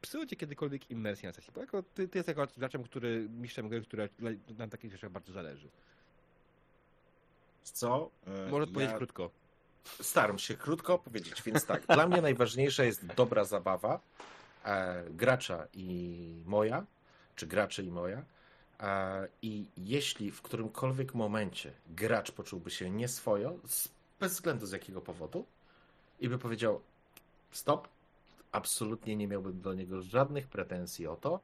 psują 0.00 0.26
cię 0.26 0.36
kiedykolwiek 0.36 0.90
imersję 0.90 1.28
na 1.28 1.32
sesji? 1.32 1.52
Bo 1.54 1.60
jako 1.60 1.82
ty, 1.82 2.08
ty 2.08 2.18
jesteś 2.18 2.36
jako 2.36 2.52
graczem, 2.56 2.82
który, 2.82 3.28
mistrzem 3.30 3.68
gry, 3.68 3.82
który 3.82 4.08
na 4.58 4.68
takich 4.68 4.92
rzeczach 4.92 5.10
bardzo 5.10 5.32
zależy. 5.32 5.68
Co? 7.62 8.10
E, 8.26 8.50
Może 8.50 8.64
odpowiedzieć 8.64 8.92
ja- 8.92 8.98
krótko. 8.98 9.30
Staram 10.00 10.38
się 10.38 10.54
krótko 10.54 10.98
powiedzieć, 10.98 11.42
więc 11.42 11.66
tak. 11.66 11.86
Dla 11.86 12.06
mnie 12.06 12.22
najważniejsza 12.22 12.84
jest 12.84 13.06
dobra 13.06 13.44
zabawa 13.44 14.00
e, 14.64 15.04
gracza 15.10 15.66
i 15.74 16.42
moja, 16.46 16.86
czy 17.36 17.46
graczy 17.46 17.82
i 17.82 17.90
moja. 17.90 18.22
E, 18.80 19.28
I 19.42 19.66
jeśli 19.76 20.30
w 20.30 20.42
którymkolwiek 20.42 21.14
momencie 21.14 21.72
gracz 21.90 22.32
poczułby 22.32 22.70
się 22.70 22.90
nieswojo, 22.90 23.58
z, 23.66 23.88
bez 24.20 24.32
względu 24.32 24.66
z 24.66 24.72
jakiego 24.72 25.00
powodu, 25.00 25.46
i 26.20 26.28
by 26.28 26.38
powiedział 26.38 26.80
stop, 27.50 27.88
absolutnie 28.52 29.16
nie 29.16 29.28
miałbym 29.28 29.60
do 29.60 29.74
niego 29.74 30.02
żadnych 30.02 30.46
pretensji 30.46 31.06
o 31.06 31.16
to, 31.16 31.40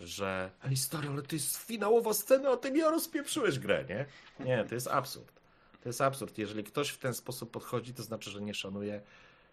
że 0.00 0.50
hej 0.60 0.76
stary, 0.76 1.08
ale 1.08 1.22
to 1.22 1.36
jest 1.36 1.56
finałowa 1.56 2.14
scena, 2.14 2.50
a 2.50 2.56
ty 2.56 2.72
mi 2.72 2.80
rozpieprzyłeś 2.80 3.58
grę, 3.58 3.84
nie? 3.88 4.06
Nie, 4.46 4.64
to 4.64 4.74
jest 4.74 4.88
absurd. 4.88 5.35
To 5.86 5.88
jest 5.90 6.00
absurd. 6.00 6.38
Jeżeli 6.38 6.64
ktoś 6.64 6.88
w 6.90 6.98
ten 6.98 7.14
sposób 7.14 7.50
podchodzi, 7.50 7.94
to 7.94 8.02
znaczy, 8.02 8.30
że 8.30 8.40
nie 8.40 8.54
szanuje 8.54 9.00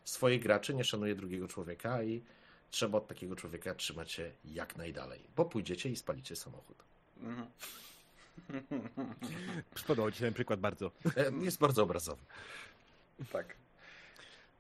swoich 0.04 0.44
graczy, 0.44 0.74
nie 0.74 0.84
szanuje 0.84 1.16
drugiego 1.16 1.48
człowieka 1.48 2.04
i 2.04 2.24
trzeba 2.72 2.98
od 2.98 3.08
takiego 3.08 3.36
człowieka 3.36 3.76
trzymać 3.76 4.12
się 4.12 4.32
jak 4.46 4.76
najdalej, 4.76 5.20
bo 5.36 5.46
pójdziecie 5.46 5.90
i 5.90 5.96
spalicie 5.96 6.36
samochód. 6.36 6.78
Mhm. 7.22 7.48
Spodobał 9.76 10.12
ci 10.12 10.18
się 10.18 10.26
ten 10.26 10.34
przykład 10.34 10.60
bardzo. 10.60 10.92
Jest 11.42 11.60
bardzo 11.60 11.84
obrazowy. 11.84 12.22
tak. 13.32 13.56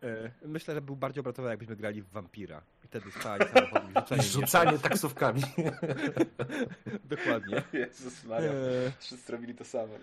E, 0.04 0.32
Myślę, 0.46 0.74
że 0.74 0.82
był 0.82 0.96
bardziej 0.96 1.20
obrazowy, 1.20 1.50
jakbyśmy 1.50 1.76
grali 1.76 2.02
w 2.02 2.10
wampira. 2.10 2.62
I 2.84 2.88
wtedy 2.88 3.12
spali 3.12 3.46
samochód 3.54 3.82
i 3.90 3.94
rzucali 3.94 4.22
Rzucanie 4.24 4.80
taksówkami. 4.80 5.42
Dokładnie. 7.16 7.64
Jezus 7.74 8.24
Maria. 8.24 8.52
E, 8.52 8.92
Wszyscy 9.00 9.32
robili 9.32 9.56
to 9.56 9.66
samo. 9.66 9.94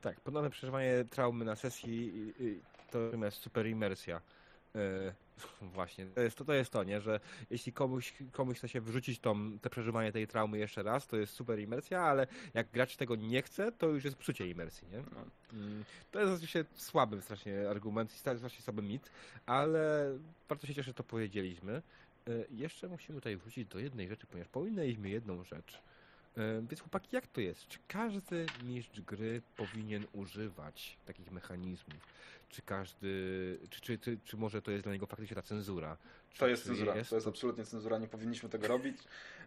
Tak, 0.00 0.20
ponowne 0.20 0.50
przeżywanie 0.50 1.04
traumy 1.10 1.44
na 1.44 1.56
sesji 1.56 1.92
i- 2.16 2.44
i 2.44 2.60
to 2.90 2.98
natomiast 2.98 3.36
super 3.42 3.66
imersja. 3.66 4.20
E, 4.74 5.14
Właśnie, 5.74 6.06
to 6.06 6.20
jest 6.20 6.36
to, 6.36 6.44
to 6.44 6.52
jest 6.52 6.70
to, 6.72 6.84
nie? 6.84 7.00
Że 7.00 7.20
jeśli 7.50 7.72
komuś, 7.72 8.14
komuś 8.32 8.58
chce 8.58 8.68
się 8.68 8.80
wrzucić 8.80 9.18
tą, 9.18 9.58
te 9.58 9.70
przeżywanie 9.70 10.12
tej 10.12 10.26
traumy 10.26 10.58
jeszcze 10.58 10.82
raz, 10.82 11.06
to 11.06 11.16
jest 11.16 11.32
super 11.32 11.58
imersja, 11.60 12.00
ale 12.02 12.26
jak 12.54 12.70
gracz 12.70 12.96
tego 12.96 13.16
nie 13.16 13.42
chce, 13.42 13.72
to 13.72 13.86
już 13.86 14.04
jest 14.04 14.16
psucie 14.16 14.48
imersji, 14.50 14.88
nie? 14.88 14.98
Mm, 15.52 15.84
To 16.10 16.20
jest 16.20 16.32
oczywiście 16.32 16.64
słaby 16.74 17.22
strasznie 17.22 17.70
argument, 17.70 18.12
strasznie 18.12 18.62
słaby 18.62 18.82
mit, 18.82 19.10
ale 19.46 20.12
bardzo 20.48 20.66
się 20.66 20.74
cieszę, 20.74 20.90
że 20.90 20.94
to 20.94 21.04
powiedzieliśmy. 21.04 21.72
E, 22.28 22.30
Jeszcze 22.50 22.88
musimy 22.88 23.18
tutaj 23.18 23.36
wrócić 23.36 23.68
do 23.68 23.78
jednej 23.78 24.08
rzeczy, 24.08 24.26
ponieważ 24.26 24.48
pominęliśmy 24.48 25.08
jedną 25.08 25.44
rzecz. 25.44 25.82
E, 26.36 26.62
Więc 26.68 26.80
chłopaki, 26.80 27.08
jak 27.12 27.26
to 27.26 27.40
jest? 27.40 27.68
Czy 27.68 27.78
każdy 27.88 28.46
mistrz 28.62 29.00
gry 29.00 29.42
powinien 29.56 30.06
używać 30.12 30.96
takich 31.06 31.30
mechanizmów? 31.32 32.00
Czy 32.48 32.62
każdy, 32.62 33.58
czy, 33.70 33.80
czy, 33.80 33.98
czy, 33.98 34.18
czy 34.24 34.36
może 34.36 34.62
to 34.62 34.70
jest 34.70 34.84
dla 34.84 34.92
niego 34.92 35.06
faktycznie 35.06 35.36
ta 35.36 35.42
cenzura? 35.42 35.96
Czy, 36.32 36.38
To 36.38 36.48
jest 36.48 36.64
cenzura, 36.64 36.92
to 36.92 36.98
jest 36.98 37.26
absolutnie 37.26 37.64
cenzura, 37.64 37.98
nie 37.98 38.08
powinniśmy 38.08 38.48
tego 38.48 38.68
robić. 38.68 38.96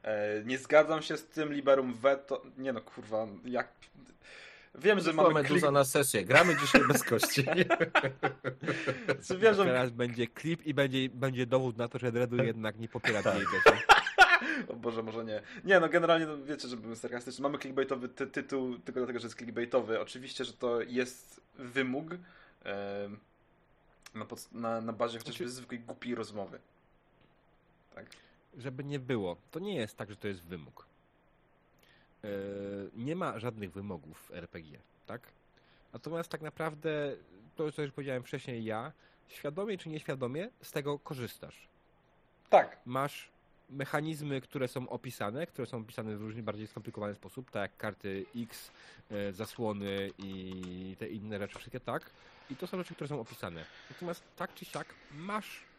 E, 0.04 0.44
nie 0.46 0.58
zgadzam 0.58 1.02
się 1.02 1.18
z 1.18 1.26
tym 1.26 1.54
liberum 1.54 1.94
veto. 1.94 2.42
Nie 2.58 2.74
no, 2.74 2.82
kurwa, 2.82 3.28
jak... 3.46 3.68
Wiem, 4.76 5.00
że 5.00 5.14
mamy 5.14 5.44
klik... 5.44 5.48
dużo 5.48 5.72
na 5.72 5.86
sesję. 5.86 6.26
Gramy 6.26 6.56
dzisiaj 6.56 6.82
bez 6.88 7.04
kości. 7.04 7.46
Wiem, 9.42 9.56
że... 9.56 9.66
Teraz 9.66 9.90
będzie 9.90 10.28
klip 10.28 10.66
i 10.66 10.74
będzie, 10.74 11.10
będzie 11.10 11.46
dowód 11.46 11.78
na 11.78 11.88
to, 11.88 12.00
że 12.00 12.12
Dredu 12.12 12.44
jednak 12.44 12.80
nie 12.80 12.88
popiera 12.88 13.24
tej 13.24 13.42
idei. 13.42 13.82
O 14.68 14.74
Boże, 14.74 15.04
może 15.04 15.26
nie. 15.26 15.42
Nie, 15.64 15.80
no 15.80 15.90
generalnie 15.90 16.26
no, 16.26 16.38
wiecie, 16.38 16.68
że 16.68 16.78
byłem 16.78 16.96
sarkastyczny. 16.96 17.44
Mamy 17.44 17.58
clickbaitowy 17.58 18.10
ty 18.10 18.28
tytuł 18.28 18.80
tylko 18.80 19.00
dlatego, 19.00 19.20
że 19.20 19.26
jest 19.26 19.38
clickbaitowy. 19.38 20.00
Oczywiście, 20.00 20.46
że 20.46 20.54
to 20.54 20.82
jest 20.82 21.42
wymóg 21.56 22.06
na, 24.16 24.26
na, 24.52 24.82
na 24.82 24.94
bazie 24.94 25.18
chociażby 25.18 25.44
Znaczy- 25.44 25.50
zwykłej 25.56 25.80
głupiej 25.80 26.16
rozmowy. 26.16 26.60
Tak? 27.96 28.06
Żeby 28.58 28.84
nie 28.84 29.00
było, 29.00 29.38
to 29.52 29.60
nie 29.60 29.76
jest 29.76 29.98
tak, 29.98 30.10
że 30.10 30.16
to 30.16 30.28
jest 30.28 30.44
wymóg. 30.44 30.86
Yy, 32.24 32.30
nie 32.96 33.16
ma 33.16 33.40
żadnych 33.40 33.72
wymogów 33.72 34.18
w 34.18 34.32
RPG, 34.32 34.80
tak? 35.08 35.22
Natomiast 35.94 36.30
tak 36.30 36.42
naprawdę, 36.42 37.16
to 37.56 37.72
co 37.72 37.82
już 37.82 37.92
powiedziałem 37.92 38.24
wcześniej 38.24 38.64
ja, 38.64 38.92
świadomie 39.28 39.78
czy 39.78 39.90
nieświadomie 39.90 40.50
z 40.62 40.72
tego 40.72 41.00
korzystasz. 41.00 41.68
Tak. 42.50 42.78
Masz 42.86 43.33
mechanizmy, 43.74 44.42
które 44.42 44.68
są 44.68 44.90
opisane, 44.90 45.48
które 45.48 45.68
są 45.68 45.78
opisane 45.78 46.18
w 46.18 46.22
różny 46.22 46.44
bardziej 46.44 46.68
skomplikowany 46.68 47.16
sposób, 47.16 47.52
tak 47.52 47.62
jak 47.62 47.78
karty 47.78 48.26
X, 48.36 48.72
e, 49.12 49.34
zasłony 49.34 50.12
i 50.18 50.96
te 51.00 51.08
inne 51.08 51.40
rzeczy, 51.40 51.58
wszystkie 51.58 51.80
tak. 51.80 52.10
I 52.50 52.56
to 52.56 52.68
są 52.68 52.78
rzeczy, 52.78 52.96
które 52.96 53.08
są 53.08 53.20
opisane. 53.20 53.66
Natomiast 53.90 54.24
tak 54.36 54.54
czy 54.54 54.66
siak 54.66 54.88
masz 55.12 55.73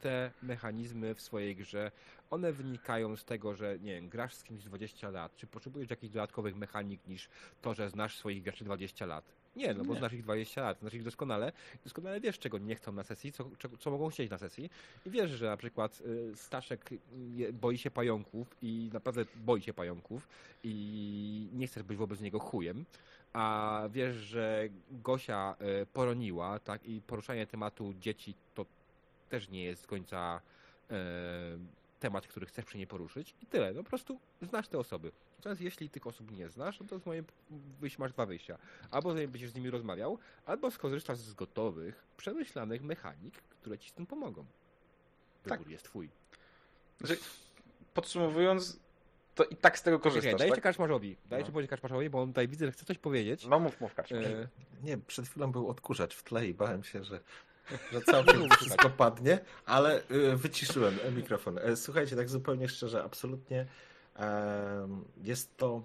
te 0.00 0.30
mechanizmy 0.42 1.14
w 1.14 1.20
swojej 1.20 1.56
grze. 1.56 1.90
One 2.30 2.52
wynikają 2.52 3.16
z 3.16 3.24
tego, 3.24 3.54
że 3.54 3.78
nie 3.78 3.92
wiem, 3.94 4.08
grasz 4.08 4.34
z 4.34 4.44
kimś 4.44 4.64
20 4.64 5.10
lat. 5.10 5.36
Czy 5.36 5.46
potrzebujesz 5.46 5.90
jakichś 5.90 6.12
dodatkowych 6.12 6.56
mechanik 6.56 7.00
niż 7.06 7.28
to, 7.62 7.74
że 7.74 7.90
znasz 7.90 8.16
swoich 8.16 8.42
graczy 8.42 8.64
20 8.64 9.06
lat? 9.06 9.24
Nie, 9.56 9.74
no 9.74 9.84
bo 9.84 9.92
Nie. 9.92 9.98
znasz 9.98 10.12
ich 10.12 10.22
20 10.22 10.60
lat, 10.62 10.78
znasz 10.80 10.94
ich 10.94 11.02
doskonale. 11.02 11.52
Doskonale 11.84 12.20
wiesz, 12.20 12.38
czego 12.38 12.58
nie 12.58 12.74
chcą 12.74 12.92
na 12.92 13.02
sesji, 13.02 13.32
co, 13.32 13.50
co 13.78 13.90
mogą 13.90 14.08
chcieć 14.10 14.30
na 14.30 14.38
sesji. 14.38 14.70
I 15.06 15.10
wiesz, 15.10 15.30
że 15.30 15.46
na 15.46 15.56
przykład 15.56 16.00
y, 16.00 16.36
Staszek 16.36 16.90
je- 17.34 17.52
boi 17.52 17.78
się 17.78 17.90
pająków 17.90 18.56
i 18.62 18.90
naprawdę 18.92 19.24
boi 19.36 19.62
się 19.62 19.72
pająków 19.72 20.28
i 20.64 21.48
nie 21.52 21.66
chcesz 21.66 21.82
być 21.82 21.96
wobec 21.96 22.20
niego 22.20 22.38
chujem. 22.38 22.84
A 23.32 23.82
wiesz, 23.90 24.16
że 24.16 24.68
Gosia 24.90 25.56
y, 25.82 25.86
poroniła, 25.86 26.58
tak, 26.58 26.84
i 26.86 27.00
poruszanie 27.00 27.46
tematu 27.46 27.94
dzieci 28.00 28.34
to 28.54 28.66
też 29.28 29.48
nie 29.48 29.64
jest 29.64 29.82
do 29.82 29.88
końca 29.88 30.40
e, 30.90 30.94
temat, 32.00 32.26
który 32.26 32.46
chcesz 32.46 32.64
przy 32.64 32.76
niej 32.78 32.86
poruszyć 32.86 33.34
i 33.42 33.46
tyle. 33.46 33.72
No 33.74 33.82
po 33.82 33.88
prostu 33.88 34.20
znasz 34.42 34.68
te 34.68 34.78
osoby. 34.78 35.12
Natomiast 35.38 35.60
jeśli 35.60 35.90
tych 35.90 36.06
osób 36.06 36.30
nie 36.30 36.48
znasz, 36.48 36.80
no 36.80 36.86
to 36.86 36.98
z 36.98 37.06
moim 37.06 37.24
wyjść 37.80 37.98
masz 37.98 38.12
dwa 38.12 38.26
wyjścia. 38.26 38.58
Albo 38.90 39.14
będziesz 39.14 39.50
z 39.50 39.54
nimi 39.54 39.70
rozmawiał, 39.70 40.18
albo 40.46 40.70
skorzystasz 40.70 41.18
z 41.18 41.34
gotowych, 41.34 42.04
przemyślanych 42.16 42.82
mechanik, 42.82 43.34
które 43.60 43.78
ci 43.78 43.90
z 43.90 43.92
tym 43.92 44.06
pomogą. 44.06 44.44
Wybór 45.44 45.58
Tak. 45.58 45.68
jest 45.68 45.84
twój. 45.84 46.08
Znaczy, 46.98 47.18
podsumowując, 47.94 48.80
to 49.34 49.44
i 49.44 49.56
tak 49.56 49.78
z 49.78 49.82
tego 49.82 49.98
korzystasz, 49.98 50.34
dajcie 50.34 50.54
tak? 50.54 50.64
Kaczmarzowi. 50.64 51.16
Dajcie 51.26 51.52
No. 51.54 51.68
Kaczmarzowi, 51.68 52.10
bo 52.10 52.22
on 52.22 52.28
tutaj 52.28 52.48
widzę, 52.48 52.66
że 52.66 52.72
chce 52.72 52.84
coś 52.84 52.98
powiedzieć. 52.98 53.46
No 53.46 53.58
mów, 53.60 53.80
mów, 53.80 53.94
Kaczmar. 53.94 54.24
E, 54.24 54.48
Nie, 54.82 54.98
przed 54.98 55.28
chwilą 55.28 55.52
był 55.52 55.68
odkurzacz 55.68 56.14
w 56.14 56.22
tle 56.22 56.46
i 56.46 56.54
bałem 56.54 56.84
się, 56.84 57.04
że, 57.04 57.20
że 57.92 58.00
całkiem 58.00 58.50
wszystko 58.50 58.90
padnie, 58.90 59.38
ale 59.66 60.02
y, 60.10 60.36
wyciszyłem 60.36 60.98
e, 61.02 61.10
mikrofon. 61.10 61.58
E, 61.58 61.76
Słuchajcie, 61.76 62.16
tak 62.16 62.28
zupełnie 62.28 62.68
szczerze, 62.68 63.04
absolutnie 63.04 63.66
jest 65.22 65.56
to, 65.56 65.82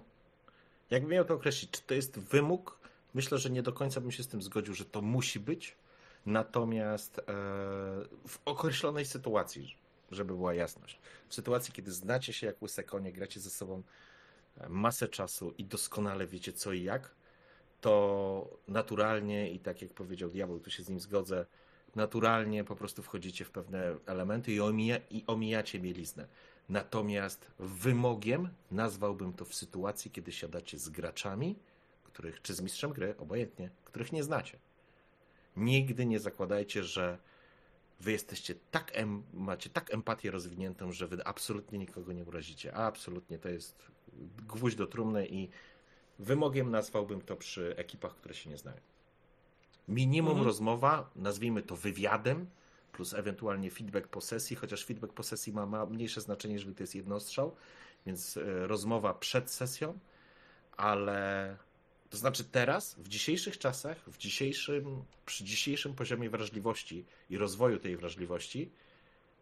jakbym 0.90 1.10
miał 1.10 1.24
to 1.24 1.34
określić, 1.34 1.70
czy 1.70 1.82
to 1.82 1.94
jest 1.94 2.18
wymóg? 2.18 2.78
Myślę, 3.14 3.38
że 3.38 3.50
nie 3.50 3.62
do 3.62 3.72
końca 3.72 4.00
bym 4.00 4.12
się 4.12 4.22
z 4.22 4.28
tym 4.28 4.42
zgodził, 4.42 4.74
że 4.74 4.84
to 4.84 5.02
musi 5.02 5.40
być, 5.40 5.76
natomiast 6.26 7.18
e, 7.18 7.22
w 8.28 8.38
określonej 8.44 9.04
sytuacji, 9.04 9.76
żeby 10.10 10.34
była 10.34 10.54
jasność, 10.54 10.98
w 11.28 11.34
sytuacji, 11.34 11.72
kiedy 11.72 11.92
znacie 11.92 12.32
się 12.32 12.46
jak 12.46 12.62
łyse 12.62 12.84
konie, 12.84 13.12
gracie 13.12 13.40
ze 13.40 13.50
sobą 13.50 13.82
masę 14.68 15.08
czasu 15.08 15.54
i 15.58 15.64
doskonale 15.64 16.26
wiecie 16.26 16.52
co 16.52 16.72
i 16.72 16.82
jak, 16.82 17.14
to 17.80 18.58
naturalnie 18.68 19.50
i 19.50 19.58
tak 19.58 19.82
jak 19.82 19.92
powiedział 19.92 20.30
diabeł, 20.30 20.60
tu 20.60 20.70
się 20.70 20.82
z 20.82 20.88
nim 20.88 21.00
zgodzę, 21.00 21.46
naturalnie 21.96 22.64
po 22.64 22.76
prostu 22.76 23.02
wchodzicie 23.02 23.44
w 23.44 23.50
pewne 23.50 23.96
elementy 24.06 24.52
i, 24.52 24.60
omija, 24.60 24.96
i 25.10 25.24
omijacie 25.26 25.80
mieliznę. 25.80 26.26
Natomiast 26.68 27.50
wymogiem 27.58 28.48
nazwałbym 28.70 29.32
to 29.32 29.44
w 29.44 29.54
sytuacji, 29.54 30.10
kiedy 30.10 30.32
siadacie 30.32 30.78
z 30.78 30.88
graczami, 30.88 31.56
których, 32.04 32.42
czy 32.42 32.54
z 32.54 32.60
mistrzem 32.60 32.92
gry, 32.92 33.14
obojętnie, 33.18 33.70
których 33.84 34.12
nie 34.12 34.22
znacie. 34.22 34.58
Nigdy 35.56 36.06
nie 36.06 36.20
zakładajcie, 36.20 36.84
że 36.84 37.18
wy 38.00 38.12
jesteście 38.12 38.54
tak, 38.70 38.90
em, 38.94 39.22
macie 39.32 39.70
tak 39.70 39.94
empatię 39.94 40.30
rozwiniętą, 40.30 40.92
że 40.92 41.06
wy 41.06 41.24
absolutnie 41.24 41.78
nikogo 41.78 42.12
nie 42.12 42.24
urazicie. 42.24 42.74
Absolutnie 42.74 43.38
to 43.38 43.48
jest 43.48 43.86
gwóźdź 44.46 44.76
do 44.76 44.86
trumny 44.86 45.26
i 45.26 45.48
Wymogiem 46.18 46.70
nazwałbym 46.70 47.20
to 47.20 47.36
przy 47.36 47.74
ekipach, 47.76 48.14
które 48.14 48.34
się 48.34 48.50
nie 48.50 48.56
znają. 48.56 48.80
Minimum 49.88 50.30
Mhm. 50.30 50.46
rozmowa, 50.46 51.10
nazwijmy 51.16 51.62
to 51.62 51.76
wywiadem, 51.76 52.46
plus 52.92 53.14
ewentualnie 53.14 53.70
feedback 53.70 54.08
po 54.08 54.20
sesji, 54.20 54.56
chociaż 54.56 54.84
feedback 54.84 55.12
po 55.12 55.22
sesji 55.22 55.52
ma, 55.52 55.66
ma 55.66 55.86
mniejsze 55.86 56.20
znaczenie, 56.20 56.54
jeżeli 56.54 56.74
to 56.74 56.82
jest 56.82 56.94
jednostrzał, 56.94 57.56
więc 58.06 58.36
e, 58.36 58.66
rozmowa 58.66 59.14
przed 59.14 59.50
sesją, 59.50 59.98
ale 60.76 61.56
to 62.10 62.16
znaczy 62.16 62.44
teraz, 62.44 62.94
w 62.98 63.08
dzisiejszych 63.08 63.58
czasach, 63.58 64.10
w 64.10 64.18
dzisiejszym, 64.18 65.04
przy 65.26 65.44
dzisiejszym 65.44 65.94
poziomie 65.94 66.30
wrażliwości 66.30 67.04
i 67.30 67.38
rozwoju 67.38 67.78
tej 67.78 67.96
wrażliwości, 67.96 68.70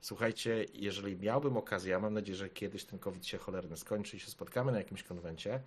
słuchajcie, 0.00 0.66
jeżeli 0.74 1.16
miałbym 1.16 1.56
okazję, 1.56 1.96
a 1.96 1.98
mam 1.98 2.14
nadzieję, 2.14 2.36
że 2.36 2.50
kiedyś 2.50 2.84
ten 2.84 2.98
COVID 2.98 3.26
się 3.26 3.38
cholerny 3.38 3.76
skończy 3.76 4.16
i 4.16 4.20
się 4.20 4.30
spotkamy 4.30 4.72
na 4.72 4.78
jakimś 4.78 5.02
konwencie, 5.02 5.60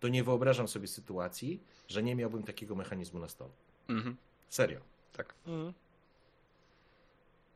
to 0.00 0.08
nie 0.08 0.24
wyobrażam 0.24 0.68
sobie 0.68 0.88
sytuacji, 0.88 1.60
że 1.88 2.02
nie 2.02 2.14
miałbym 2.16 2.42
takiego 2.42 2.74
mechanizmu 2.74 3.20
na 3.20 3.28
stole. 3.28 3.50
Mhm. 3.88 4.16
Serio. 4.48 4.80
Tak, 5.12 5.34
mm. 5.46 5.72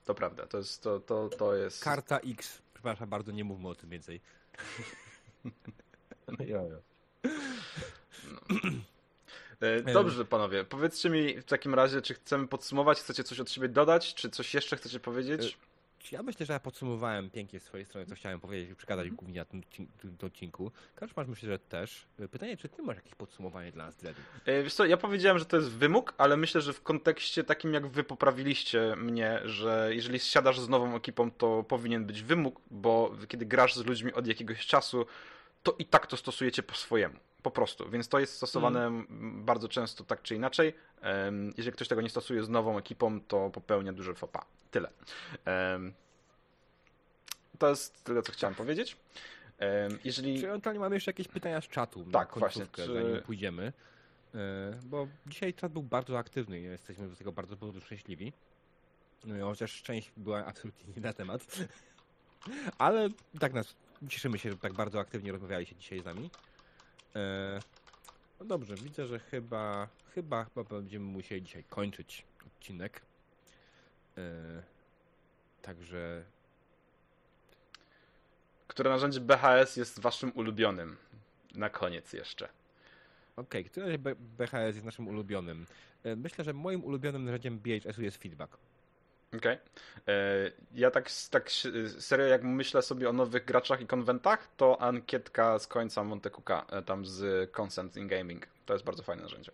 to 0.04 0.14
prawda. 0.14 0.46
To 0.46 0.58
jest, 0.58 0.82
to, 0.82 1.00
to, 1.00 1.28
to 1.28 1.54
jest... 1.54 1.84
Karta 1.84 2.18
X. 2.18 2.62
Przepraszam 2.74 3.08
bardzo, 3.08 3.32
nie 3.32 3.44
mówmy 3.44 3.68
o 3.68 3.74
tym 3.74 3.90
więcej. 3.90 4.20
Jo, 6.38 6.62
jo. 6.70 6.80
E, 9.60 9.92
Dobrze, 9.92 10.24
panowie. 10.24 10.64
Powiedzcie 10.64 11.10
mi 11.10 11.40
w 11.40 11.44
takim 11.44 11.74
razie, 11.74 12.02
czy 12.02 12.14
chcemy 12.14 12.48
podsumować? 12.48 12.98
Chcecie 12.98 13.24
coś 13.24 13.40
od 13.40 13.50
siebie 13.50 13.68
dodać? 13.68 14.14
Czy 14.14 14.30
coś 14.30 14.54
jeszcze 14.54 14.76
chcecie 14.76 15.00
powiedzieć? 15.00 15.58
Ja 16.12 16.22
myślę, 16.22 16.46
że 16.46 16.52
ja 16.52 16.60
podsumowałem 16.60 17.30
pięknie 17.30 17.60
z 17.60 17.62
swojej 17.62 17.86
strony, 17.86 18.06
co 18.06 18.14
chciałem 18.14 18.40
powiedzieć 18.40 18.70
i 18.70 18.74
przekazać 18.74 19.10
głównie 19.10 19.40
na 19.40 19.44
tym, 19.44 19.62
tym, 19.62 19.86
tym 19.98 20.16
odcinku. 20.26 20.72
Kaczmarz 20.94 21.26
myślę, 21.28 21.48
że 21.48 21.58
też. 21.58 22.06
Pytanie, 22.30 22.56
czy 22.56 22.68
ty 22.68 22.82
masz 22.82 22.96
jakieś 22.96 23.14
podsumowanie 23.14 23.72
dla 23.72 23.86
nas, 23.86 23.96
Dredu? 23.96 24.20
E, 24.46 24.62
Wiesz 24.62 24.74
co, 24.74 24.84
ja 24.84 24.96
powiedziałem, 24.96 25.38
że 25.38 25.44
to 25.44 25.56
jest 25.56 25.70
wymóg, 25.70 26.14
ale 26.18 26.36
myślę, 26.36 26.60
że 26.60 26.72
w 26.72 26.82
kontekście 26.82 27.44
takim 27.44 27.74
jak 27.74 27.86
wy 27.86 28.04
poprawiliście 28.04 28.96
mnie, 28.96 29.40
że 29.44 29.90
jeżeli 29.92 30.18
siadasz 30.18 30.60
z 30.60 30.68
nową 30.68 30.96
ekipą, 30.96 31.30
to 31.30 31.62
powinien 31.62 32.04
być 32.04 32.22
wymóg, 32.22 32.60
bo 32.70 33.14
kiedy 33.28 33.46
grasz 33.46 33.74
z 33.74 33.84
ludźmi 33.84 34.12
od 34.12 34.26
jakiegoś 34.26 34.66
czasu, 34.66 35.06
to 35.62 35.76
i 35.78 35.84
tak 35.84 36.06
to 36.06 36.16
stosujecie 36.16 36.62
po 36.62 36.74
swojemu. 36.74 37.16
Po 37.46 37.50
prostu. 37.50 37.90
Więc 37.90 38.08
to 38.08 38.18
jest 38.18 38.34
stosowane 38.34 38.86
m, 38.86 39.06
bardzo 39.44 39.68
często 39.68 40.04
tak 40.04 40.22
czy 40.22 40.34
inaczej. 40.34 40.74
Jeżeli 41.56 41.72
ktoś 41.72 41.88
tego 41.88 42.02
nie 42.02 42.08
stosuje 42.10 42.44
z 42.44 42.48
nową 42.48 42.78
ekipą, 42.78 43.20
to 43.20 43.50
popełnia 43.50 43.92
duże 43.92 44.14
fopa. 44.14 44.44
Tyle. 44.70 44.90
To 47.58 47.68
jest 47.70 48.04
tyle, 48.04 48.22
co 48.22 48.32
chciałem 48.32 48.54
powiedzieć. 48.54 48.96
Em, 49.58 49.98
Jeżeli... 50.04 50.40
Czy 50.40 50.48
ewentualnie 50.48 50.80
mamy 50.80 50.96
jeszcze 50.96 51.10
jakieś 51.10 51.28
pytania 51.28 51.60
z 51.60 51.68
czatu 51.68 52.04
Tak, 52.12 52.38
właśnie, 52.38 52.66
czy- 52.72 52.86
zanim 52.86 53.22
pójdziemy? 53.22 53.72
E, 54.34 54.38
Bo 54.84 55.08
dzisiaj 55.26 55.54
czat 55.54 55.72
był 55.72 55.82
bardzo 55.82 56.18
aktywny 56.18 56.60
i 56.60 56.62
jesteśmy 56.62 57.08
z 57.08 57.18
tego 57.18 57.32
bardzo, 57.32 57.56
bardzo 57.56 57.80
szczęśliwi. 57.80 58.32
No, 59.24 59.46
chociaż 59.46 59.82
część 59.82 60.12
była 60.16 60.46
absolutnie 60.46 60.94
nie 60.96 61.02
na 61.02 61.12
temat. 61.12 61.46
Ale 62.78 63.08
tak 63.40 63.52
nas 63.52 63.74
cieszymy 64.08 64.38
się, 64.38 64.50
że 64.50 64.58
tak 64.58 64.72
bardzo 64.72 65.00
aktywnie 65.00 65.32
rozmawialiście 65.32 65.76
dzisiaj 65.76 66.00
z 66.00 66.04
nami. 66.04 66.30
E, 67.16 67.60
no 68.40 68.46
dobrze, 68.46 68.74
widzę, 68.74 69.06
że 69.06 69.18
chyba, 69.18 69.88
chyba, 70.14 70.44
chyba 70.44 70.64
będziemy 70.64 71.04
musieli 71.04 71.42
dzisiaj 71.42 71.64
kończyć 71.64 72.24
odcinek. 72.46 73.02
E, 74.18 74.22
także 75.62 76.24
Które 78.68 78.90
narzędzie 78.90 79.20
BHS 79.20 79.76
jest 79.76 80.00
waszym 80.00 80.32
ulubionym? 80.34 80.96
Na 81.54 81.70
koniec 81.70 82.12
jeszcze. 82.12 82.48
Okej, 83.36 83.64
które 83.64 83.98
B- 83.98 84.14
BHS 84.16 84.74
jest 84.74 84.84
naszym 84.84 85.08
ulubionym? 85.08 85.66
E, 86.04 86.16
Myślę, 86.16 86.44
że 86.44 86.52
moim 86.52 86.84
ulubionym 86.84 87.24
narzędziem 87.24 87.58
BHS-u 87.58 88.02
jest 88.02 88.16
feedback. 88.22 88.56
Okej. 89.34 89.58
E, 90.08 90.52
Ja 90.74 90.90
tak, 90.90 91.10
tak 91.30 91.50
serio, 91.98 92.26
jak 92.26 92.42
myślę 92.42 92.82
sobie 92.82 93.08
o 93.08 93.12
nowych 93.12 93.44
graczach 93.44 93.80
i 93.80 93.86
konwentach, 93.86 94.48
to 94.56 94.80
ankietka 94.82 95.58
z 95.58 95.66
końca 95.66 96.04
Monte 96.04 96.30
e, 96.70 96.82
tam 96.82 97.06
z 97.06 97.50
Consent 97.56 97.96
in 97.96 98.08
Gaming. 98.08 98.46
To 98.66 98.72
jest 98.72 98.84
bardzo 98.84 99.02
fajne 99.02 99.22
narzędzie. 99.22 99.52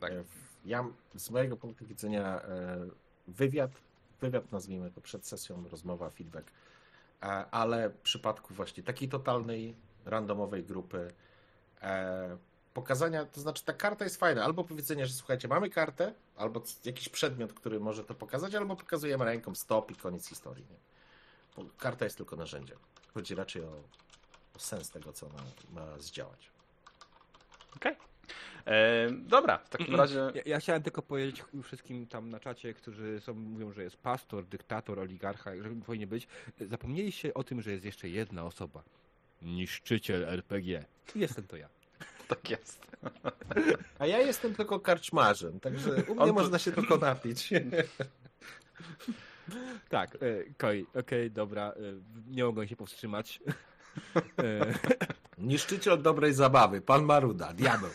Tak. 0.00 0.12
E, 0.12 0.24
Ja 0.64 0.84
z 1.14 1.30
mojego 1.30 1.56
punktu 1.56 1.86
widzenia 1.86 2.40
wywiad, 3.28 3.70
wywiad 4.20 4.52
nazwijmy 4.52 4.90
to 4.90 5.00
przed 5.00 5.26
sesją, 5.26 5.68
rozmowa, 5.70 6.10
feedback, 6.10 6.50
ale 7.50 7.90
w 7.90 7.98
przypadku 7.98 8.54
właśnie 8.54 8.82
takiej 8.82 9.08
totalnej, 9.08 9.76
randomowej 10.04 10.64
grupy 10.64 11.12
pokazania, 12.74 13.24
to 13.24 13.40
znaczy 13.40 13.64
ta 13.64 13.72
karta 13.72 14.04
jest 14.04 14.16
fajna, 14.16 14.44
albo 14.44 14.64
powiedzenie, 14.64 15.06
że 15.06 15.12
słuchajcie, 15.12 15.48
mamy 15.48 15.70
kartę, 15.70 16.14
albo 16.36 16.62
jakiś 16.84 17.08
przedmiot, 17.08 17.52
który 17.52 17.80
może 17.80 18.04
to 18.04 18.14
pokazać, 18.14 18.54
albo 18.54 18.76
pokazujemy 18.76 19.24
ręką 19.24 19.54
stop 19.54 19.90
i 19.90 19.94
koniec 19.94 20.28
historii. 20.28 20.66
Nie? 20.70 20.76
Bo 21.56 21.70
karta 21.78 22.04
jest 22.04 22.16
tylko 22.16 22.36
narzędziem. 22.36 22.78
Chodzi 23.14 23.34
raczej 23.34 23.62
o, 23.62 23.82
o 24.56 24.58
sens 24.58 24.90
tego, 24.90 25.12
co 25.12 25.28
ma, 25.28 25.42
ma 25.80 25.98
zdziałać. 25.98 26.50
Okej. 27.76 27.96
E, 28.66 29.10
Dobra, 29.10 29.58
w 29.58 29.68
takim 29.68 29.94
razie. 29.94 30.32
Ja, 30.34 30.42
ja 30.46 30.60
chciałem 30.60 30.82
tylko 30.82 31.02
powiedzieć 31.02 31.44
wszystkim 31.62 32.06
tam 32.06 32.30
na 32.30 32.40
czacie, 32.40 32.74
którzy 32.74 33.20
są, 33.20 33.34
mówią, 33.34 33.72
że 33.72 33.82
jest 33.82 33.96
pastor, 33.96 34.44
dyktator, 34.44 34.98
oligarcha, 34.98 35.56
że 35.56 35.70
powinien 35.86 36.08
być. 36.08 36.28
Zapomnieliście 36.60 37.34
o 37.34 37.44
tym, 37.44 37.62
że 37.62 37.70
jest 37.70 37.84
jeszcze 37.84 38.08
jedna 38.08 38.44
osoba. 38.44 38.82
Niszczyciel 39.42 40.24
RPG. 40.24 40.84
Jestem 41.14 41.46
to 41.46 41.56
ja. 41.56 41.68
Tak 42.30 42.50
jest. 42.50 42.86
A 43.98 44.06
ja 44.06 44.18
jestem 44.18 44.54
tylko 44.54 44.80
karczmarzem, 44.80 45.60
także 45.60 45.94
u 46.08 46.14
mnie 46.14 46.24
On 46.24 46.32
można 46.32 46.58
się 46.58 46.72
tylko 46.72 46.96
napić. 46.96 47.50
Tak, 49.88 50.14
e, 50.14 50.18
okej, 50.52 50.86
okej, 50.94 51.30
dobra, 51.30 51.68
e, 51.68 51.74
nie 52.26 52.44
mogłem 52.44 52.68
się 52.68 52.76
powstrzymać. 52.76 53.40
E, 55.40 55.46
Niszczyciel 55.46 56.02
dobrej 56.02 56.34
zabawy, 56.34 56.80
pan 56.80 57.04
Maruda, 57.04 57.52
diabeł. 57.52 57.90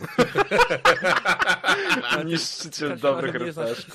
Niszczyciel 2.26 3.00
dobrych 3.00 3.42
nie 3.42 3.52
znasz, 3.52 3.88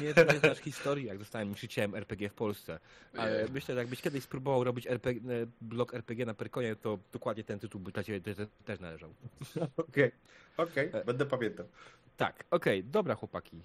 nie, 0.00 0.24
nie 0.32 0.38
znasz 0.38 0.58
historii, 0.58 1.06
jak 1.06 1.18
zostałem 1.18 1.48
niszczycielem 1.48 1.94
RPG 1.94 2.28
w 2.28 2.34
Polsce. 2.34 2.78
Ale 3.16 3.36
Ojej. 3.36 3.50
myślę, 3.52 3.74
że 3.74 3.80
jakbyś 3.80 4.02
kiedyś 4.02 4.24
spróbował 4.24 4.64
robić 4.64 4.86
RPG, 4.86 5.32
e, 5.34 5.46
blok 5.60 5.94
RPG 5.94 6.26
na 6.26 6.34
Perkonie, 6.34 6.76
to 6.76 6.98
dokładnie 7.12 7.44
ten 7.44 7.58
tytuł 7.58 7.80
by 7.80 7.92
dla 7.92 8.02
ciebie 8.02 8.20
też, 8.20 8.36
też 8.64 8.80
należał. 8.80 9.10
Okej, 9.88 10.10
okej, 10.56 10.90
będę 11.06 11.26
pamiętał. 11.26 11.66
Tak, 12.16 12.44
okej, 12.50 12.84
dobra 12.84 13.14
chłopaki. 13.14 13.56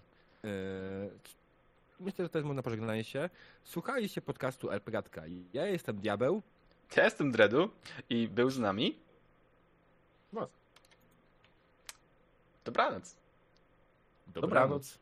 Eee, 0.44 0.50
myślę, 2.00 2.26
że 2.26 2.30
to 2.30 2.38
jest 2.38 2.48
można 2.48 2.64
pożegnanie 2.64 3.04
się. 3.04 3.30
Słuchaliście 3.64 4.22
podcastu 4.22 4.72
RPGatka. 4.72 5.24
Ja 5.54 5.68
jestem 5.68 5.98
Diabeł. 5.98 6.42
Ja 6.96 7.04
jestem 7.04 7.32
Dredu 7.32 7.70
i 8.10 8.28
był 8.28 8.50
z 8.50 8.60
nami. 8.60 9.00
No. 10.34 10.48
Dobranoc. 12.66 13.16
Dobranoc. 14.28 15.00